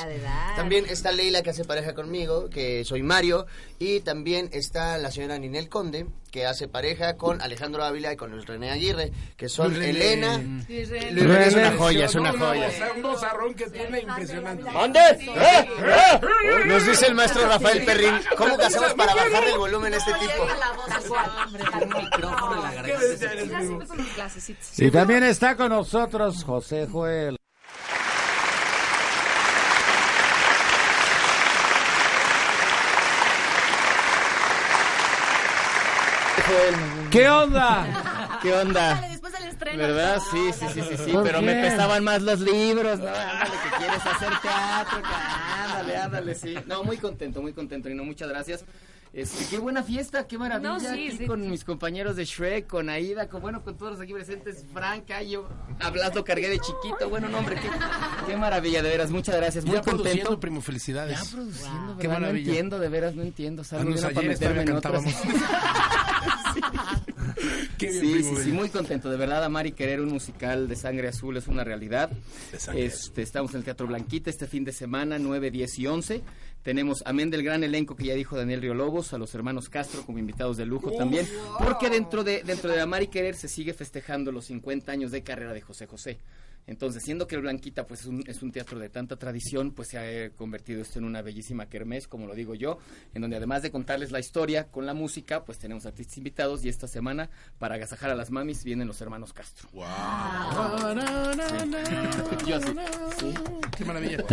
También 0.55 0.85
está 0.87 1.11
Leila, 1.11 1.41
que 1.43 1.49
hace 1.51 1.65
pareja 1.65 1.93
conmigo, 1.93 2.49
que 2.49 2.83
soy 2.85 3.03
Mario. 3.03 3.45
Y 3.81 4.01
también 4.01 4.49
está 4.51 4.97
la 4.97 5.09
señora 5.09 5.37
Ninel 5.37 5.69
Conde, 5.69 6.05
que 6.31 6.45
hace 6.45 6.67
pareja 6.67 7.15
con 7.15 7.41
Alejandro 7.41 7.83
Ávila 7.85 8.11
y 8.11 8.17
con 8.17 8.29
Luis 8.29 8.45
René 8.45 8.71
Aguirre, 8.71 9.11
que 9.37 9.47
son 9.47 9.73
René. 9.73 9.89
Elena. 9.91 10.37
Luis 10.67 10.89
René. 10.89 11.11
Luis 11.11 11.27
René 11.27 11.47
es 11.47 11.55
una 11.55 11.71
joya, 11.77 12.05
es 12.05 12.15
una 12.15 12.31
joya. 12.33 12.69
un 12.93 13.01
bozarrón 13.01 13.53
que 13.53 13.69
tiene 13.69 14.01
impresionante. 14.01 14.69
¿Dónde? 14.69 14.99
¿Eh? 14.99 15.69
¿Eh? 15.79 16.19
Nos 16.65 16.85
dice 16.85 17.07
el 17.07 17.15
maestro 17.15 17.47
Rafael 17.47 17.85
Perrín, 17.85 18.19
¿cómo 18.37 18.55
hacemos 18.55 18.93
para 18.95 19.15
bajarle 19.15 19.51
el 19.51 19.57
volumen 19.57 19.93
a 19.93 19.97
este 19.97 20.11
tipo? 20.13 20.47
Y 24.77 24.91
también 24.91 25.23
está 25.23 25.55
con 25.55 25.69
nosotros 25.69 26.43
José 26.43 26.85
Joel. 26.85 27.38
¿Qué 37.11 37.29
onda? 37.29 38.39
¿Qué 38.41 38.53
onda? 38.53 39.01
Después 39.09 39.33
del 39.33 39.43
estreno. 39.49 39.77
¿Verdad? 39.77 40.21
Sí, 40.31 40.51
sí, 40.53 40.65
sí, 40.73 40.81
sí, 40.81 40.97
sí. 41.05 41.11
¿Por 41.11 41.23
Pero 41.23 41.39
qué? 41.39 41.45
me 41.45 41.53
pesaban 41.61 42.03
más 42.03 42.21
los 42.21 42.39
libros. 42.39 42.99
No, 42.99 43.07
ándale, 43.07 43.51
que 43.63 43.77
quieres 43.77 44.05
hacer 44.05 44.29
teatro. 44.41 45.01
que 45.01 45.07
Ándale, 45.63 45.97
ándale, 45.97 46.35
sí. 46.35 46.55
No, 46.67 46.83
muy 46.83 46.97
contento, 46.97 47.41
muy 47.41 47.53
contento. 47.53 47.89
Y 47.89 47.95
no, 47.95 48.03
muchas 48.03 48.29
gracias. 48.29 48.63
Este, 49.11 49.45
qué 49.49 49.57
buena 49.57 49.81
fiesta, 49.81 50.27
qué 50.27 50.37
maravilla. 50.37 50.69
No, 50.73 50.79
sí, 50.79 50.85
aquí 50.85 51.11
sí, 51.17 51.25
con 51.25 51.41
sí. 51.41 51.49
mis 51.49 51.63
compañeros 51.63 52.15
de 52.15 52.25
Shrek, 52.25 52.67
con 52.67 52.89
Aida, 52.89 53.27
con, 53.27 53.41
bueno, 53.41 53.63
con 53.63 53.75
todos 53.75 53.93
los 53.93 54.01
aquí 54.01 54.13
presentes. 54.13 54.65
Frank, 54.71 55.05
yo 55.27 55.49
a 55.79 55.89
Blas 55.89 56.13
lo 56.13 56.23
cargué 56.23 56.47
de 56.49 56.59
chiquito. 56.59 57.09
Bueno, 57.09 57.27
no, 57.27 57.39
hombre, 57.39 57.55
qué, 57.55 57.69
qué 58.27 58.37
maravilla, 58.37 58.83
de 58.83 58.89
veras. 58.89 59.09
Muchas 59.09 59.35
gracias. 59.35 59.65
Muy 59.65 59.75
Ya 59.75 59.81
produciendo, 59.81 60.23
contento. 60.25 60.39
primo, 60.39 60.61
felicidades. 60.61 61.19
Ya 61.23 61.31
produciendo, 61.31 61.97
Qué 61.97 62.07
¿verdad? 62.07 62.19
No 62.19 62.27
maravilla. 62.27 62.47
entiendo, 62.49 62.79
de 62.79 62.89
veras, 62.89 63.15
no 63.15 63.23
entiendo. 63.23 63.63
Salgo 63.63 63.93
de 63.95 64.01
para 64.01 64.21
meterme 64.27 64.61
en 64.61 64.71
otras. 64.73 65.03
bien, 67.79 67.93
Sí, 67.93 67.99
primo, 68.13 68.37
sí, 68.37 68.43
sí, 68.43 68.51
muy 68.51 68.69
contento. 68.69 69.09
De 69.09 69.17
verdad, 69.17 69.43
Amar 69.43 69.65
y 69.67 69.71
Querer, 69.71 70.01
un 70.01 70.09
musical 70.09 70.67
de 70.67 70.75
Sangre 70.75 71.07
Azul 71.07 71.37
es 71.37 71.47
una 71.47 71.63
realidad. 71.63 72.11
Este, 72.75 73.21
estamos 73.21 73.51
en 73.51 73.57
el 73.57 73.63
Teatro 73.63 73.87
Blanquita 73.87 74.29
este 74.29 74.47
fin 74.47 74.63
de 74.65 74.71
semana, 74.73 75.17
9, 75.17 75.49
10 75.51 75.79
y 75.79 75.87
11. 75.87 76.21
Tenemos, 76.63 77.03
amén 77.05 77.29
del 77.29 77.43
gran 77.43 77.63
elenco 77.63 77.95
que 77.95 78.05
ya 78.05 78.15
dijo 78.15 78.35
Daniel 78.35 78.61
Riolobos, 78.61 79.13
a 79.13 79.17
los 79.17 79.33
hermanos 79.33 79.69
Castro 79.69 80.05
como 80.05 80.19
invitados 80.19 80.57
de 80.57 80.65
lujo 80.65 80.91
también. 80.91 81.27
Porque 81.57 81.89
dentro 81.89 82.23
de, 82.23 82.43
dentro 82.43 82.71
de 82.71 82.81
Amar 82.81 83.01
y 83.01 83.07
Querer 83.07 83.35
se 83.35 83.47
sigue 83.47 83.73
festejando 83.73 84.31
los 84.31 84.45
50 84.45 84.91
años 84.91 85.11
de 85.11 85.23
carrera 85.23 85.53
de 85.53 85.61
José 85.61 85.87
José. 85.87 86.19
Entonces, 86.67 87.03
siendo 87.03 87.25
que 87.27 87.35
el 87.35 87.41
Blanquita 87.41 87.87
pues 87.87 88.01
es 88.01 88.05
un, 88.05 88.23
es 88.27 88.41
un 88.41 88.51
teatro 88.51 88.77
de 88.79 88.89
tanta 88.89 89.17
tradición, 89.17 89.71
pues 89.71 89.89
se 89.89 89.97
ha 89.97 90.11
eh, 90.11 90.31
convertido 90.35 90.81
esto 90.81 90.99
en 90.99 91.05
una 91.05 91.21
bellísima 91.21 91.67
kermés, 91.67 92.07
como 92.07 92.27
lo 92.27 92.35
digo 92.35 92.53
yo, 92.55 92.77
en 93.13 93.21
donde 93.21 93.37
además 93.37 93.63
de 93.63 93.71
contarles 93.71 94.11
la 94.11 94.19
historia 94.19 94.67
con 94.67 94.85
la 94.85 94.93
música, 94.93 95.43
pues 95.43 95.57
tenemos 95.57 95.85
artistas 95.85 96.17
invitados 96.17 96.63
y 96.63 96.69
esta 96.69 96.87
semana 96.87 97.29
para 97.57 97.75
agasajar 97.75 98.11
a 98.11 98.15
las 98.15 98.29
mamis 98.31 98.63
vienen 98.63 98.87
los 98.87 99.01
hermanos 99.01 99.33
Castro. 99.33 99.69
Yo 102.45 102.55
así. 102.55 102.73
Sí. 103.19 103.33
Qué 103.77 103.85
maravilla. 103.85 104.23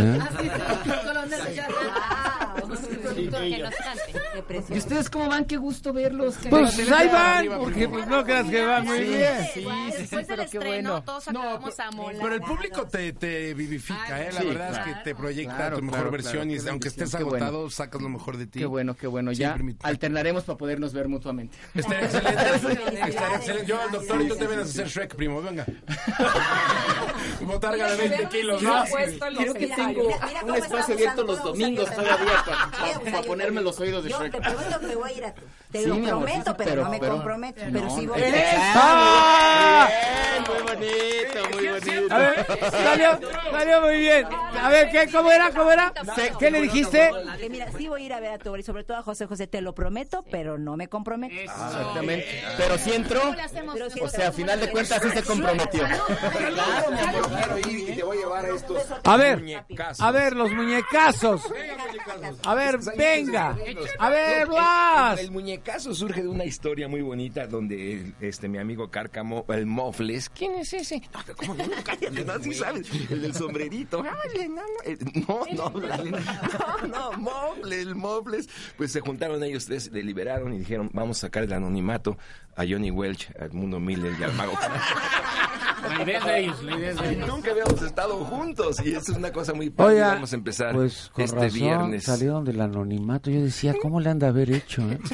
Que 3.16 3.58
nos 3.58 3.74
cante. 3.74 4.74
¿Y 4.74 4.78
ustedes 4.78 5.10
cómo 5.10 5.28
van? 5.28 5.44
Qué 5.44 5.56
gusto 5.56 5.92
verlos. 5.92 6.34
Pues 6.48 6.52
maravilla. 6.78 6.98
ahí 6.98 7.08
van, 7.08 7.36
arriba, 7.38 7.58
porque 7.58 7.88
pues 7.88 8.06
no 8.06 8.24
creas 8.24 8.46
que 8.50 8.64
van 8.64 8.84
muy 8.84 8.98
Sí, 8.98 9.04
bien. 9.04 9.36
sí, 9.54 9.60
sí, 9.60 9.60
sí, 9.60 9.96
Después 9.98 10.10
del 10.10 10.36
pero 10.36 10.50
qué 10.50 10.56
estreno, 10.58 10.90
bueno. 10.90 11.02
todos 11.04 11.26
No, 11.32 11.40
acabamos 11.40 11.74
pero, 11.76 11.88
a 11.88 11.92
molar. 11.92 12.22
pero 12.22 12.34
el 12.34 12.40
público 12.42 12.86
te, 12.86 13.12
te 13.12 13.54
vivifica, 13.54 14.22
¿eh? 14.22 14.32
La 14.32 14.40
Sí, 14.40 14.46
verdad 14.46 14.68
claro. 14.70 14.90
es 14.90 14.96
que 14.96 15.02
te 15.04 15.14
proyecta 15.14 15.56
Claro, 15.56 15.76
tu 15.76 15.82
mejor 15.82 15.98
claro, 15.98 16.10
versión 16.12 16.48
claro, 16.48 16.64
y 16.64 16.68
aunque 16.68 16.88
estés 16.88 17.14
agotado, 17.14 17.70
sacas 17.70 18.02
lo 18.02 18.08
mejor 18.08 18.36
de 18.36 18.46
ti. 18.46 18.58
Qué 18.60 18.66
bueno, 18.66 18.94
qué 18.94 19.06
bueno. 19.06 19.32
Ya 19.32 19.56
alternaremos 19.82 20.44
para 20.44 20.56
podernos 20.58 20.92
ver 20.92 21.08
mutuamente. 21.08 21.56
Estaría 21.74 22.04
excelente. 22.06 23.00
Excelente. 23.06 23.66
Yo, 23.66 23.78
doctor, 23.92 24.22
y 24.22 24.28
tú 24.28 24.36
te 24.36 24.46
ven 24.46 24.58
a 24.60 24.62
hacer 24.62 24.88
Shrek, 24.88 25.14
primo, 25.16 25.40
venga. 25.42 25.64
Botarga 27.40 27.90
de 27.94 28.08
20 28.08 28.28
kilos, 28.28 28.62
¿no? 28.62 28.84
Creo 28.84 29.54
que 29.54 29.66
tengo 29.68 30.08
un 30.46 30.54
espacio 30.56 30.94
abierto 30.94 31.22
los 31.24 31.42
domingos 31.42 31.90
todavía 31.94 32.44
para, 33.06 33.16
para 33.18 33.26
ponerme 33.28 33.60
los 33.62 33.78
oídos 33.80 34.04
de 34.04 34.10
Yo 34.10 34.18
te 34.18 34.28
Shrek. 34.28 34.42
prometo 34.42 34.80
que 34.80 34.94
voy 34.96 35.10
a 35.10 35.12
ir 35.14 35.24
a 35.24 35.34
tu. 35.34 35.42
Te 35.72 35.80
Sí, 35.82 35.86
lo 35.86 36.00
prometo, 36.00 36.56
pero, 36.56 36.70
pero- 36.70 36.84
no 36.84 36.90
me 36.90 36.98
pero- 37.00 37.12
comprometo. 37.12 37.60
no, 37.66 37.72
pero 37.72 37.90
sí 37.90 38.06
voy 38.06 38.20
eh, 38.20 38.24
a 38.24 38.28
ir. 38.28 38.34
¡Ah! 38.74 39.88
Muy 40.46 40.76
bien, 40.76 41.26
muy 41.54 41.56
bonito, 41.56 41.56
muy 41.56 41.66
A 42.10 42.18
ver, 42.18 42.46
salió, 42.70 43.18
salió 43.50 43.80
muy 43.80 43.98
bien. 43.98 44.26
A 44.62 44.68
ver, 44.70 44.90
¿qué, 44.90 45.08
¿cómo 45.10 45.30
era? 45.30 45.50
¿Cómo 45.50 45.70
era? 45.72 45.92
¿Qué 46.38 46.50
le 46.50 46.60
dijiste? 46.62 47.10
Que 47.38 47.50
mira, 47.50 47.66
sí 47.76 47.88
voy 47.88 48.02
a 48.02 48.06
ir 48.06 48.12
a 48.12 48.20
ver 48.20 48.32
a 48.32 48.38
tu 48.38 48.56
y 48.56 48.62
sobre 48.62 48.84
todo 48.84 48.98
a 48.98 49.02
José 49.02 49.26
José, 49.26 49.46
te 49.46 49.60
lo 49.60 49.74
prometo, 49.74 50.24
pero 50.30 50.58
no 50.58 50.76
me 50.76 50.88
comprometo. 50.88 51.34
Exactamente. 51.34 52.26
Pero 52.56 52.78
si 52.78 52.92
entró, 52.92 53.34
sí 53.92 54.00
o 54.00 54.08
sea, 54.08 54.28
a 54.28 54.32
final 54.32 54.60
de 54.60 54.70
cuentas 54.70 55.02
sí 55.02 55.10
se 55.10 55.22
comprometió. 55.24 55.84
A 55.84 55.88
llevar 58.14 58.44
a 58.44 58.48
estos 58.54 58.82
A 59.04 59.16
ver, 59.16 59.38
muñecazos. 59.38 60.00
a 60.06 60.10
ver, 60.10 60.32
los 60.34 60.52
muñecazos. 60.52 61.42
A 62.44 62.54
ver, 62.54 62.78
venga. 62.96 63.56
A 63.98 64.10
ver, 64.10 64.46
Blas. 64.46 65.18
El, 65.20 65.26
el 65.26 65.30
muñecazo 65.32 65.94
surge 65.94 66.22
de 66.22 66.28
una 66.28 66.44
historia 66.44 66.88
muy 66.88 67.02
bonita 67.02 67.46
donde 67.46 68.12
este 68.20 68.48
mi 68.48 68.58
amigo 68.58 68.90
Cárcamo, 68.90 69.44
el 69.48 69.66
Mofles, 69.66 70.28
¿quién 70.30 70.54
es 70.56 70.72
ese? 70.72 71.02
No, 71.12 71.34
¿cómo 71.36 71.54
no? 71.54 71.64
Cállate, 71.84 72.24
no, 72.24 72.38
sí 72.40 72.54
sabes, 72.54 72.88
el 73.10 73.22
del 73.22 73.34
sombrerito. 73.34 74.02
Ay, 74.02 74.48
no, 75.26 75.44
no, 75.72 75.80
la- 75.80 75.96
no, 75.98 76.86
no, 76.88 77.12
Mofles, 77.18 77.78
el 77.86 77.94
Mofles. 77.94 78.48
Pues 78.76 78.92
se 78.92 79.00
juntaron 79.00 79.42
ellos 79.42 79.66
tres, 79.66 79.90
deliberaron 79.92 80.52
y 80.54 80.58
dijeron, 80.58 80.90
vamos 80.92 81.18
a 81.18 81.20
sacar 81.22 81.42
el 81.44 81.52
anonimato 81.52 82.16
a 82.56 82.64
Johnny 82.68 82.90
Welch, 82.90 83.28
al 83.38 83.52
Mundo 83.52 83.78
Miller 83.80 84.12
y 84.18 84.22
al 84.24 84.32
Mago. 84.34 84.52
La 85.88 86.02
idea 86.02 86.18
es 86.18 86.24
de 86.24 86.38
ellos, 86.40 86.62
la 86.64 86.76
idea 86.76 86.94
de 86.94 87.12
ellos. 87.12 87.28
nunca 87.28 87.50
habíamos 87.52 87.80
estado 87.82 88.16
juntos 88.24 88.76
y 88.84 88.90
eso 88.94 89.12
es 89.12 89.18
una 89.18 89.30
cosa 89.30 89.52
muy 89.54 89.70
padre. 89.70 89.94
Oiga, 89.94 90.14
Vamos 90.14 90.32
a 90.32 90.36
empezar 90.36 90.72
pues 90.74 91.10
con 91.12 91.24
este 91.24 91.36
razón 91.36 91.52
viernes. 91.52 92.04
salieron 92.04 92.44
del 92.44 92.60
anonimato. 92.60 93.30
Yo 93.30 93.40
decía, 93.42 93.74
¿cómo 93.80 94.00
le 94.00 94.10
han 94.10 94.18
de 94.18 94.26
haber 94.26 94.50
hecho? 94.50 94.82
eh? 94.90 94.98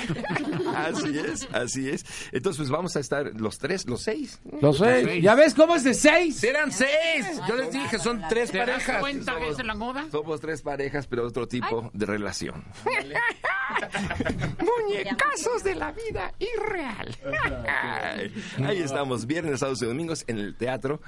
Así 0.74 1.18
es, 1.18 1.46
así 1.52 1.90
es. 1.90 2.04
Entonces, 2.32 2.56
pues 2.58 2.70
vamos 2.70 2.96
a 2.96 3.00
estar 3.00 3.26
los 3.38 3.58
tres, 3.58 3.86
los 3.86 4.02
seis. 4.02 4.40
Los 4.62 4.78
seis. 4.78 5.22
¿Ya 5.22 5.34
ves 5.34 5.54
cómo 5.54 5.76
es 5.76 5.84
de 5.84 5.92
seis? 5.92 6.42
Eran 6.42 6.72
seis. 6.72 7.26
Yo 7.46 7.56
les 7.56 7.70
dije, 7.70 7.98
son 7.98 8.22
tres 8.28 8.50
¿Te 8.50 8.58
das 8.58 8.68
parejas. 8.68 9.00
cuenta 9.00 9.36
que 9.38 9.48
es 9.50 9.56
de 9.58 9.64
la 9.64 9.74
moda? 9.74 10.06
Somos 10.10 10.40
tres 10.40 10.62
parejas, 10.62 11.06
pero 11.06 11.26
otro 11.26 11.46
tipo 11.46 11.90
de 11.92 12.06
relación. 12.06 12.64
Muñecazos 14.88 15.62
de 15.64 15.74
la 15.74 15.92
vida 15.92 16.32
irreal. 16.38 17.16
Ahí 18.64 18.78
estamos, 18.78 19.26
viernes, 19.26 19.60
sábados 19.60 19.82
y 19.82 19.86
domingos 19.86 20.24
en 20.26 20.38
el 20.38 20.54
Teatro 20.56 21.00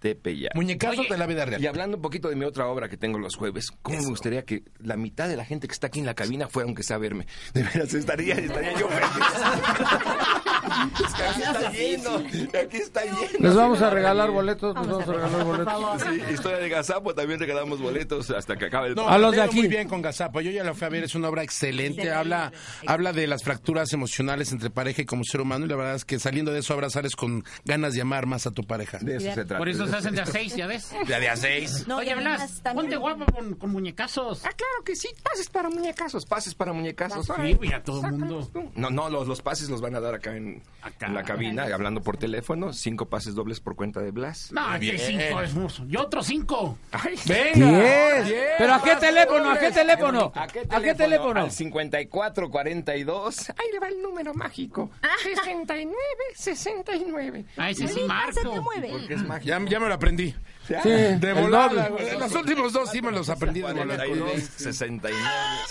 Tepeyac. 0.00 0.54
Muñecazos 0.54 1.08
de 1.08 1.16
la 1.16 1.26
vida 1.26 1.44
real. 1.44 1.62
Y 1.62 1.66
hablando 1.66 1.96
un 1.96 2.02
poquito 2.02 2.28
de 2.28 2.36
mi 2.36 2.44
otra 2.44 2.66
obra 2.66 2.88
que 2.88 2.96
tengo 2.96 3.18
los 3.18 3.36
jueves, 3.36 3.70
¿cómo 3.82 4.00
me 4.00 4.06
gustaría 4.06 4.44
que 4.44 4.64
la 4.80 4.96
mitad 4.96 5.28
de 5.28 5.36
la 5.36 5.44
gente 5.44 5.68
que 5.68 5.72
está 5.72 5.86
aquí 5.86 6.00
en 6.00 6.06
la 6.06 6.14
cabina 6.14 6.48
fuera 6.48 6.66
aunque 6.66 6.82
sea 6.82 6.96
a 6.96 6.98
verme? 6.98 7.26
De 7.54 7.62
veras, 7.62 7.94
estaría, 7.94 8.34
estaría 8.34 8.72
yo 8.78 8.88
feliz. 8.88 9.10
Es 10.72 11.14
que 11.14 11.22
aquí 11.22 11.42
está 11.42 11.70
lleno, 11.72 12.16
aquí 12.64 12.76
está 12.76 13.04
lleno. 13.04 13.18
Les 13.38 13.54
vamos 13.54 13.80
a 13.82 13.90
regalar 13.90 14.30
boletos, 14.30 14.74
les 14.76 14.86
vamos 14.86 15.08
a 15.08 15.12
regalar 15.12 15.44
boletos. 15.44 16.02
Sí, 16.02 16.32
historia 16.34 16.58
de 16.58 16.68
Gazapo, 16.68 17.14
también 17.14 17.38
regalamos 17.40 17.80
boletos 17.80 18.30
hasta 18.30 18.56
que 18.56 18.66
acabe 18.66 18.88
el 18.88 18.94
No, 18.94 19.08
A 19.08 19.18
los 19.18 19.32
de 19.34 19.42
aquí. 19.42 19.56
muy 19.56 19.68
bien 19.68 19.88
con 19.88 20.02
Gazapo. 20.02 20.40
Yo 20.40 20.50
ya 20.50 20.64
la 20.64 20.74
fui 20.74 20.86
a 20.86 20.90
ver, 20.90 21.04
es 21.04 21.14
una 21.14 21.28
obra 21.28 21.42
excelente. 21.42 22.10
Habla, 22.12 22.52
habla 22.86 23.12
de 23.12 23.26
las 23.26 23.42
fracturas 23.42 23.92
emocionales 23.92 24.52
entre 24.52 24.70
pareja 24.70 25.02
y 25.02 25.04
como 25.04 25.24
ser 25.24 25.40
humano. 25.40 25.64
Y 25.66 25.68
la 25.68 25.76
verdad 25.76 25.94
es 25.94 26.04
que 26.04 26.18
saliendo 26.18 26.52
de 26.52 26.60
eso, 26.60 26.74
ahora 26.74 26.90
sales 26.90 27.16
con 27.16 27.44
ganas 27.64 27.94
de 27.94 28.00
amar 28.00 28.26
más 28.26 28.46
a 28.46 28.50
tu 28.50 28.62
pareja. 28.64 28.98
De 29.00 29.16
eso 29.16 29.26
se 29.26 29.32
trata. 29.44 29.58
Por 29.58 29.68
eso 29.68 29.86
se 29.86 29.96
hacen 29.96 30.14
de 30.14 30.22
a 30.22 30.26
seis, 30.26 30.54
¿ya 30.56 30.66
ves? 30.66 30.90
De 31.06 31.14
a 31.14 31.20
de 31.20 31.28
a 31.28 31.36
seis. 31.36 31.86
No, 31.86 31.98
Oye, 31.98 32.12
además 32.12 32.38
Blas, 32.38 32.62
también- 32.62 32.86
ponte 32.86 32.96
guapo 32.96 33.24
con, 33.32 33.54
con 33.54 33.70
muñecazos. 33.70 34.44
Ah, 34.44 34.50
claro 34.56 34.84
que 34.84 34.96
sí, 34.96 35.08
pases 35.22 35.48
para 35.50 35.68
muñecazos, 35.70 36.26
pases 36.26 36.54
para 36.54 36.72
muñecazos. 36.72 37.26
Sí, 37.26 37.56
mira, 37.60 37.82
todo 37.82 38.04
el 38.06 38.12
mundo. 38.12 38.50
No, 38.74 38.90
no, 38.90 39.08
los, 39.10 39.26
los 39.28 39.42
pases 39.42 39.68
los 39.68 39.80
van 39.80 39.94
a 39.96 40.00
dar 40.00 40.14
acá 40.14 40.36
en, 40.36 40.61
Acá. 40.82 41.06
en 41.06 41.14
la 41.14 41.22
cabina, 41.22 41.62
hablando 41.72 42.02
por 42.02 42.16
teléfono. 42.16 42.72
Cinco 42.72 43.06
pases 43.06 43.34
dobles 43.36 43.60
por 43.60 43.76
cuenta 43.76 44.00
de 44.00 44.10
Blas. 44.10 44.50
No, 44.50 44.66
aquí 44.66 44.90
hay 44.90 44.98
cinco 44.98 45.40
es 45.40 45.54
mucho. 45.54 45.84
Y 45.88 45.96
otros 45.96 46.26
cinco. 46.26 46.76
Ay, 46.90 47.14
Diez. 47.24 48.34
¿Pero 48.58 48.74
a 48.74 48.82
qué 48.82 48.96
teléfono? 48.96 49.50
¿A 49.50 49.58
qué 49.58 49.70
teléfono? 49.70 50.32
¿A 50.34 50.46
qué 50.48 50.66
¿A 50.68 50.80
qué 50.80 50.94
teléfono? 50.94 51.40
Al 51.40 51.50
5442. 51.52 53.50
Ahí 53.50 53.66
le 53.72 53.78
va 53.78 53.88
el 53.88 54.02
número 54.02 54.34
mágico. 54.34 54.90
69, 55.22 55.94
69. 56.34 57.44
Ah, 57.56 57.70
ese 57.70 57.86
sí, 57.86 57.94
Se 57.94 58.00
te 58.00 58.06
Marco. 58.06 58.62
mueve. 58.62 58.88
Porque 58.90 59.14
es 59.14 59.22
mágico. 59.22 59.46
Ya, 59.48 59.60
ya 59.64 59.80
me 59.80 59.88
lo 59.88 59.94
aprendí. 59.94 60.34
Sí, 60.82 60.88
De 60.90 61.32
volada. 61.34 61.88
doble. 61.88 62.18
Los 62.18 62.34
últimos 62.34 62.72
dos 62.72 62.90
sí 62.90 63.02
me 63.02 63.10
los 63.12 63.28
aprendí 63.28 63.60
de 63.60 63.72
volada. 63.72 63.96
42, 64.06 64.30
69, 64.56 65.16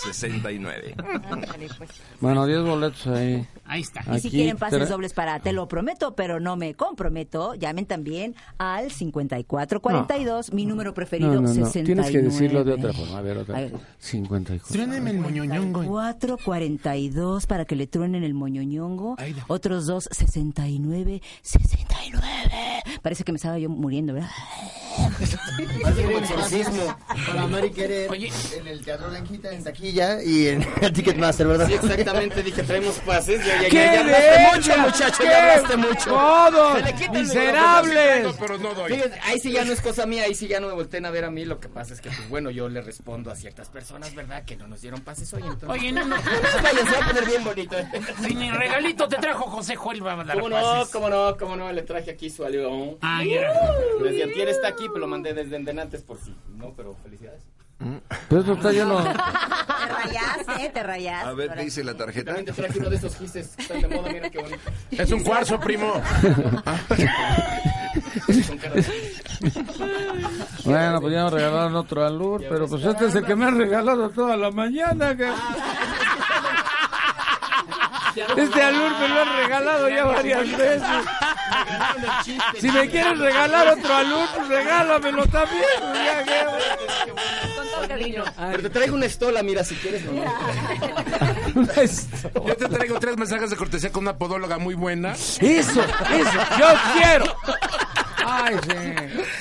69. 0.04 0.94
Ándale, 1.30 1.68
pues. 1.78 1.90
Bueno, 2.20 2.46
10 2.46 2.62
boletos 2.62 3.06
ahí. 3.08 3.46
Ahí 3.64 3.80
está. 3.80 4.00
Y 4.14 4.20
si 4.20 4.28
Aquí, 4.28 4.36
quieren 4.36 4.56
pases 4.58 4.88
dobles 4.88 5.12
para 5.14 5.40
Te 5.40 5.52
lo 5.52 5.66
prometo, 5.68 6.14
pero 6.14 6.40
no 6.40 6.56
me 6.56 6.74
comprometo, 6.74 7.54
llamen 7.54 7.86
también 7.86 8.34
al 8.58 8.90
5442, 8.90 10.52
mi 10.52 10.66
número 10.66 10.92
preferido, 10.94 11.34
No, 11.34 11.40
no, 11.42 11.48
no. 11.48 11.54
69. 11.54 11.84
Tienes 11.84 12.10
que 12.10 12.18
decirlo 12.22 12.64
de 12.64 12.72
otra 12.74 12.92
forma. 12.92 13.18
A 13.18 13.22
ver, 13.22 13.38
otra. 13.38 13.56
A 13.56 13.60
ver. 13.60 13.72
54. 13.98 14.72
Tréneme 14.72 15.10
el 15.10 15.18
moñoñongo. 15.18 15.84
442 15.84 17.46
para 17.46 17.64
que 17.64 17.76
le 17.76 17.86
truenen 17.86 18.24
el 18.24 18.34
moñoñongo. 18.34 19.16
No. 19.18 19.44
Otros 19.48 19.86
dos, 19.86 20.08
69, 20.10 21.22
69. 21.42 22.20
Parece 23.02 23.24
que 23.24 23.32
me 23.32 23.36
estaba 23.36 23.58
yo 23.58 23.68
muriendo, 23.70 24.12
¿verdad? 24.14 24.28
Exorcismo 26.18 26.96
para 27.26 27.46
Mari 27.46 27.70
Querer 27.70 28.10
Oye. 28.10 28.30
en 28.56 28.66
el 28.66 28.84
Teatro 28.84 29.08
Blanquita, 29.10 29.52
en 29.52 29.64
taquilla 29.64 30.22
y 30.22 30.48
en 30.48 30.62
Ticketmaster, 30.92 31.46
¿verdad? 31.46 31.66
Sí, 31.66 31.74
exactamente, 31.74 32.42
dije, 32.42 32.62
traemos 32.62 32.98
pases. 33.00 33.44
Ya, 33.44 33.62
ya, 33.62 33.68
¡Qué 33.68 33.74
ya, 33.76 33.92
ya 33.94 34.00
hablaste 34.00 34.56
mucho, 34.56 34.78
muchacho, 34.80 35.18
¡Qué 35.18 35.24
ya 35.24 35.40
hablaste 35.42 35.76
mucho. 35.76 37.12
¡Miserables! 37.12 38.34
Pero 38.38 38.58
no 38.58 38.74
doy. 38.74 38.92
Fíjense, 38.92 39.18
ahí 39.24 39.38
sí 39.38 39.52
ya 39.52 39.64
no 39.64 39.72
es 39.72 39.80
cosa 39.80 40.06
mía, 40.06 40.24
ahí 40.24 40.34
sí 40.34 40.48
ya 40.48 40.60
no 40.60 40.68
me 40.68 40.74
volteen 40.74 41.06
a 41.06 41.10
ver 41.10 41.24
a 41.24 41.30
mí. 41.30 41.44
Lo 41.44 41.58
que 41.60 41.68
pasa 41.68 41.94
es 41.94 42.00
que, 42.00 42.10
pues 42.10 42.28
bueno, 42.28 42.50
yo 42.50 42.68
le 42.68 42.80
respondo 42.80 43.30
a 43.30 43.36
ciertas 43.36 43.68
personas, 43.68 44.14
¿verdad? 44.14 44.44
Que 44.44 44.56
no 44.56 44.66
nos 44.66 44.80
dieron 44.80 45.00
pases 45.00 45.32
hoy. 45.34 45.42
Entonces... 45.42 45.68
Oye, 45.68 45.92
no, 45.92 46.04
no. 46.04 46.16
Vaya, 46.62 46.78
se 46.78 46.90
va 46.90 47.04
a 47.04 47.08
poner 47.08 47.26
bien 47.26 47.44
bonito. 47.44 47.76
Si 48.22 48.34
ni 48.34 48.50
regalito 48.50 49.08
te 49.08 49.16
trajo 49.16 49.44
José 49.50 49.76
Joel, 49.76 50.06
va 50.06 50.20
a 50.20 50.24
dar 50.24 50.36
¿Cómo 50.36 50.48
no? 50.48 50.56
pases. 50.56 50.92
¿Cómo 50.92 51.08
no? 51.08 51.36
¿Cómo 51.36 51.56
no? 51.56 51.72
Le 51.72 51.82
traje 51.82 52.10
aquí 52.10 52.30
su 52.30 52.44
alión. 52.44 52.96
Ah, 53.00 53.22
ya. 53.24 53.52
Desde 54.02 54.50
está 54.50 54.68
aquí, 54.68 54.81
pero 54.88 55.00
lo 55.00 55.08
mandé 55.08 55.32
desde 55.34 55.56
antes 55.80 56.02
por 56.02 56.18
si. 56.18 56.34
No, 56.56 56.72
pero 56.76 56.94
felicidades. 57.02 57.42
Pero 58.28 58.40
esto 58.40 58.52
está 58.52 58.70
lleno. 58.72 59.02
Te 59.82 59.88
rayaste, 59.88 60.68
te 60.72 60.82
rayaste. 60.84 61.28
A 61.28 61.32
ver, 61.32 61.52
¿qué 61.54 61.64
dice 61.64 61.82
la 61.82 61.96
tarjeta? 61.96 62.26
También 62.34 62.46
te 62.46 62.52
traje 62.62 62.78
uno 62.78 62.88
de 62.90 62.96
esos 62.96 63.16
gistes 63.16 63.48
que 63.56 63.62
están 63.62 63.80
de 63.80 63.88
moda, 63.88 64.12
mira 64.12 64.30
qué 64.30 64.38
bonito. 64.40 64.70
Es 64.92 65.10
un 65.10 65.24
cuarzo, 65.24 65.58
primo. 65.58 65.92
Con 68.48 68.58
cara 68.58 68.74
de- 68.76 68.84
Bueno, 70.64 71.00
pues 71.00 71.12
ya 71.14 71.24
me 71.24 71.30
regalaron 71.30 71.74
otro 71.76 72.06
alur, 72.06 72.44
pero 72.48 72.68
pues 72.68 72.84
este 72.84 73.06
es 73.06 73.14
el 73.16 73.24
que 73.26 73.34
me 73.34 73.46
han 73.46 73.58
regalado 73.58 74.08
toda 74.10 74.36
la 74.36 74.52
mañana. 74.52 75.16
que- 75.16 75.32
Este 78.14 78.62
alur 78.62 78.90
me 78.98 79.08
lo 79.08 79.20
han 79.22 79.36
regalado 79.36 79.88
ya 79.88 80.04
varias 80.04 80.50
veces. 80.56 80.82
Si 82.60 82.70
me 82.70 82.88
quieres 82.88 83.18
regalar 83.18 83.68
otro 83.68 83.94
alur, 83.94 84.28
pues 84.36 84.48
regálamelo 84.48 85.26
también. 85.26 85.62
pues 85.80 86.04
ya 86.04 86.24
que- 86.24 86.46
Pero 88.50 88.62
te 88.62 88.70
traigo 88.70 88.94
una 88.94 89.06
estola, 89.06 89.42
mira, 89.42 89.64
si 89.64 89.74
quieres. 89.76 90.02
No, 90.04 90.24
Yo 92.46 92.56
te 92.56 92.68
traigo 92.68 92.98
tres 92.98 93.16
mensajes 93.16 93.50
de 93.50 93.56
cortesía 93.56 93.90
con 93.90 94.04
una 94.04 94.16
podóloga 94.16 94.58
muy 94.58 94.74
buena. 94.74 95.12
Eso, 95.12 95.40
eso, 95.40 95.82
yo 96.58 96.66
quiero. 96.94 97.36
Ay, 98.24 98.56
sí. 98.62 98.72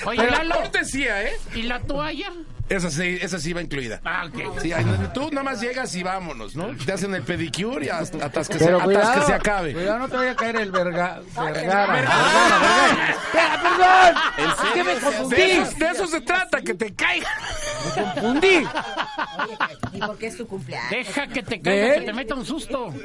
Oye, 0.06 0.18
Pero 0.22 0.32
Lalo, 0.38 0.56
cortesía, 0.56 1.24
¿eh? 1.24 1.34
¿y 1.54 1.64
la 1.64 1.80
toalla? 1.82 2.32
Esa 2.72 2.90
sí, 2.90 3.18
esa 3.22 3.38
sí 3.38 3.52
va 3.54 3.62
incluida. 3.62 4.00
Ah, 4.06 4.26
ok. 4.28 4.60
Sí, 4.62 4.72
ahí, 4.72 4.86
tú 5.14 5.30
nada 5.30 5.44
más 5.44 5.60
llegas 5.62 5.94
y 5.96 6.04
vámonos, 6.04 6.56
¿no? 6.56 6.68
Te 6.86 6.94
hacen 6.94 7.14
el 7.14 7.22
pedicure 7.24 7.86
y 7.88 7.90
hasta, 7.90 8.26
hasta 8.26 8.40
que, 8.46 8.54
se, 8.60 8.66
Pero 8.66 8.78
hasta 8.78 8.86
cuidado, 8.86 9.20
que 9.20 9.26
se 9.26 9.34
acabe. 9.34 9.74
cuidado, 9.74 10.00
no 10.00 10.08
te 10.10 10.16
vaya 10.18 10.32
a 10.32 10.36
caer 10.36 10.56
el 10.56 10.72
verga, 10.72 11.22
vergara, 11.36 11.52
vergara, 11.54 11.94
vergara. 11.94 13.10
Espera, 13.10 13.62
perdón. 13.62 14.74
Que 14.74 14.84
me 14.86 14.94
confundí. 15.00 15.36
De 15.36 15.58
eso, 15.62 15.72
de 15.78 15.86
eso 15.90 16.08
se 16.08 16.22
trata, 16.22 16.62
que 16.62 16.74
te 16.74 16.94
caiga. 16.94 17.30
Me 17.96 18.04
confundí. 18.04 18.64
¿Y 19.94 20.00
por 20.00 20.18
qué 20.18 20.28
es 20.28 20.38
tu 20.38 20.48
cumpleaños? 20.48 20.90
Deja 20.92 21.28
que 21.28 21.44
te 21.44 21.62
caiga, 21.62 21.88
¿Eh? 21.88 22.00
que 22.00 22.06
te 22.06 22.14
meta 22.14 22.36
un 22.36 22.46
susto. 22.46 22.94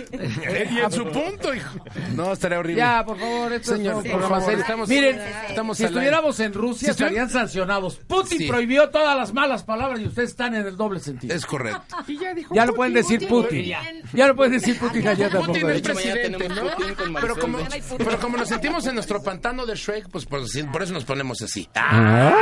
Y 0.71 0.79
en 0.79 0.93
su 0.93 1.05
punto, 1.09 1.55
hijo. 1.55 1.79
No, 2.15 2.33
estaría 2.33 2.59
horrible. 2.59 2.81
Ya, 2.81 3.05
por 3.05 3.19
favor, 3.19 3.53
esto 3.53 3.73
Señor, 3.77 4.05
es 4.07 4.13
por 4.13 4.21
programa 4.21 4.41
favor, 4.45 4.61
estamos- 4.61 4.89
Miren, 4.89 5.21
estamos 5.49 5.77
si 5.77 5.85
estuviéramos 5.85 6.39
en 6.41 6.53
Rusia 6.53 6.87
Si 6.87 6.91
estarían 6.91 7.29
sancionados. 7.31 7.97
Putin 8.07 8.39
Sí. 8.39 8.47
prohibió 8.49 8.91
todas 8.91 9.17
las 9.17 9.33
malas 9.33 9.56
palabras 9.63 10.01
y 10.01 10.07
ustedes 10.07 10.31
están 10.31 10.55
en 10.55 10.67
el 10.67 10.77
doble 10.77 11.01
sentido. 11.01 11.35
Es 11.35 11.45
correcto. 11.47 11.97
Y 12.07 12.19
ya 12.19 12.35
dijo 12.35 12.55
Ya 12.55 12.67
lo 12.67 12.75
pueden 12.75 12.95
decir 12.95 13.27
Putin. 13.29 13.65
Ya 14.13 14.27
lo 14.27 14.37
pueden 14.37 14.53
decir 14.53 14.79
Putin 14.79 15.09
allá 15.09 15.29
tampoco. 15.31 15.59
Putin 15.59 17.15
Pero 17.21 17.37
como, 17.37 17.59
pero 17.99 18.29
nos 18.37 18.49
sentimos 18.49 18.87
en 18.87 18.95
nuestro 18.95 19.23
pantano 19.23 19.67
de 19.67 19.75
Shrek, 19.75 20.09
pues 20.11 20.25
por, 20.25 20.41
por 20.73 20.83
eso 20.83 20.93
nos 20.93 21.05
ponemos 21.05 21.41
así. 21.43 21.69
Ah. 21.75 22.35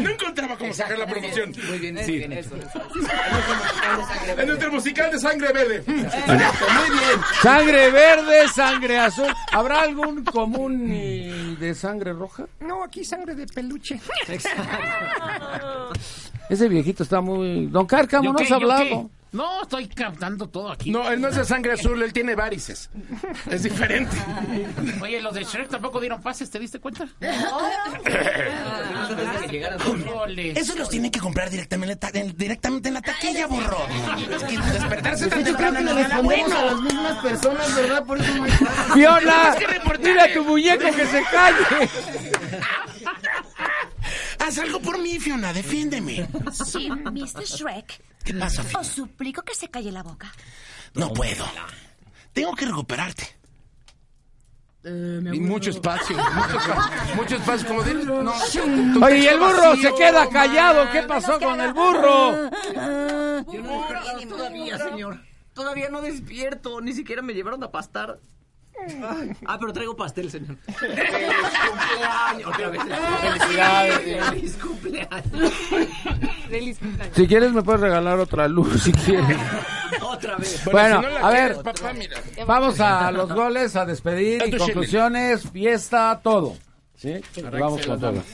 No 0.00 0.10
encontraba 0.10 0.56
cómo 0.56 0.72
sacar 0.72 0.98
la 0.98 1.06
promoción. 1.06 1.52
Muy 1.68 1.78
bien, 1.78 1.98
Sí. 2.04 2.12
bien, 2.18 2.32
eso. 2.32 2.54
En 4.36 4.46
nuestro 4.46 4.72
musical 4.72 5.10
de 5.10 5.18
sangre 5.18 5.52
verde. 5.52 5.82
Muy 5.86 5.96
bien. 5.96 7.20
Sangre 7.42 7.90
verde, 7.90 8.48
sangre 8.48 8.98
azul. 8.98 9.28
¿Habrá 9.52 9.82
algún 9.82 10.24
común 10.24 10.92
y 10.92 11.56
de 11.56 11.74
sangre 11.74 12.12
roja? 12.12 12.46
No, 12.60 12.84
aquí 12.84 13.04
sangre 13.04 13.34
de 13.34 13.46
peluche. 13.46 14.00
Ese 16.50 16.68
viejito 16.68 17.02
está 17.04 17.20
muy... 17.22 17.66
Don 17.66 17.86
Cárcamo, 17.86 18.24
¿Yo 18.24 18.32
no 18.32 18.38
has 18.40 18.48
¿Yo 18.48 18.54
hablado. 18.56 19.10
No, 19.32 19.62
estoy 19.62 19.86
captando 19.86 20.48
todo 20.48 20.72
aquí. 20.72 20.90
No, 20.90 21.08
él 21.08 21.20
no 21.20 21.28
es 21.28 21.36
de 21.36 21.44
sangre 21.44 21.74
azul, 21.74 22.02
él 22.02 22.12
tiene 22.12 22.34
varices. 22.34 22.90
Es 23.48 23.62
diferente. 23.62 24.16
Oye, 25.00 25.20
los 25.22 25.32
de 25.32 25.44
Shrek 25.44 25.68
tampoco 25.68 26.00
dieron 26.00 26.20
pases, 26.20 26.50
¿te 26.50 26.58
diste 26.58 26.80
cuenta? 26.80 27.06
Esos 30.56 30.76
los 30.76 30.88
tienen 30.88 31.12
que 31.12 31.20
comprar 31.20 31.48
directamente, 31.48 31.92
en 31.92 32.00
la 32.00 32.00
ta- 32.10 32.18
en- 32.18 32.36
directamente 32.36 32.88
en 32.88 32.94
la 32.94 33.02
taquilla, 33.02 33.46
burro. 33.46 33.78
Es 34.34 34.42
que 34.42 34.58
despertarse 34.58 35.26
tan 35.28 35.44
temprano 35.44 35.80
no 35.80 35.96
era 35.98 36.20
bueno. 36.20 36.58
a 36.58 36.64
las 36.64 36.80
mismas 36.80 37.22
personas, 37.22 37.76
¿verdad? 37.76 38.04
Por 38.04 38.20
eso 38.20 38.34
me 38.42 38.50
¡Fiona! 38.94 39.50
Es 39.50 39.56
que 39.56 39.66
reportaje. 39.68 40.08
¡Dile 40.08 40.20
a 40.22 40.34
tu 40.34 40.44
muñeco 40.44 40.84
que 40.96 41.06
se 41.06 41.22
calle! 41.30 41.90
Haz 44.40 44.58
algo 44.58 44.80
por 44.80 44.98
mí, 44.98 45.18
Fiona, 45.20 45.52
defiéndeme. 45.52 46.28
Sí, 46.52 46.88
Mr. 46.90 47.44
Shrek. 47.44 48.00
¿Qué 48.24 48.34
pasa, 48.34 48.62
Fiona? 48.62 48.80
Os 48.80 48.86
suplico 48.88 49.42
que 49.42 49.54
se 49.54 49.68
calle 49.68 49.92
la 49.92 50.02
boca. 50.02 50.32
No 50.94 51.12
puedo. 51.12 51.44
Tengo 52.32 52.54
que 52.54 52.66
recuperarte. 52.66 53.36
Eh, 54.82 55.20
Y 55.34 55.40
mucho 55.40 55.70
espacio, 55.70 56.16
mucho 56.16 56.58
espacio, 56.58 57.14
mucho 57.16 57.36
espacio, 57.36 57.68
como 57.68 57.82
de, 57.82 57.94
no, 57.94 58.32
Oye, 59.04 59.18
y 59.18 59.26
el 59.26 59.38
burro 59.38 59.76
se 59.76 59.94
queda 59.94 60.26
callado. 60.30 60.90
¿Qué 60.90 61.02
pasó 61.02 61.38
con 61.38 61.60
el 61.60 61.74
burro? 61.74 62.50
Yo 63.52 63.60
no 63.62 63.86
he 64.18 64.26
todavía, 64.26 64.78
señor. 64.78 65.20
Todavía 65.52 65.90
no 65.90 66.00
despierto. 66.00 66.80
Ni 66.80 66.94
siquiera 66.94 67.20
me 67.20 67.34
llevaron 67.34 67.62
a 67.62 67.70
pastar. 67.70 68.20
Ah, 69.46 69.56
pero 69.58 69.72
traigo 69.72 69.96
pastel, 69.96 70.30
señor. 70.30 70.56
¡Feliz 70.66 70.98
cumpleaños! 71.68 72.46
Otra 72.46 72.68
vez. 72.70 72.82
Felicidades. 73.20 73.98
¡Feliz 74.30 74.56
cumpleaños! 74.56 75.52
Feliz 76.48 76.78
cumpleaños. 76.78 77.16
Si 77.16 77.26
quieres 77.26 77.52
me 77.52 77.62
puedes 77.62 77.80
regalar 77.80 78.18
otra 78.18 78.48
luz, 78.48 78.82
si 78.82 78.92
quieres. 78.92 79.36
Otra 80.02 80.36
vez. 80.36 80.62
Bueno, 80.70 81.00
si 81.02 81.06
no 81.06 81.26
a 81.26 81.30
quieres, 81.30 81.56
ver, 81.56 81.64
papá, 81.64 81.92
mira. 81.92 82.16
vamos 82.46 82.80
a 82.80 83.10
los 83.12 83.32
goles, 83.32 83.76
a 83.76 83.84
despedir 83.84 84.42
y 84.46 84.56
conclusiones, 84.56 85.48
fiesta, 85.50 86.20
todo. 86.22 86.56
¿Sí? 86.96 87.20
Y 87.36 87.42
vamos 87.42 87.80
con 87.80 87.90
las 87.90 88.00
todo. 88.00 88.12
damas. 88.12 88.24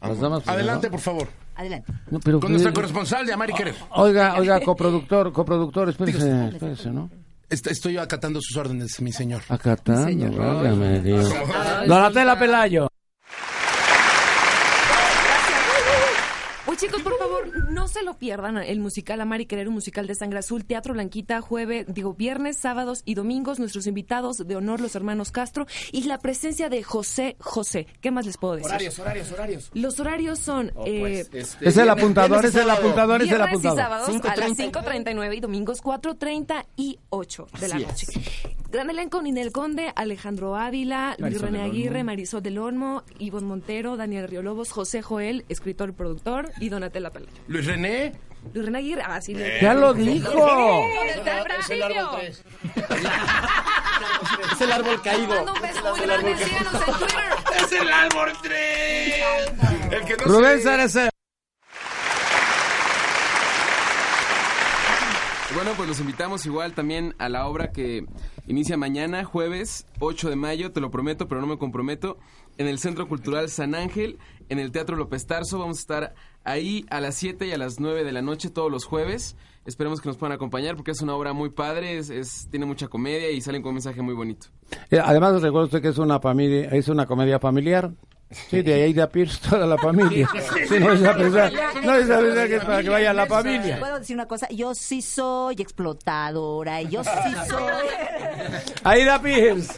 Las 0.00 0.20
damas 0.20 0.42
primero. 0.42 0.58
Adelante, 0.58 0.90
por 0.90 1.00
favor. 1.00 1.28
Adelante. 1.54 1.92
No, 2.10 2.18
pero 2.20 2.40
Con 2.40 2.50
nuestra 2.52 2.72
corresponsal 2.72 3.26
de 3.26 3.32
Amari 3.32 3.52
Querer. 3.52 3.74
Oiga, 3.90 4.34
oiga, 4.38 4.60
coproductor, 4.64 5.32
coproductor, 5.32 5.88
espérese, 5.88 6.48
espérese, 6.48 6.90
¿no? 6.90 7.10
Est- 7.52 7.66
Estoy 7.66 7.98
acatando 7.98 8.40
sus 8.42 8.56
órdenes, 8.56 9.00
mi 9.00 9.12
señor. 9.12 9.42
Acatando, 9.48 10.04
Señor. 10.06 10.34
válgame 10.34 11.00
Dios. 11.00 11.28
Donatella 11.86 12.38
Pelayo. 12.38 12.88
Pues 16.64 16.71
chicos, 16.82 17.02
por 17.02 17.16
favor, 17.16 17.70
no 17.70 17.86
se 17.86 18.02
lo 18.02 18.14
pierdan. 18.14 18.58
El 18.58 18.80
musical 18.80 19.20
Amar 19.20 19.40
y 19.40 19.46
Querer, 19.46 19.68
un 19.68 19.74
musical 19.74 20.06
de 20.06 20.14
sangre 20.16 20.40
azul, 20.40 20.64
Teatro 20.64 20.94
Blanquita, 20.94 21.40
jueves, 21.40 21.86
digo, 21.88 22.14
viernes, 22.14 22.56
sábados 22.56 23.02
y 23.04 23.14
domingos. 23.14 23.60
Nuestros 23.60 23.86
invitados 23.86 24.38
de 24.46 24.56
honor, 24.56 24.80
los 24.80 24.96
hermanos 24.96 25.30
Castro, 25.30 25.66
y 25.92 26.02
la 26.04 26.18
presencia 26.18 26.68
de 26.68 26.82
José 26.82 27.36
José. 27.38 27.86
¿Qué 28.00 28.10
más 28.10 28.26
les 28.26 28.36
puedo 28.36 28.54
decir? 28.54 28.68
Horarios, 28.70 28.98
horarios, 28.98 29.32
horarios. 29.32 29.70
Los 29.74 30.00
horarios 30.00 30.38
son 30.38 30.72
Oh, 30.74 30.84
eh, 30.86 31.26
pues, 31.30 31.50
este, 31.52 31.68
Es 31.68 31.76
el 31.76 31.88
apuntador, 31.88 32.44
es 32.44 32.54
el 32.54 32.68
apuntador, 32.68 33.22
es 33.22 33.30
el 33.30 33.36
viernes 33.36 33.62
y 33.64 33.66
apuntador. 33.68 33.78
sábados 33.78 34.08
a 34.08 34.36
las 34.36 34.50
5:30. 34.50 34.72
5.39 34.72 35.36
y 35.36 35.40
domingos 35.40 35.82
4.30 35.82 36.66
y 36.76 36.98
8 37.10 37.46
de 37.60 37.68
la 37.68 37.76
Así 37.76 37.84
noche. 37.84 38.06
Gran 38.72 38.88
elenco, 38.88 39.20
Ninel 39.20 39.52
Conde, 39.52 39.92
Alejandro 39.94 40.56
Ávila, 40.56 41.14
Luis 41.18 41.38
René. 41.40 41.60
Aguirre, 41.62 42.04
Marisol 42.04 42.42
del 42.42 42.56
Olmo, 42.58 43.02
Ivonne 43.18 43.46
Montero, 43.46 43.98
Daniel 43.98 44.26
Riolobos, 44.28 44.72
José 44.72 45.02
Joel, 45.02 45.44
escritor 45.50 45.90
y 45.90 45.92
productor, 45.92 46.50
y 46.58 46.70
Donatella 46.70 47.10
Pelayo. 47.10 47.32
Luis 47.48 47.66
René. 47.66 48.14
Luis 48.54 48.64
René 48.64 48.78
Aguirre, 48.78 49.02
ah, 49.04 49.20
sí. 49.20 49.34
le- 49.34 49.60
Ya 49.60 49.74
lo 49.74 49.92
dijo. 49.92 50.30
Es 51.04 51.20
el 51.20 51.28
árbol 51.28 51.46
principio. 51.54 52.10
3. 52.18 52.44
Es 54.52 54.60
el 54.60 54.72
árbol 54.72 55.02
caído. 55.02 55.44
Un 55.54 55.60
beso 55.60 55.90
muy 55.94 56.00
el 56.00 56.10
árbol 56.10 56.30
grande, 56.32 56.44
síganos 56.44 56.74
en 56.74 56.94
Twitter. 56.94 57.22
¡Es 57.64 57.72
el 57.72 57.92
árbol 57.92 58.32
3! 58.42 59.24
El 59.92 60.04
que 60.06 60.16
no 60.16 60.24
Rubén 60.24 60.56
se- 60.58 60.62
Cerecer. 60.62 61.10
Bueno, 65.54 65.72
pues 65.76 65.88
los 65.88 66.00
invitamos 66.00 66.46
igual 66.46 66.72
también 66.72 67.14
a 67.18 67.28
la 67.28 67.46
obra 67.46 67.70
que 67.72 68.06
inicia 68.46 68.76
mañana, 68.76 69.24
jueves 69.24 69.86
8 70.00 70.30
de 70.30 70.36
mayo, 70.36 70.72
te 70.72 70.80
lo 70.80 70.90
prometo, 70.90 71.28
pero 71.28 71.40
no 71.40 71.46
me 71.46 71.58
comprometo, 71.58 72.18
en 72.58 72.66
el 72.66 72.78
Centro 72.78 73.08
Cultural 73.08 73.48
San 73.48 73.74
Ángel, 73.74 74.18
en 74.48 74.58
el 74.58 74.72
Teatro 74.72 74.96
López 74.96 75.26
Tarso. 75.26 75.58
Vamos 75.58 75.78
a 75.78 75.80
estar 75.80 76.14
ahí 76.44 76.84
a 76.90 77.00
las 77.00 77.14
7 77.16 77.46
y 77.46 77.52
a 77.52 77.58
las 77.58 77.80
9 77.80 78.04
de 78.04 78.12
la 78.12 78.22
noche 78.22 78.50
todos 78.50 78.70
los 78.70 78.84
jueves. 78.84 79.36
Esperemos 79.64 80.00
que 80.00 80.08
nos 80.08 80.16
puedan 80.16 80.34
acompañar 80.34 80.74
porque 80.76 80.90
es 80.90 81.00
una 81.02 81.14
obra 81.14 81.32
muy 81.32 81.50
padre, 81.50 81.96
es, 81.96 82.10
es- 82.10 82.48
tiene 82.50 82.66
mucha 82.66 82.88
comedia 82.88 83.30
y 83.30 83.40
salen 83.40 83.62
con 83.62 83.70
un 83.70 83.74
mensaje 83.76 84.02
muy 84.02 84.14
bonito. 84.14 84.48
Eh, 84.90 84.98
Además, 85.02 85.40
recuerda 85.40 85.66
usted 85.66 85.80
que 85.82 85.88
es 85.88 85.98
una 85.98 86.18
familia, 86.20 86.68
es 86.70 86.88
una 86.88 87.06
comedia 87.06 87.38
familiar. 87.38 87.92
Sí, 88.32 88.62
de 88.62 88.74
ahí 88.74 88.92
de 88.92 89.06
Pierce, 89.08 89.38
toda 89.50 89.66
la 89.66 89.78
familia. 89.78 90.28
Sí, 90.68 90.78
no 90.78 90.92
es 90.92 91.04
a 91.04 91.16
pensar, 91.16 91.52
no 91.82 91.94
es 91.94 92.10
a 92.10 92.18
pensar 92.18 92.48
que 92.48 92.56
es 92.56 92.64
para 92.64 92.82
que 92.82 92.88
vaya 92.88 93.12
la 93.12 93.26
familia. 93.26 93.78
¿Puedo 93.78 93.98
decir 93.98 94.16
una 94.16 94.26
cosa? 94.26 94.48
Yo 94.50 94.74
sí 94.74 95.02
soy 95.02 95.56
explotadora. 95.58 96.82
Yo 96.82 97.04
sí 97.04 97.10
soy... 97.48 97.62
Aida 98.84 99.20
Pierce. 99.20 99.72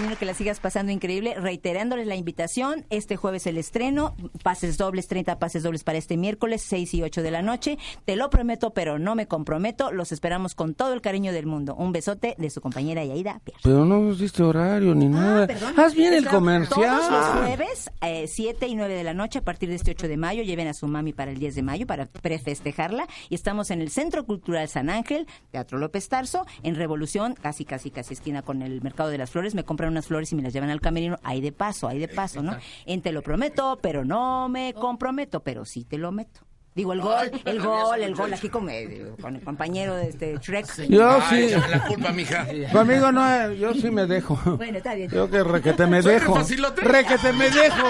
Nino, 0.00 0.16
que 0.16 0.24
la 0.24 0.34
sigas 0.34 0.60
pasando 0.60 0.92
increíble. 0.92 1.34
Reiterándoles 1.34 2.06
la 2.06 2.16
invitación, 2.16 2.84
este 2.90 3.16
jueves 3.16 3.46
el 3.46 3.58
estreno, 3.58 4.14
pases 4.42 4.76
dobles, 4.78 5.08
30 5.08 5.38
pases 5.38 5.62
dobles 5.62 5.84
para 5.84 5.98
este 5.98 6.16
miércoles, 6.16 6.62
6 6.62 6.94
y 6.94 7.02
8 7.02 7.22
de 7.22 7.30
la 7.30 7.42
noche. 7.42 7.78
Te 8.04 8.16
lo 8.16 8.30
prometo, 8.30 8.70
pero 8.70 8.98
no 8.98 9.14
me 9.14 9.26
comprometo. 9.26 9.92
Los 9.92 10.12
esperamos 10.12 10.54
con 10.54 10.74
todo 10.74 10.92
el 10.94 11.00
cariño 11.00 11.32
del 11.32 11.46
mundo. 11.46 11.74
Un 11.74 11.92
besote 11.92 12.34
de 12.38 12.50
su 12.50 12.60
compañera 12.60 13.04
Yaida 13.04 13.40
Pierre. 13.44 13.60
Pero 13.62 13.84
no 13.84 13.98
nos 14.00 14.18
diste 14.18 14.42
horario 14.42 14.94
ni 14.94 15.08
nada. 15.08 15.46
Haz 15.76 15.94
bien 15.94 16.12
el 16.14 16.24
Está 16.24 16.30
Todos 16.38 16.42
los 16.46 16.70
comercial. 16.70 17.38
jueves, 17.38 17.90
eh, 18.02 18.26
7 18.28 18.66
y 18.68 18.74
9 18.74 18.94
de 18.94 19.04
la 19.04 19.14
noche, 19.14 19.38
a 19.40 19.42
partir 19.42 19.68
de 19.68 19.74
este 19.76 19.90
8 19.92 20.08
de 20.08 20.16
mayo, 20.16 20.42
lleven 20.42 20.68
a 20.68 20.74
su 20.74 20.86
mami 20.86 21.12
para 21.12 21.30
el 21.30 21.38
10 21.38 21.54
de 21.54 21.62
mayo, 21.62 21.86
para 21.86 22.06
prefestejarla. 22.06 23.06
Y 23.28 23.34
estamos 23.34 23.70
en 23.70 23.80
el 23.82 23.90
Centro 23.90 24.24
Cultural 24.24 24.68
San 24.68 24.90
Ángel, 24.90 25.26
Teatro 25.50 25.78
López 25.78 26.08
Tarso, 26.08 26.46
en 26.62 26.74
Revolución, 26.74 27.34
casi, 27.40 27.64
casi, 27.64 27.90
casi 27.90 28.14
esquina 28.14 28.42
con 28.42 28.62
el 28.62 28.80
Mercado 28.82 29.10
de 29.10 29.18
las 29.18 29.30
Flores. 29.30 29.54
Me 29.54 29.64
compran 29.82 29.92
unas 29.92 30.06
flores 30.06 30.30
y 30.30 30.36
me 30.36 30.42
las 30.42 30.52
llevan 30.52 30.70
al 30.70 30.80
camerino. 30.80 31.18
Ahí 31.24 31.40
de 31.40 31.50
paso, 31.50 31.88
ahí 31.88 31.98
de 31.98 32.06
paso, 32.06 32.42
¿no? 32.42 32.56
En 32.86 33.02
te 33.02 33.10
lo 33.10 33.22
prometo, 33.22 33.78
pero 33.82 34.04
no 34.04 34.48
me 34.48 34.74
comprometo, 34.74 35.40
pero 35.40 35.64
sí 35.64 35.84
te 35.84 35.98
lo 35.98 36.12
meto. 36.12 36.40
Digo, 36.74 36.92
el 36.94 37.00
gol, 37.02 37.30
el 37.44 37.60
gol, 37.60 38.00
el 38.00 38.14
gol, 38.14 38.32
aquí 38.32 38.48
con, 38.48 38.70
eh, 38.70 39.12
con 39.20 39.36
el 39.36 39.42
compañero 39.42 39.94
de 39.96 40.08
este 40.08 40.38
Shrek. 40.38 40.88
Yo 40.88 41.20
sí. 41.28 41.50
la 41.68 41.84
culpa, 41.86 42.12
mija. 42.12 42.46
Conmigo 42.72 43.12
no, 43.12 43.52
yo 43.52 43.74
sí 43.74 43.90
me 43.90 44.06
dejo. 44.06 44.38
Bueno, 44.56 44.78
está 44.78 44.94
bien. 44.94 45.10
Yo 45.10 45.28
que 45.28 45.42
requete 45.42 45.86
me 45.86 46.00
dejo. 46.00 46.34
Requete 46.76 47.32
me 47.32 47.50
dejo. 47.50 47.86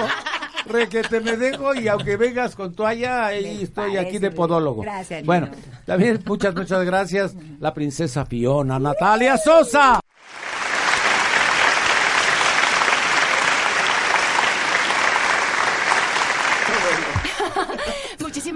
Requete 0.65 1.21
me 1.21 1.37
dejo 1.37 1.75
y 1.75 1.87
aunque 1.87 2.17
vengas 2.17 2.55
con 2.55 2.73
toalla, 2.73 3.27
ahí 3.27 3.63
estoy 3.63 3.97
aquí 3.97 4.17
de 4.17 4.31
podólogo. 4.31 4.81
Gracias, 4.81 5.23
Bueno, 5.25 5.49
también 5.85 6.21
muchas, 6.25 6.55
muchas 6.55 6.83
gracias. 6.85 7.35
La 7.59 7.73
princesa 7.73 8.25
Fiona, 8.25 8.79
Natalia 8.79 9.37
Sosa. 9.37 9.99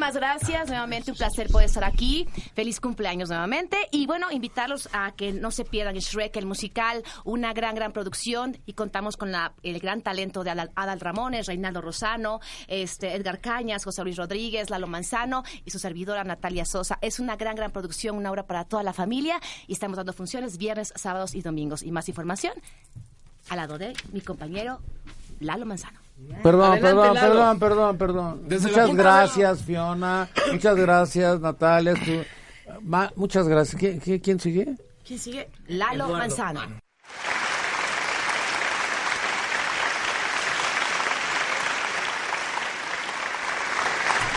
Muchísimas 0.07 0.39
gracias, 0.39 0.69
nuevamente 0.69 1.11
un 1.11 1.17
placer 1.17 1.49
poder 1.49 1.65
estar 1.65 1.83
aquí. 1.83 2.25
Feliz 2.55 2.79
cumpleaños 2.79 3.27
nuevamente 3.27 3.89
y 3.91 4.07
bueno, 4.07 4.31
invitarlos 4.31 4.87
a 4.93 5.11
que 5.11 5.33
no 5.33 5.51
se 5.51 5.65
pierdan 5.65 5.95
Shrek, 5.95 6.33
el 6.37 6.45
musical, 6.45 7.03
una 7.25 7.51
gran, 7.51 7.75
gran 7.75 7.91
producción 7.91 8.57
y 8.65 8.71
contamos 8.71 9.17
con 9.17 9.33
la, 9.33 9.51
el 9.63 9.81
gran 9.81 10.01
talento 10.01 10.45
de 10.45 10.51
Adal, 10.51 10.99
Ramones, 11.01 11.47
Reinaldo 11.47 11.81
Rosano, 11.81 12.39
este, 12.69 13.15
Edgar 13.15 13.41
Cañas, 13.41 13.83
José 13.83 14.01
Luis 14.03 14.15
Rodríguez, 14.15 14.69
Lalo 14.69 14.87
Manzano 14.87 15.43
y 15.65 15.71
su 15.71 15.77
servidora 15.77 16.23
Natalia 16.23 16.63
Sosa. 16.63 16.99
Es 17.01 17.19
una 17.19 17.35
gran, 17.35 17.57
gran 17.57 17.71
producción, 17.71 18.15
una 18.15 18.31
obra 18.31 18.43
para 18.47 18.63
toda 18.63 18.83
la 18.83 18.93
familia 18.93 19.41
y 19.67 19.73
estamos 19.73 19.97
dando 19.97 20.13
funciones 20.13 20.57
viernes, 20.57 20.93
sábados 20.95 21.35
y 21.35 21.41
domingos. 21.41 21.83
Y 21.83 21.91
más 21.91 22.07
información 22.07 22.53
al 23.49 23.57
lado 23.57 23.77
de 23.77 23.91
mi 24.13 24.21
compañero 24.21 24.79
Lalo 25.41 25.65
Manzano. 25.65 26.06
Perdón, 26.43 26.71
Adelante, 26.71 26.81
perdón, 26.81 27.13
Lalo. 27.13 27.19
perdón, 27.27 27.59
perdón, 27.59 27.97
perdón. 27.97 28.41
Desde 28.49 28.67
muchas 28.69 28.95
gracias, 28.95 29.63
Fiona. 29.63 30.29
Muchas 30.51 30.75
gracias, 30.75 31.39
Natalia. 31.39 31.93
tú- 31.93 32.23
Ma- 32.81 33.11
muchas 33.15 33.47
gracias. 33.47 33.81
¿Qui- 33.81 33.99
qui- 34.01 34.21
quién 34.21 34.39
sigue? 34.39 34.75
¿Quién 35.05 35.19
sigue? 35.19 35.49
Lalo 35.67 36.05
Eduardo. 36.05 36.17
Manzano. 36.17 36.61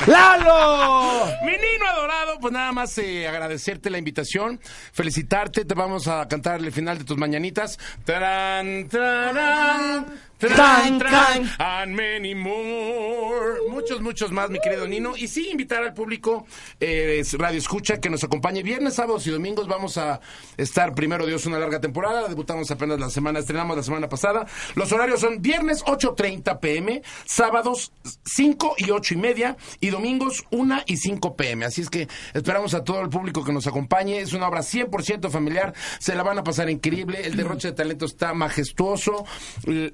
¡Lalo! 0.06 1.26
Mi 1.44 1.52
niño 1.52 1.86
adorado, 1.92 2.38
pues 2.40 2.52
nada 2.54 2.72
más 2.72 2.96
eh, 2.98 3.28
agradecerte 3.28 3.90
la 3.90 3.98
invitación, 3.98 4.58
felicitarte, 4.92 5.66
te 5.66 5.74
vamos 5.74 6.08
a 6.08 6.26
cantar 6.26 6.60
el 6.60 6.72
final 6.72 6.96
de 6.98 7.04
tus 7.04 7.18
mañanitas. 7.18 7.78
Tarán, 8.06 8.88
tarán, 8.88 10.06
Tan. 10.40 10.98
tarán, 10.98 11.50
and 11.58 11.94
many 11.94 12.34
more. 12.34 13.58
Muchos, 13.68 14.00
muchos 14.00 14.32
más, 14.32 14.48
mi 14.48 14.58
querido 14.58 14.86
Nino. 14.88 15.14
Y 15.16 15.28
sí, 15.28 15.50
invitar 15.50 15.82
al 15.82 15.92
público 15.92 16.46
eh, 16.80 17.22
Radio 17.32 17.58
Escucha 17.58 18.00
que 18.00 18.08
nos 18.08 18.24
acompañe 18.24 18.62
viernes, 18.62 18.94
sábados 18.94 19.26
y 19.26 19.30
domingos. 19.30 19.68
Vamos 19.68 19.98
a 19.98 20.20
estar 20.56 20.94
primero 20.94 21.26
Dios 21.26 21.44
una 21.44 21.58
larga 21.58 21.80
temporada. 21.80 22.26
Debutamos 22.26 22.70
apenas 22.70 22.98
la 22.98 23.10
semana, 23.10 23.40
estrenamos 23.40 23.76
la 23.76 23.82
semana 23.82 24.08
pasada. 24.08 24.46
Los 24.76 24.90
horarios 24.92 25.20
son 25.20 25.42
viernes 25.42 25.84
8.30 25.84 26.58
pm, 26.58 27.02
sábados 27.26 27.92
5 28.24 28.76
y 28.78 28.90
8 28.90 29.14
y 29.14 29.16
media 29.18 29.56
y 29.80 29.90
domingos 29.90 30.46
1 30.50 30.84
y 30.86 30.96
5 30.96 31.36
pm. 31.36 31.66
Así 31.66 31.82
es 31.82 31.90
que 31.90 32.08
esperamos 32.32 32.72
a 32.72 32.82
todo 32.82 33.02
el 33.02 33.10
público 33.10 33.44
que 33.44 33.52
nos 33.52 33.66
acompañe. 33.66 34.20
Es 34.20 34.32
una 34.32 34.48
obra 34.48 34.60
100% 34.60 35.30
familiar. 35.30 35.74
Se 35.98 36.14
la 36.14 36.22
van 36.22 36.38
a 36.38 36.44
pasar 36.44 36.70
increíble. 36.70 37.20
El 37.24 37.36
derroche 37.36 37.68
de 37.68 37.74
talento 37.74 38.06
está 38.06 38.32
majestuoso. 38.32 39.26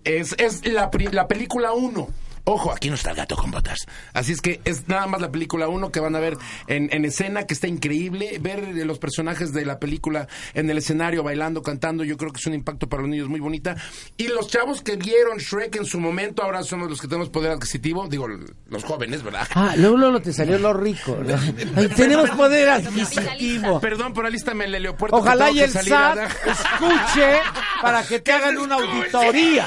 Es, 0.04 0.35
es 0.38 0.66
la, 0.66 0.90
la 1.12 1.28
película 1.28 1.72
1. 1.72 2.08
Ojo, 2.48 2.70
aquí 2.70 2.88
no 2.88 2.94
está 2.94 3.10
el 3.10 3.16
gato 3.16 3.34
con 3.34 3.50
botas. 3.50 3.86
Así 4.12 4.30
es 4.30 4.40
que 4.40 4.60
es 4.64 4.86
nada 4.86 5.08
más 5.08 5.20
la 5.20 5.32
película 5.32 5.66
1 5.68 5.90
que 5.90 5.98
van 5.98 6.14
a 6.14 6.20
ver 6.20 6.36
en, 6.68 6.88
en 6.92 7.04
escena, 7.04 7.42
que 7.44 7.54
está 7.54 7.66
increíble. 7.66 8.38
Ver 8.40 8.68
los 8.86 9.00
personajes 9.00 9.52
de 9.52 9.64
la 9.64 9.80
película 9.80 10.28
en 10.54 10.70
el 10.70 10.78
escenario, 10.78 11.24
bailando, 11.24 11.60
cantando, 11.62 12.04
yo 12.04 12.16
creo 12.16 12.30
que 12.30 12.38
es 12.38 12.46
un 12.46 12.54
impacto 12.54 12.88
para 12.88 13.02
los 13.02 13.10
niños 13.10 13.28
muy 13.28 13.40
bonita. 13.40 13.74
Y 14.16 14.28
los 14.28 14.46
chavos 14.46 14.80
que 14.80 14.94
vieron 14.94 15.38
Shrek 15.38 15.74
en 15.74 15.86
su 15.86 15.98
momento, 15.98 16.44
ahora 16.44 16.62
somos 16.62 16.88
los 16.88 17.00
que 17.00 17.08
tenemos 17.08 17.30
poder 17.30 17.50
adquisitivo. 17.50 18.06
Digo, 18.06 18.28
los 18.68 18.84
jóvenes, 18.84 19.24
¿verdad? 19.24 19.48
Ah, 19.52 19.74
luego, 19.76 19.96
luego 19.96 20.22
te 20.22 20.32
salió 20.32 20.56
lo 20.56 20.72
rico. 20.72 21.18
¿no? 21.20 21.34
Ay, 21.76 21.88
tenemos 21.88 22.30
poder 22.30 22.68
adquisitivo. 22.68 23.80
Perdón, 23.80 24.12
pero 24.14 24.28
alístame 24.28 24.66
el 24.66 24.74
heliopuerto. 24.76 25.16
que 25.16 25.20
Ojalá 25.20 25.50
y 25.50 25.58
el 25.58 25.76
a 25.76 25.82
SAT 25.82 26.18
escuche 26.46 27.40
para 27.82 28.04
que 28.06 28.20
te 28.20 28.30
hagan 28.30 28.56
una 28.58 28.74
auditoría. 28.76 29.66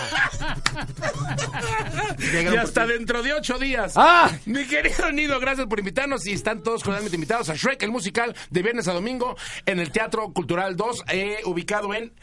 Y 2.18 2.28
hasta 2.70 2.86
dentro 2.86 3.22
de 3.24 3.34
ocho 3.34 3.58
días. 3.58 3.94
¡Ah! 3.96 4.30
Mi 4.46 4.66
querido 4.66 5.12
Nido, 5.12 5.40
gracias 5.40 5.68
por 5.68 5.80
invitarnos 5.80 6.26
y 6.28 6.34
están 6.34 6.62
todos 6.62 6.84
cordialmente 6.84 7.16
invitados 7.16 7.50
a 7.50 7.56
Shrek, 7.56 7.82
el 7.84 7.92
musical, 7.92 8.36
de 8.52 8.62
viernes 8.62 8.88
a 8.88 8.94
domingo 8.94 9.36
en 9.66 9.80
el 9.80 9.92
Teatro 9.92 10.32
Cultural 10.32 10.76
2, 10.76 11.04
eh, 11.10 11.40
ubicado 11.46 11.94
en 11.96 12.14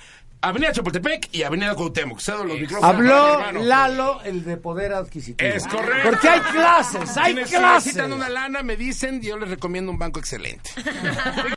Avenida 0.42 0.70
Chapultepec 0.72 1.28
y 1.32 1.42
Avenida 1.42 1.74
Cuauhtémoc. 1.74 2.20
Cedo 2.20 2.44
los 2.44 2.60
micrófonos 2.60 2.84
a 2.90 2.92
mi 2.92 3.08
Habló 3.08 3.32
hermano. 3.40 3.62
Lalo, 3.64 4.22
el 4.22 4.44
de 4.44 4.56
poder 4.56 4.92
adquisitivo. 4.92 5.50
Es 5.50 5.66
correcto. 5.66 6.10
Porque 6.10 6.28
hay 6.28 6.40
clases, 6.40 7.16
hay 7.16 7.32
Quienes 7.34 7.50
clases. 7.50 7.86
necesitan 7.86 8.12
una 8.12 8.28
lana, 8.28 8.62
me 8.62 8.76
dicen, 8.76 9.18
y 9.22 9.26
yo 9.26 9.38
les 9.38 9.50
recomiendo 9.50 9.90
un 9.90 9.98
banco 9.98 10.20
excelente. 10.20 10.70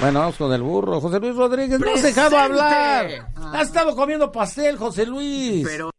Bueno, 0.00 0.20
vamos 0.20 0.36
con 0.36 0.50
el 0.52 0.62
burro. 0.62 0.98
José 0.98 1.20
Luis 1.20 1.36
Rodríguez, 1.36 1.78
no 1.78 1.92
has 1.92 2.02
dejado 2.02 2.38
hablar. 2.38 3.28
Has 3.52 3.68
estado 3.68 3.94
comiendo 3.94 4.32
pastel, 4.32 4.78
José 4.78 5.04
Luis. 5.04 5.66
Pero... 5.68 5.90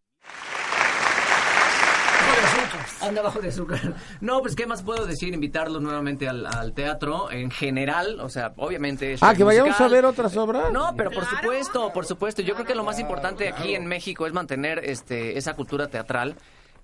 Anda 2.99 3.22
bajo 3.22 3.39
de 3.39 3.49
azúcar. 3.49 3.95
No, 4.22 4.41
pues 4.41 4.56
qué 4.56 4.66
más 4.66 4.84
puedo 4.84 5.06
decir, 5.06 5.34
invitarlos 5.34 5.82
nuevamente 5.82 6.28
al, 6.28 6.45
al 6.45 6.74
teatro 6.74 7.32
en 7.32 7.49
general, 7.52 8.20
o 8.22 8.30
sea, 8.30 8.54
obviamente... 8.58 9.18
Ah, 9.22 9.34
que 9.36 9.43
vayamos 9.43 9.70
musical. 9.70 9.91
a 9.91 9.95
ver 9.95 10.06
otras 10.06 10.38
obras. 10.38 10.72
No, 10.72 10.95
pero 10.95 11.12
por 11.12 11.26
supuesto, 11.26 11.91
por 11.93 12.06
supuesto. 12.06 12.41
Yo 12.41 12.54
creo 12.56 12.66
que 12.66 12.76
lo 12.76 12.84
más 12.84 12.99
importante 12.99 13.49
aquí 13.49 13.76
en 13.76 13.86
México 13.88 14.26
es 14.26 14.34
mantener 14.34 14.80
este 14.84 15.38
esa 15.38 15.56
cultura 15.56 15.88
teatral 15.88 16.36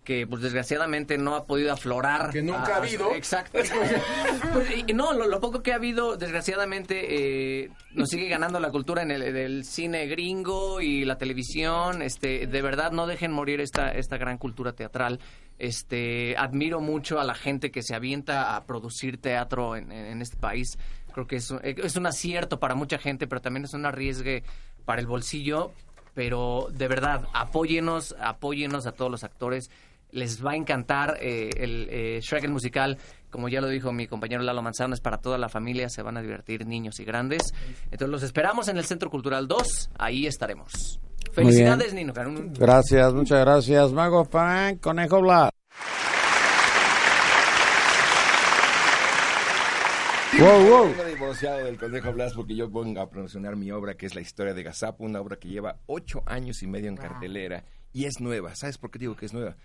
que 0.07 0.25
pues 0.25 0.41
desgraciadamente 0.41 1.17
no 1.17 1.35
ha 1.35 1.45
podido 1.45 1.73
aflorar. 1.73 2.29
Que 2.31 2.41
nunca 2.41 2.75
ha 2.75 2.77
habido. 2.77 3.13
Exacto. 3.13 3.59
Pues, 4.53 4.95
no, 4.95 5.11
lo, 5.11 5.27
lo 5.27 5.41
poco 5.41 5.61
que 5.61 5.73
ha 5.73 5.75
habido, 5.75 6.15
desgraciadamente, 6.15 7.63
eh, 7.65 7.69
nos 7.91 8.07
sigue 8.07 8.29
ganando 8.29 8.57
la 8.61 8.71
cultura 8.71 9.01
en 9.01 9.11
el, 9.11 9.21
en 9.21 9.35
el 9.35 9.65
cine 9.65 10.05
gringo 10.07 10.79
y 10.79 11.03
la 11.03 11.17
televisión. 11.17 12.01
Este, 12.01 12.47
de 12.47 12.61
verdad, 12.61 12.93
no 12.93 13.05
dejen 13.05 13.33
morir 13.33 13.59
esta, 13.59 13.91
esta 13.91 14.15
gran 14.17 14.37
cultura 14.37 14.71
teatral. 14.71 15.19
Este, 15.59 16.37
admiro 16.37 16.79
mucho 16.79 17.19
a 17.19 17.25
la 17.25 17.35
gente 17.35 17.69
que 17.69 17.83
se 17.83 17.93
avienta 17.93 18.55
a 18.55 18.63
producir 18.65 19.19
teatro 19.19 19.75
en, 19.75 19.91
este 20.21 20.37
país. 20.37 20.77
Creo 21.13 21.27
que 21.27 21.35
es, 21.35 21.51
un- 21.51 21.59
es 21.63 21.97
un 21.97 22.05
acierto 22.05 22.59
para 22.61 22.75
mucha 22.75 22.97
gente, 22.97 23.27
pero 23.27 23.41
también 23.41 23.65
es 23.65 23.73
un 23.73 23.85
arriesgue 23.85 24.43
para 24.85 25.01
el 25.01 25.07
bolsillo. 25.07 25.71
Pero 26.13 26.69
de 26.71 26.87
verdad, 26.87 27.27
apóyenos, 27.33 28.15
apóyenos 28.19 28.87
a 28.87 28.93
todos 28.93 29.11
los 29.11 29.23
actores. 29.25 29.69
Les 30.17 30.43
va 30.43 30.53
a 30.53 30.55
encantar 30.55 31.19
eh, 31.21 31.51
el 31.57 31.87
eh, 31.91 32.19
Shrek 32.23 32.45
el 32.45 32.51
musical. 32.51 32.97
Como 33.29 33.49
ya 33.49 33.61
lo 33.61 33.67
dijo 33.67 33.93
mi 33.93 34.07
compañero 34.07 34.41
Lalo 34.41 34.63
Manzano, 34.63 34.95
es 34.95 34.99
para 34.99 35.19
toda 35.19 35.37
la 35.37 35.47
familia. 35.47 35.89
Se 35.89 36.01
van 36.01 36.17
a 36.17 36.23
divertir 36.23 36.65
niños 36.65 36.99
y 36.99 37.05
grandes. 37.05 37.53
Entonces 37.91 38.09
los 38.09 38.23
esperamos 38.23 38.67
en 38.67 38.77
el 38.77 38.85
Centro 38.85 39.11
Cultural 39.11 39.47
2. 39.47 39.91
Ahí 39.99 40.25
estaremos. 40.25 40.99
Felicidades, 41.33 41.93
Nino. 41.93 42.13
Gracias, 42.57 43.13
muchas 43.13 43.41
gracias. 43.41 43.93
Mago 43.93 44.25
Frank, 44.25 44.79
Conejo 44.81 45.21
Blas. 45.21 45.51
Wow, 50.39 50.67
wow. 50.67 50.87
Vengo 50.87 51.05
divorciado 51.05 51.63
del 51.63 51.77
Conejo 51.77 52.11
Blas 52.13 52.33
porque 52.33 52.55
yo 52.55 52.71
pongo 52.71 53.01
a 53.01 53.09
promocionar 53.09 53.55
mi 53.55 53.69
obra 53.71 53.93
que 53.93 54.07
es 54.07 54.15
la 54.15 54.21
historia 54.21 54.55
de 54.55 54.63
Gazapo, 54.63 55.03
una 55.03 55.21
obra 55.21 55.37
que 55.37 55.49
lleva 55.49 55.77
ocho 55.85 56.23
años 56.25 56.63
y 56.63 56.67
medio 56.67 56.89
en 56.89 56.97
cartelera 56.97 57.65
y 57.93 58.05
es 58.05 58.19
nueva. 58.19 58.55
¿Sabes 58.55 58.79
por 58.79 58.89
qué 58.89 58.97
digo 58.99 59.15
que 59.15 59.27
es 59.27 59.33
nueva? 59.33 59.57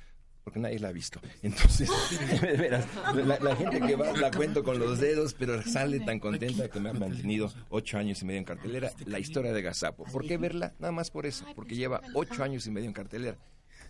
Porque 0.45 0.59
nadie 0.59 0.79
la 0.81 0.89
ha 0.89 0.93
visto. 0.93 1.21
Entonces, 1.43 1.89
de 2.41 2.57
veras, 2.57 2.87
la, 3.15 3.39
la 3.39 3.57
gente 3.57 3.81
que 3.81 3.95
va 3.95 4.13
la 4.13 4.31
cuento 4.31 4.65
con 4.65 4.79
los 4.79 4.99
dedos, 4.99 5.35
pero 5.35 5.63
sale 5.63 6.01
tan 6.01 6.19
contenta 6.19 6.69
que 6.69 6.81
me 6.81 6.91
ha 6.91 6.93
mantenido 6.93 7.53
ocho 7.69 7.99
años 7.99 8.23
y 8.23 8.25
medio 8.25 8.39
en 8.39 8.45
cartelera. 8.45 8.91
La 9.07 9.19
historia 9.19 9.53
de 9.53 9.63
Gazapo. 9.63 10.05
¿Por 10.05 10.27
qué 10.27 10.39
verla? 10.39 10.75
Nada 10.79 10.93
más 10.93 11.11
por 11.11 11.27
eso, 11.27 11.47
porque 11.55 11.77
lleva 11.77 12.01
ocho 12.15 12.43
años 12.43 12.67
y 12.67 12.71
medio 12.71 12.89
en 12.89 12.93
cartelera. 12.95 13.39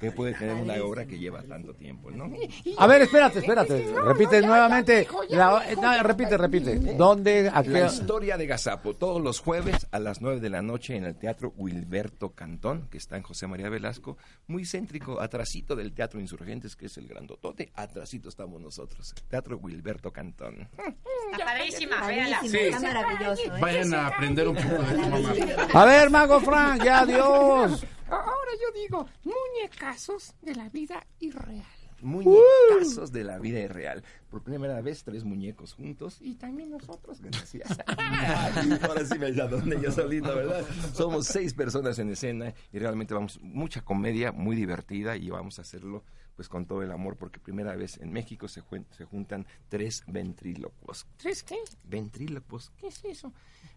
¿Qué 0.03 0.11
puede 0.11 0.34
tener 0.34 0.57
una 0.57 0.74
obra 0.82 1.07
que 1.07 1.16
lleva 1.16 1.44
tanto 1.44 1.74
tiempo, 1.74 2.11
no? 2.11 2.28
A 2.76 2.86
ver, 2.88 3.03
espérate, 3.03 3.38
espérate. 3.38 3.86
Repite 4.05 4.42
nuevamente. 4.42 5.07
La- 5.28 5.62
eh, 5.70 5.76
no, 5.80 6.03
repite, 6.03 6.36
repite. 6.36 6.74
¿Dónde? 6.96 7.48
¿A 7.48 7.62
La 7.62 7.86
historia 7.86 8.36
de 8.36 8.46
Gazapo, 8.48 8.94
todos 8.94 9.22
los 9.22 9.38
jueves 9.38 9.86
a 9.92 10.00
las 10.00 10.20
9 10.20 10.40
de 10.40 10.50
la 10.50 10.61
noche 10.61 10.96
en 10.96 11.05
el 11.05 11.14
Teatro 11.14 11.53
Wilberto 11.57 12.30
Cantón, 12.30 12.88
que 12.90 12.98
está 12.98 13.16
en 13.16 13.22
José 13.22 13.46
María 13.46 13.68
Velasco, 13.68 14.16
muy 14.48 14.64
céntrico, 14.64 15.20
atrasito 15.20 15.76
del 15.76 15.92
Teatro 15.92 16.18
Insurgentes, 16.18 16.74
que 16.74 16.86
es 16.86 16.96
el 16.98 17.07
grandotote, 17.07 17.70
atrasito 17.76 18.28
estamos 18.28 18.61
nosotros. 18.61 19.14
Teatro 19.28 19.57
Wilberto 19.59 20.11
Cantón. 20.12 20.68
Está 21.30 21.44
padrísima, 21.44 22.05
véala. 22.09 22.40
Sí. 22.42 22.59
Está 22.59 22.80
maravilloso. 22.80 23.42
Vayan 23.61 23.94
a 23.94 24.09
aprender 24.09 24.48
un 24.48 24.57
poco 24.57 24.82
de 24.82 24.94
tu 24.94 25.09
mamá. 25.09 25.32
A 25.74 25.84
ver, 25.84 26.11
Mago 26.11 26.40
Frank, 26.40 26.82
ya 26.82 26.98
adiós. 27.03 27.86
Yo 28.61 28.80
digo, 28.80 29.07
muñecazos 29.24 30.34
de 30.42 30.55
la 30.55 30.68
vida 30.68 31.07
irreal. 31.20 31.64
Muñecazos 32.03 33.12
de 33.12 33.22
la 33.22 33.38
vida 33.38 33.66
real. 33.68 34.03
Por 34.28 34.42
primera 34.42 34.80
vez, 34.80 35.05
tres 35.05 35.24
muñecos 35.24 35.74
juntos 35.74 36.18
y 36.20 36.34
también 36.34 36.70
nosotros, 36.70 37.20
gracias. 37.20 37.78
Ahora 38.82 39.05
sí 39.07 39.18
me 39.18 39.30
dónde 39.32 39.80
yo 39.80 39.92
solito, 39.92 40.34
¿verdad? 40.34 40.66
Somos 40.92 41.26
seis 41.26 41.55
personas 41.55 41.98
en 42.00 42.11
escena 42.11 42.53
y 42.72 42.78
realmente 42.78 43.14
vamos, 43.14 43.38
mucha 43.40 43.82
comedia, 43.82 44.32
muy 44.32 44.57
divertida 44.57 45.16
y 45.16 45.30
vamos 45.30 45.59
a 45.59 45.62
hacerlo 45.62 46.03
pues 46.34 46.48
con 46.48 46.66
todo 46.66 46.82
el 46.82 46.90
amor 46.90 47.16
porque 47.16 47.38
primera 47.38 47.76
vez 47.76 47.98
en 47.98 48.11
México 48.11 48.48
se, 48.48 48.62
se 48.90 49.05
juntan 49.05 49.46
tres 49.68 50.03
ventrílocuos. 50.07 51.07
¿Tres 51.18 51.42
qué? 51.44 51.57
¿Ventrílocuos? 51.84 52.72
¿Qué 52.76 52.88
es 52.88 53.05
eso? 53.05 53.32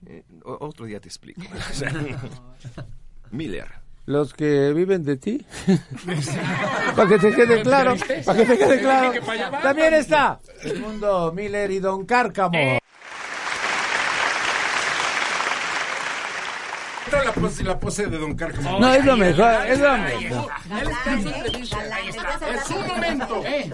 Eh, 0.05 0.23
otro 0.43 0.85
día 0.85 0.99
te 0.99 1.09
explico. 1.09 1.41
Miller. 3.31 3.84
Los 4.05 4.33
que 4.33 4.71
viven 4.73 5.03
de 5.03 5.17
ti. 5.17 5.45
para 6.95 7.09
que 7.09 7.17
te 7.17 7.31
quede 7.33 7.61
claro. 7.63 7.95
Para 8.23 8.39
que 8.39 8.45
te 8.45 8.57
quede 8.57 8.79
claro. 8.79 9.11
También 9.63 9.93
está 9.95 10.39
el 10.63 10.79
mundo 10.79 11.31
Miller 11.35 11.71
y 11.71 11.79
Don 11.79 12.05
Cárcamo. 12.05 12.55
Esta 12.55 12.77
es 12.77 12.81
la 17.11 17.31
pose, 17.33 17.63
la 17.63 17.79
pose 17.79 18.07
de 18.07 18.17
Don 18.17 18.35
Cárcamo. 18.35 18.79
No, 18.79 18.93
es 18.93 19.05
lo 19.05 19.15
mejor, 19.17 19.65
es 19.67 19.79
lo 19.79 19.97
mejor. 19.97 20.51
Es 22.53 22.69
un 22.71 22.87
momento. 22.87 23.43
Eh. 23.45 23.71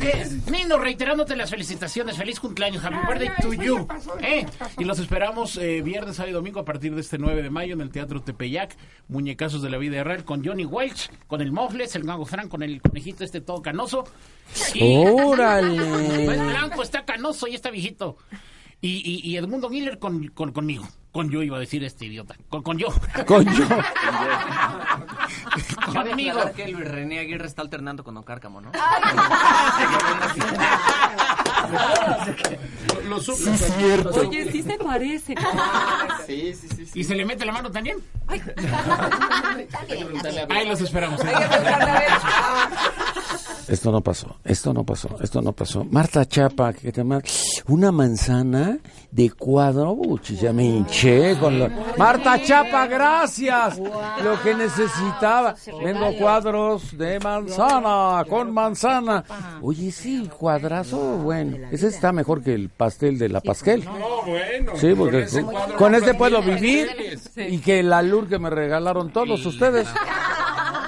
Eh, 0.00 0.40
Nino, 0.50 0.78
reiterándote 0.78 1.36
las 1.36 1.50
felicitaciones. 1.50 2.16
Feliz 2.16 2.38
cumpleaños. 2.40 2.84
Happy 2.84 2.96
birthday 3.06 3.30
to 3.40 3.52
you. 3.54 3.86
Eh. 4.20 4.46
Y 4.78 4.84
los 4.84 4.98
esperamos 4.98 5.56
eh, 5.56 5.82
viernes, 5.82 6.16
sábado 6.16 6.30
y 6.30 6.34
domingo 6.34 6.60
a 6.60 6.64
partir 6.64 6.94
de 6.94 7.00
este 7.00 7.18
9 7.18 7.42
de 7.42 7.50
mayo 7.50 7.74
en 7.74 7.80
el 7.80 7.90
Teatro 7.90 8.22
Tepeyac. 8.22 8.76
Muñecazos 9.08 9.62
de 9.62 9.70
la 9.70 9.78
vida 9.78 10.02
real 10.04 10.24
con 10.24 10.44
Johnny 10.44 10.64
Welch, 10.64 11.10
con 11.26 11.40
el 11.40 11.52
Mofles, 11.52 11.94
el 11.96 12.04
Mago 12.04 12.24
Frank, 12.26 12.48
con 12.48 12.62
el 12.62 12.80
conejito 12.82 13.24
este 13.24 13.40
todo 13.40 13.62
canoso. 13.62 14.04
¡Órale! 14.80 15.76
Pues 16.26 16.44
blanco, 16.46 16.82
está 16.82 17.04
canoso 17.04 17.46
y 17.46 17.54
está 17.54 17.70
viejito. 17.70 18.16
Y, 18.80 18.96
y, 19.04 19.30
y 19.30 19.36
Edmundo 19.36 19.68
Miller 19.70 19.98
con, 19.98 20.28
con- 20.28 20.52
conmigo. 20.52 20.86
Con 21.16 21.30
yo 21.30 21.42
iba 21.42 21.56
a 21.56 21.60
decir 21.60 21.82
este 21.82 22.04
idiota. 22.04 22.36
Con, 22.50 22.62
con 22.62 22.76
yo. 22.76 22.88
Con 23.26 23.42
yo. 23.46 23.64
Conmigo. 25.90 26.38
que 26.54 26.68
Luis 26.68 26.86
René 26.86 27.20
Aguirre 27.20 27.46
está 27.46 27.62
alternando 27.62 28.04
con 28.04 28.16
Don 28.16 28.22
Cárcamo, 28.22 28.60
¿no? 28.60 28.70
Lo 33.08 33.18
cierto. 33.18 34.10
Oye, 34.10 34.52
sí 34.52 34.62
se 34.62 34.76
parece. 34.76 35.34
Sí, 36.26 36.52
sí, 36.52 36.68
sí. 36.84 37.00
¿Y 37.00 37.04
se 37.04 37.14
le 37.14 37.24
mete 37.24 37.46
la 37.46 37.52
mano 37.52 37.70
también? 37.70 37.96
Ahí 40.50 40.68
los 40.68 40.82
esperamos. 40.82 41.18
¿eh? 41.22 41.32
Esto 43.68 43.90
no 43.90 44.00
pasó, 44.00 44.36
esto 44.44 44.72
no 44.72 44.84
pasó, 44.84 45.08
esto 45.20 45.42
no 45.42 45.52
pasó. 45.52 45.84
Marta 45.84 46.24
Chapa, 46.24 46.72
que 46.72 46.92
te 46.92 47.02
ma- 47.02 47.20
una 47.66 47.90
manzana 47.90 48.78
de 49.10 49.30
cuadro, 49.30 49.92
uchi, 49.92 50.36
ya 50.36 50.52
me 50.52 50.64
hinché 50.64 51.36
con 51.38 51.58
lo... 51.58 51.68
Marta 51.98 52.40
Chapa, 52.44 52.86
gracias. 52.86 53.78
Lo 53.78 54.40
que 54.42 54.54
necesitaba. 54.54 55.56
Vendo 55.82 56.12
cuadros 56.16 56.96
de 56.96 57.18
manzana, 57.18 58.24
con 58.28 58.52
manzana. 58.52 59.24
Oye, 59.62 59.90
sí, 59.90 60.28
cuadrazo, 60.38 60.98
bueno. 61.18 61.56
Ese 61.72 61.88
está 61.88 62.12
mejor 62.12 62.42
que 62.44 62.54
el 62.54 62.68
pastel 62.68 63.18
de 63.18 63.28
la 63.30 63.40
pasquel. 63.40 63.84
No, 63.84 64.22
bueno. 64.24 64.72
Sí, 64.76 64.94
porque 64.96 65.26
con, 65.76 65.94
este 65.96 66.12
te 66.12 66.14
puedo 66.18 66.40
vivir 66.40 66.88
y 67.36 67.58
que 67.58 67.82
la 67.82 68.00
lur 68.02 68.28
que 68.28 68.38
me 68.38 68.50
regalaron 68.50 69.12
todos 69.12 69.44
ustedes. 69.44 69.88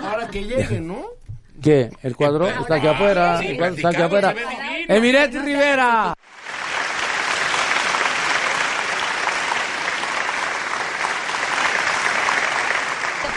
Ahora 0.03 0.29
que 0.29 0.45
llegue, 0.45 0.81
¿no? 0.81 1.18
¿Qué? 1.63 1.91
¿El 2.03 2.15
cuadro? 2.17 2.49
Está 2.49 2.77
aquí 2.77 2.87
afuera. 2.87 3.39
Sí, 3.39 3.47
el 3.49 3.57
cuadro 3.57 3.77
está 3.77 3.89
aquí 3.89 4.03
afuera. 4.03 4.29
se 4.29 4.35
ve 4.35 4.41
divino. 4.47 4.95
Emiret 4.95 5.35
Rivera. 5.35 6.15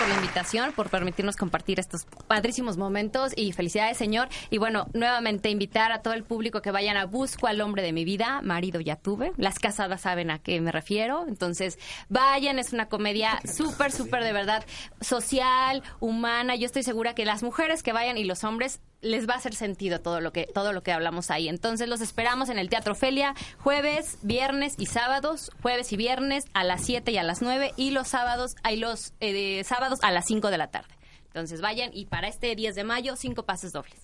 por 0.01 0.09
la 0.09 0.20
invitación, 0.31 0.71
por 0.71 0.89
permitirnos 0.89 1.35
compartir 1.35 1.77
estos 1.77 2.05
padrísimos 2.25 2.77
momentos 2.77 3.33
y 3.35 3.51
felicidades, 3.51 3.97
señor. 3.97 4.29
Y 4.49 4.59
bueno, 4.59 4.87
nuevamente 4.93 5.49
invitar 5.49 5.91
a 5.91 6.01
todo 6.01 6.13
el 6.13 6.23
público 6.23 6.61
que 6.61 6.71
vayan 6.71 6.95
a 6.95 7.05
Busco 7.05 7.47
al 7.47 7.59
hombre 7.59 7.83
de 7.83 7.91
mi 7.91 8.05
vida, 8.05 8.39
marido 8.41 8.79
ya 8.79 8.95
tuve. 8.95 9.33
Las 9.35 9.59
casadas 9.59 10.01
saben 10.01 10.31
a 10.31 10.39
qué 10.39 10.61
me 10.61 10.71
refiero. 10.71 11.25
Entonces, 11.27 11.77
vayan, 12.07 12.59
es 12.59 12.71
una 12.71 12.87
comedia 12.87 13.41
súper, 13.43 13.91
súper 13.91 14.23
de 14.23 14.31
verdad 14.31 14.63
social, 15.01 15.83
humana. 15.99 16.55
Yo 16.55 16.65
estoy 16.65 16.83
segura 16.83 17.13
que 17.13 17.25
las 17.25 17.43
mujeres 17.43 17.83
que 17.83 17.91
vayan 17.91 18.17
y 18.17 18.23
los 18.23 18.45
hombres 18.45 18.79
les 19.01 19.27
va 19.27 19.33
a 19.33 19.37
hacer 19.37 19.55
sentido 19.55 19.99
todo 19.99 20.21
lo 20.21 20.31
que 20.31 20.47
todo 20.53 20.73
lo 20.73 20.83
que 20.83 20.91
hablamos 20.91 21.31
ahí. 21.31 21.49
Entonces 21.49 21.87
los 21.87 22.01
esperamos 22.01 22.49
en 22.49 22.59
el 22.59 22.69
Teatro 22.69 22.95
Felia 22.95 23.33
jueves, 23.57 24.17
viernes 24.21 24.75
y 24.77 24.85
sábados, 24.85 25.51
jueves 25.61 25.91
y 25.91 25.97
viernes 25.97 26.45
a 26.53 26.63
las 26.63 26.85
7 26.85 27.11
y 27.11 27.17
a 27.17 27.23
las 27.23 27.41
9 27.41 27.73
y 27.75 27.91
los 27.91 28.07
sábados 28.07 28.55
hay 28.63 28.77
los 28.77 29.13
eh, 29.19 29.63
sábados 29.63 29.99
a 30.03 30.11
las 30.11 30.20
5 30.21 30.49
de 30.49 30.57
la 30.57 30.71
tarde. 30.71 30.93
Entonces 31.27 31.61
vayan 31.61 31.91
y 31.93 32.05
para 32.05 32.27
este 32.27 32.55
10 32.55 32.75
de 32.75 32.83
mayo 32.83 33.15
cinco 33.15 33.43
pases 33.43 33.71
dobles. 33.71 33.95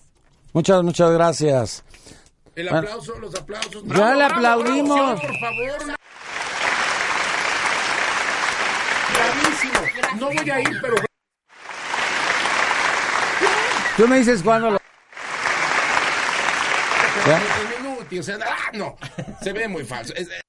Muchas, 0.52 0.82
muchas 0.82 1.10
gracias. 1.12 1.84
El 2.56 2.68
Bueno. 2.68 2.78
aplauso, 2.88 3.18
los 3.18 3.34
aplausos. 3.34 3.82
Ya 3.84 4.14
le 4.14 4.24
aplaudimos. 4.24 4.96
bravo, 4.98 5.20
por 5.20 5.38
favor. 5.38 5.94
Bravísimo. 9.14 9.80
No 10.20 10.26
voy 10.26 10.50
a 10.50 10.60
ir, 10.60 10.78
pero 10.80 10.94
Tú 13.96 14.06
me 14.06 14.18
dices 14.18 14.42
cuándo 14.44 14.70
lo... 14.70 14.78
¿Ya? 17.26 17.36
Es 17.38 17.80
inútil, 17.80 18.20
o 18.20 18.22
sea, 18.22 18.38
ah, 18.46 18.70
no, 18.74 18.96
se 19.42 19.52
ve 19.52 19.66
muy 19.66 19.84
falso. 19.84 20.14
Es- 20.14 20.28
eh, 20.28 20.40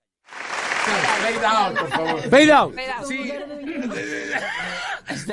Fade 1.21 1.45
out, 1.45 1.77
por 1.79 1.89
favor. 1.89 2.21
Fade 2.29 2.51
out. 2.51 2.75
Sí. 3.07 3.33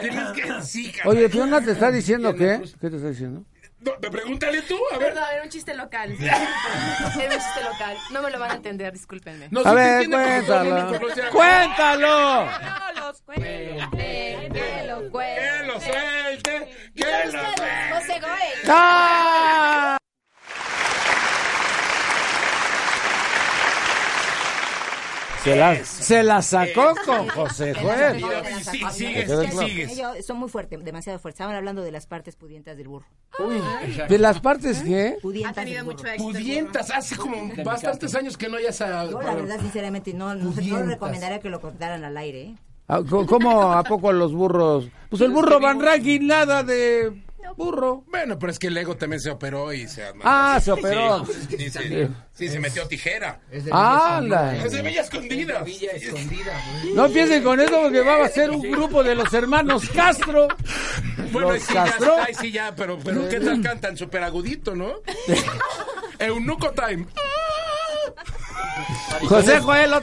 Tienes 0.01 0.31
que, 0.33 0.63
sí. 0.63 0.93
Oye, 1.05 1.29
Fiona 1.29 1.61
te 1.61 1.73
está 1.73 1.91
diciendo 1.91 2.35
qué? 2.35 2.61
¿Qué 2.81 2.91
te 2.91 2.97
está 2.97 3.09
diciendo? 3.09 3.45
No, 3.81 3.93
pregúntale 4.11 4.63
tú, 4.63 4.77
a 4.93 4.99
ver. 4.99 5.13
Perdón, 5.13 5.25
era 5.33 5.43
un 5.45 5.49
chiste 5.49 5.75
local. 5.75 6.17
Era 6.21 6.37
un 7.15 7.31
chiste 7.31 7.63
local. 7.63 7.97
No 8.11 8.23
me 8.23 8.31
lo 8.31 8.39
van 8.39 8.51
a 8.51 8.55
entender, 8.55 8.93
discúlpenme. 8.93 9.49
No, 9.51 9.61
A 9.61 9.65
te 9.65 9.75
ver, 9.75 10.11
cuéntalo. 10.11 10.99
¡Cuéntalo! 11.31 12.49
Que 13.37 14.85
lo 14.87 15.11
Que 15.13 15.67
lo 15.67 15.81
suelte, 15.81 16.69
que 16.95 17.05
lo 17.05 17.31
suelte. 17.31 17.63
José 17.93 18.21
Goey. 18.21 18.53
¡Ah! 18.69 19.96
Se 25.47 25.55
la, 25.55 25.85
se 25.85 26.23
la 26.25 26.43
sacó 26.43 26.93
con 27.05 27.29
José 27.29 27.73
Joel. 27.73 28.21
Sí, 28.69 28.81
sigue, 28.91 30.21
son 30.21 30.39
muy 30.39 30.49
fuertes, 30.49 30.85
demasiado 30.85 31.21
fuertes. 31.21 31.37
Estaban 31.37 31.55
hablando 31.55 31.83
de 31.83 31.93
las 31.93 32.09
partes 32.09 32.35
pudientas 32.35 32.77
del 32.77 32.89
burro. 32.89 33.07
Uy, 33.39 33.63
¿de 34.09 34.19
las 34.19 34.41
partes 34.41 34.83
qué? 34.83 35.19
Pudientas 35.23 35.65
del 35.65 35.85
burro. 35.85 36.03
Pudientas, 36.17 36.91
hace 36.91 37.15
como 37.15 37.49
bastantes 37.65 38.13
años 38.17 38.37
que 38.37 38.49
no 38.49 38.57
hayas 38.57 38.81
a... 38.81 39.05
Yo, 39.05 39.23
la 39.23 39.37
verdad, 39.37 39.61
sinceramente, 39.61 40.13
no, 40.15 40.35
no, 40.35 40.53
recomendaría 40.53 41.39
que 41.39 41.49
lo 41.49 41.61
contaran 41.61 42.03
al 42.03 42.17
aire. 42.17 42.43
¿eh? 42.43 42.55
Ah, 42.89 43.03
¿Cómo 43.09 43.73
a 43.73 43.85
poco 43.85 44.11
los 44.11 44.35
burros? 44.35 44.89
Pues 45.11 45.23
el 45.23 45.31
burro 45.31 45.61
Van 45.61 45.81
Ranking 45.81 46.27
nada 46.27 46.65
de 46.65 47.23
burro. 47.55 48.05
Bueno, 48.09 48.39
pero 48.39 48.53
es 48.53 48.59
que 48.59 48.69
el 48.69 48.77
ego 48.77 48.97
también 48.97 49.21
se 49.21 49.31
operó 49.31 49.73
y 49.73 49.87
se... 49.89 50.05
Ah, 50.23 50.61
se 50.63 50.73
operó. 50.73 51.25
Sí, 51.27 51.57
sí, 51.59 51.71
sí, 51.71 52.09
sí, 52.33 52.49
se 52.49 52.61
metió 52.61 52.87
tijera. 52.87 53.41
¡Hala! 53.71 54.57
Es 54.57 54.73
de 54.73 54.83
Villa 54.83 55.03
Escondida. 55.03 55.65
No 56.95 57.07
empiecen 57.07 57.43
con 57.43 57.61
eso 57.61 57.81
porque 57.83 58.01
va 58.01 58.25
a 58.25 58.29
ser 58.29 58.51
un 58.51 58.63
grupo 58.63 59.03
de 59.03 59.15
los 59.15 59.33
hermanos 59.33 59.89
Castro. 59.91 60.49
Bueno, 61.33 61.53
los 61.53 61.63
sí, 61.63 61.75
ya, 61.75 61.85
Castro. 61.85 62.17
ahí 62.23 62.35
sí 62.35 62.53
ya, 62.53 62.75
pero, 62.75 62.99
pero 62.99 63.29
¿qué 63.29 63.41
tal 63.41 63.61
cantan? 63.61 63.97
Súper 63.97 64.23
agudito, 64.23 64.75
¿no? 64.75 64.95
Eunuco 66.19 66.71
Time. 66.73 67.07
José 69.29 69.61
Joel. 69.61 69.95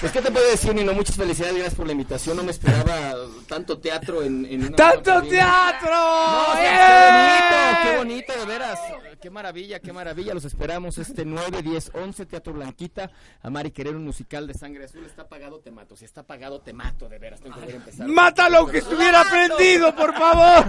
Pues, 0.00 0.12
¿qué 0.12 0.22
te 0.22 0.30
puedo 0.30 0.48
decir, 0.48 0.72
Nino? 0.74 0.92
Muchas 0.92 1.16
felicidades, 1.16 1.56
gracias 1.56 1.74
por 1.74 1.86
la 1.86 1.92
invitación. 1.92 2.36
No 2.36 2.44
me 2.44 2.52
esperaba 2.52 3.16
tanto 3.48 3.78
teatro 3.78 4.22
en, 4.22 4.46
en 4.46 4.66
una 4.66 4.76
¡Tanto 4.76 5.22
teatro! 5.22 5.90
No, 5.90 6.54
¡Eh! 6.56 6.62
qué 6.62 6.76
bonito, 7.08 7.56
qué 7.82 7.96
bonito, 7.96 8.32
de 8.38 8.46
veras. 8.46 8.78
Qué 9.20 9.30
maravilla, 9.30 9.80
qué 9.80 9.92
maravilla. 9.92 10.34
Los 10.34 10.44
esperamos 10.44 10.98
este 10.98 11.24
9, 11.24 11.62
10, 11.62 11.90
11, 11.94 12.26
Teatro 12.26 12.52
Blanquita. 12.52 13.10
Amar 13.42 13.66
y 13.66 13.72
querer 13.72 13.96
un 13.96 14.04
musical 14.04 14.46
de 14.46 14.54
sangre 14.54 14.84
azul. 14.84 15.04
Está 15.04 15.28
pagado, 15.28 15.58
te 15.58 15.72
mato. 15.72 15.96
Si 15.96 16.04
está 16.04 16.22
pagado, 16.22 16.60
te 16.60 16.72
mato, 16.72 17.08
de 17.08 17.18
veras. 17.18 17.40
Tengo 17.40 17.56
que 17.56 17.60
volver 17.62 17.74
a 17.74 17.78
empezar. 17.78 18.06
¡Mátalo 18.06 18.66
que 18.68 18.78
estuviera 18.78 19.24
prendido, 19.24 19.94
por 19.96 20.14
favor! 20.14 20.64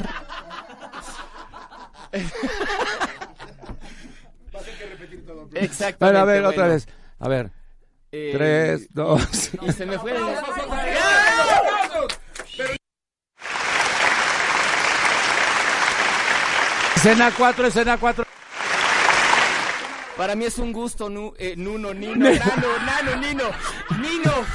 Exactamente. 5.54 5.98
Bueno, 6.00 6.20
a 6.20 6.26
ver, 6.26 6.46
otra 6.46 6.68
vez. 6.68 6.88
A 7.20 7.28
ver. 7.28 7.59
Eh, 8.12 8.32
Tres, 8.34 8.88
dos. 8.94 9.52
Y 9.62 9.72
se 9.72 9.86
me 9.86 10.00
fue. 10.00 10.14
Escena 16.96 17.32
4, 17.32 17.68
escena 17.68 17.98
4. 17.98 18.26
Para 20.18 20.36
mí 20.36 20.44
es 20.44 20.58
un 20.58 20.74
gusto, 20.74 21.10
nu, 21.10 21.34
eh, 21.38 21.54
Nuno, 21.56 21.94
Nino, 21.94 22.30
Nano, 22.30 22.80
Nano, 22.86 23.16
Nino, 23.16 23.46
Nino. 24.02 24.46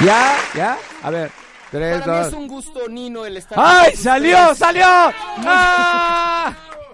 ¿Ya? 0.00 0.36
¿Ya? 0.54 0.78
A 1.06 1.10
ver. 1.10 1.30
Tres, 1.70 2.00
Para 2.00 2.12
mí 2.12 2.18
es 2.24 2.30
dos. 2.32 2.40
un 2.40 2.48
gusto, 2.48 2.88
Nino, 2.88 3.24
el 3.24 3.36
estar. 3.36 3.56
¡Ay, 3.60 3.94
salió, 3.96 4.54
salió! 4.56 4.84
¡Ah! 4.86 6.52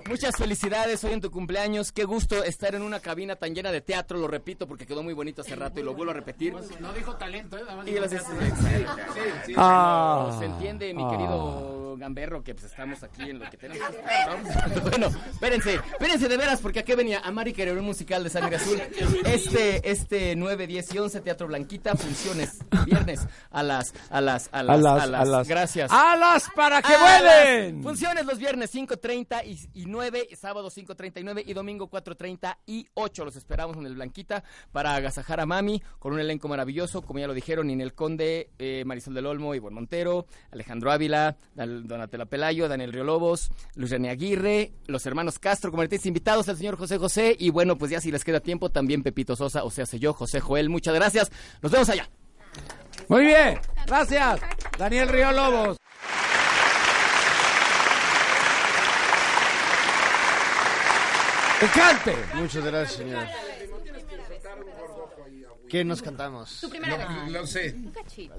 Muchas 0.08 0.36
felicidades 0.36 1.02
hoy 1.04 1.12
en 1.12 1.20
tu 1.20 1.30
cumpleaños. 1.30 1.92
Qué 1.92 2.04
gusto 2.04 2.42
estar 2.44 2.74
en 2.74 2.82
una 2.82 3.00
cabina 3.00 3.36
tan 3.36 3.54
llena 3.54 3.70
de 3.72 3.80
teatro. 3.80 4.18
Lo 4.18 4.28
repito 4.28 4.66
porque 4.66 4.86
quedó 4.86 5.02
muy 5.02 5.14
bonito 5.14 5.42
hace 5.42 5.56
rato 5.56 5.80
y 5.80 5.82
lo 5.82 5.94
vuelvo 5.94 6.10
a 6.10 6.14
repetir. 6.14 6.54
No 6.80 6.92
dijo 6.92 7.14
talento, 7.16 7.56
¿eh? 7.56 7.60
Nada 7.62 7.76
más 7.76 7.88
Y 7.88 7.92
gracias. 7.92 8.24
teatro. 8.24 8.56
Sí, 8.56 8.84
sí, 9.14 9.20
sí, 9.46 9.54
Ah. 9.56 10.28
no, 10.30 10.38
se 10.38 10.44
entiende, 10.46 10.92
mi 10.92 11.02
Ah. 11.04 11.08
querido 11.10 11.96
gamberro 11.98 12.42
que 12.42 12.54
pues 12.54 12.66
estamos 12.66 13.02
aquí 13.02 13.30
en 13.30 13.38
lo 13.38 13.48
que 13.50 13.56
tenemos. 13.56 13.88
Bueno, 14.82 15.06
espérense, 15.30 15.74
espérense 15.74 16.28
de 16.28 16.36
veras, 16.36 16.60
porque 16.60 16.80
aquí 16.80 16.94
venía 16.94 17.20
Amari 17.20 17.52
querer 17.52 17.76
un 17.78 17.84
musical 17.84 18.24
de 18.24 18.30
Sangre 18.30 18.56
Azul. 18.56 18.80
Este, 19.24 19.88
este 19.90 20.34
9, 20.36 20.66
10 20.66 20.94
y 20.94 20.98
11, 20.98 21.20
Teatro 21.20 21.46
Blanquita, 21.46 21.94
funciones 21.94 22.58
viernes 22.86 23.20
a 23.50 23.62
las, 23.62 23.92
a 24.10 24.20
las, 24.20 24.48
a 24.52 24.62
las, 24.62 24.76
A 24.76 24.80
las- 24.80 25.02
a 25.02 25.06
las, 25.06 25.20
a 25.20 25.24
las- 25.24 25.48
gracias. 25.48 25.90
¡Alas 25.92 26.48
para 26.54 26.82
que 26.82 26.92
vuelen! 26.96 27.82
Funciones 27.82 28.26
los 28.26 28.38
viernes 28.38 28.70
5.30 28.74 29.42
y, 29.46 29.58
y 29.82 29.86
9, 29.92 30.30
sábado 30.34 30.70
5.39 30.70 31.44
y 31.46 31.52
domingo 31.52 31.88
4.30 31.88 32.56
y 32.66 32.88
8. 32.94 33.24
Los 33.24 33.36
esperamos 33.36 33.76
en 33.76 33.86
el 33.86 33.94
Blanquita 33.94 34.42
para 34.72 34.94
agasajar 34.94 35.38
a 35.40 35.46
Mami 35.46 35.82
con 35.98 36.12
un 36.12 36.20
elenco 36.20 36.48
maravilloso, 36.48 37.02
como 37.02 37.20
ya 37.20 37.26
lo 37.26 37.34
dijeron, 37.34 37.66
Ninel 37.66 37.94
Conde, 37.94 38.50
eh, 38.58 38.82
Marisol 38.84 39.14
del 39.14 39.26
Olmo, 39.26 39.54
Ivonne 39.54 39.74
Montero, 39.74 40.26
Alejandro 40.50 40.90
Ávila, 40.90 41.36
Donatella 41.54 42.26
Pelayo, 42.26 42.68
Daniel 42.68 42.92
Riolobos, 42.92 43.50
Luis 43.76 43.90
René 43.90 44.10
Aguirre, 44.10 44.72
los 44.86 45.04
hermanos 45.06 45.38
Castro 45.38 45.70
como 45.70 45.82
artistas 45.82 46.06
invitados, 46.06 46.48
el 46.48 46.56
señor 46.56 46.76
José 46.76 46.98
José 46.98 47.36
y 47.38 47.50
bueno, 47.50 47.76
pues 47.76 47.90
ya 47.90 48.00
si 48.00 48.10
les 48.10 48.24
queda 48.24 48.40
tiempo, 48.40 48.70
también 48.70 49.02
Pepito 49.02 49.36
Sosa, 49.36 49.62
o 49.62 49.70
sea, 49.70 49.86
sé 49.86 49.98
yo, 49.98 50.14
José 50.14 50.40
Joel. 50.40 50.70
Muchas 50.70 50.94
gracias. 50.94 51.30
Nos 51.60 51.70
vemos 51.70 51.88
allá. 51.90 52.08
Muy 53.08 53.26
bien, 53.26 53.60
gracias. 53.86 54.40
Daniel 54.78 55.08
Río 55.08 55.32
Lobos. 55.32 55.76
¡Cante! 61.74 62.14
Muchas 62.34 62.64
gracias, 62.64 62.92
señor. 62.98 63.26
¿Qué 65.68 65.84
nos 65.84 66.02
cantamos? 66.02 66.60
Tu 66.60 66.68
primera 66.68 67.06
vez. 67.08 67.32
Lo 67.32 67.46
sé. 67.46 67.72
Un 67.74 67.90
cachito. 67.92 68.34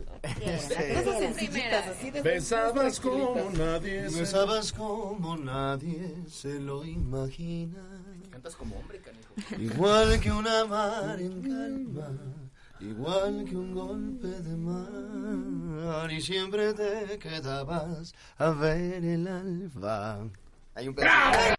Besabas 2.23 2.99
como 2.99 3.49
nadie. 3.55 4.09
se- 4.09 4.19
Besabas 4.19 4.71
como 4.71 5.35
nadie 5.37 6.13
se 6.29 6.59
lo 6.59 6.85
imagina. 6.85 7.81
Cantas 8.29 8.55
como 8.55 8.75
hombre, 8.77 8.99
canijo. 8.99 9.33
Igual 9.73 10.19
que 10.19 10.31
una 10.31 10.65
mar 10.65 11.19
en 11.19 11.41
calma, 11.41 12.11
igual 12.79 13.45
que 13.49 13.55
un 13.55 13.73
golpe 13.73 14.27
de 14.27 14.55
mar, 14.57 16.11
y 16.11 16.21
siempre 16.21 16.73
te 16.75 17.17
quedabas 17.17 18.13
a 18.37 18.49
ver 18.51 19.03
el 19.03 19.27
alba. 19.27 20.19
Hay 20.75 20.87
un 20.87 20.93
pedacito. 20.95 21.55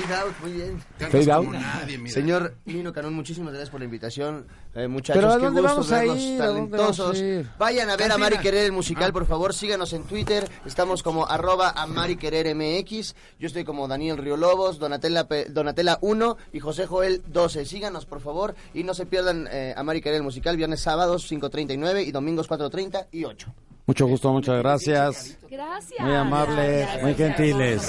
Fade 0.00 0.14
out, 0.14 0.34
muy 0.42 0.52
bien. 0.52 0.82
Fade 0.98 1.24
como 1.26 1.32
out. 1.36 1.52
nadie, 1.52 1.98
mira. 1.98 2.14
Señor 2.14 2.54
Nino 2.64 2.92
Canón, 2.92 3.14
muchísimas 3.14 3.50
gracias 3.52 3.70
por 3.70 3.80
la 3.80 3.84
invitación. 3.86 4.46
Eh, 4.74 4.86
muchachos, 4.88 5.20
Pero 5.22 5.32
¿a 5.32 5.38
qué 5.38 5.44
dónde 5.46 5.60
gusto 5.60 5.74
vamos 5.76 5.92
a 5.92 5.98
verlos 5.98 6.18
ir? 6.18 6.42
¿A 6.42 6.46
dónde 6.46 6.76
talentosos. 6.76 6.98
vamos 7.06 7.20
a 7.20 7.24
ir? 7.24 7.50
Vayan 7.58 7.90
a 7.90 7.96
ver 7.96 8.12
a. 8.12 8.18
Mari 8.18 8.38
Querer 8.38 8.64
el 8.66 8.72
musical, 8.72 9.10
Ah. 9.10 9.12
por 9.12 9.26
favor, 9.26 9.54
síganos 9.54 9.92
en 9.92 10.04
Twitter. 10.04 10.48
Estamos 10.66 11.02
como 11.02 11.26
arroba 11.26 11.70
a 11.70 11.86
Mari 11.86 12.16
Querer 12.16 12.46
MX. 12.54 13.14
Yo 13.38 13.46
estoy 13.46 13.64
como 13.64 13.88
Daniel 13.88 14.18
Río 14.18 14.36
Lobos, 14.36 14.78
Donatella, 14.78 15.26
Donatella 15.48 15.98
1 16.00 16.36
y 16.52 16.60
José 16.60 16.86
Joel 16.86 17.22
12. 17.26 17.64
Síganos, 17.64 18.06
por 18.06 18.20
favor, 18.20 18.54
y 18.74 18.84
no 18.84 18.94
se 18.94 19.06
pierdan 19.06 19.48
eh, 19.50 19.74
a 19.76 19.82
Mari 19.82 20.00
Querer 20.00 20.16
el 20.18 20.22
musical, 20.22 20.56
viernes 20.56 20.80
sábados 20.80 21.30
5.39 21.30 22.06
y 22.06 22.12
domingos 22.12 22.48
4.30 22.48 23.06
y 23.12 23.24
8. 23.24 23.52
Mucho 23.86 24.06
gusto, 24.06 24.30
muchas 24.32 24.58
gracias. 24.58 25.38
Gracias. 25.50 26.00
Muy 26.00 26.14
amables, 26.14 26.86
muy 27.02 27.14
gentiles. 27.14 27.88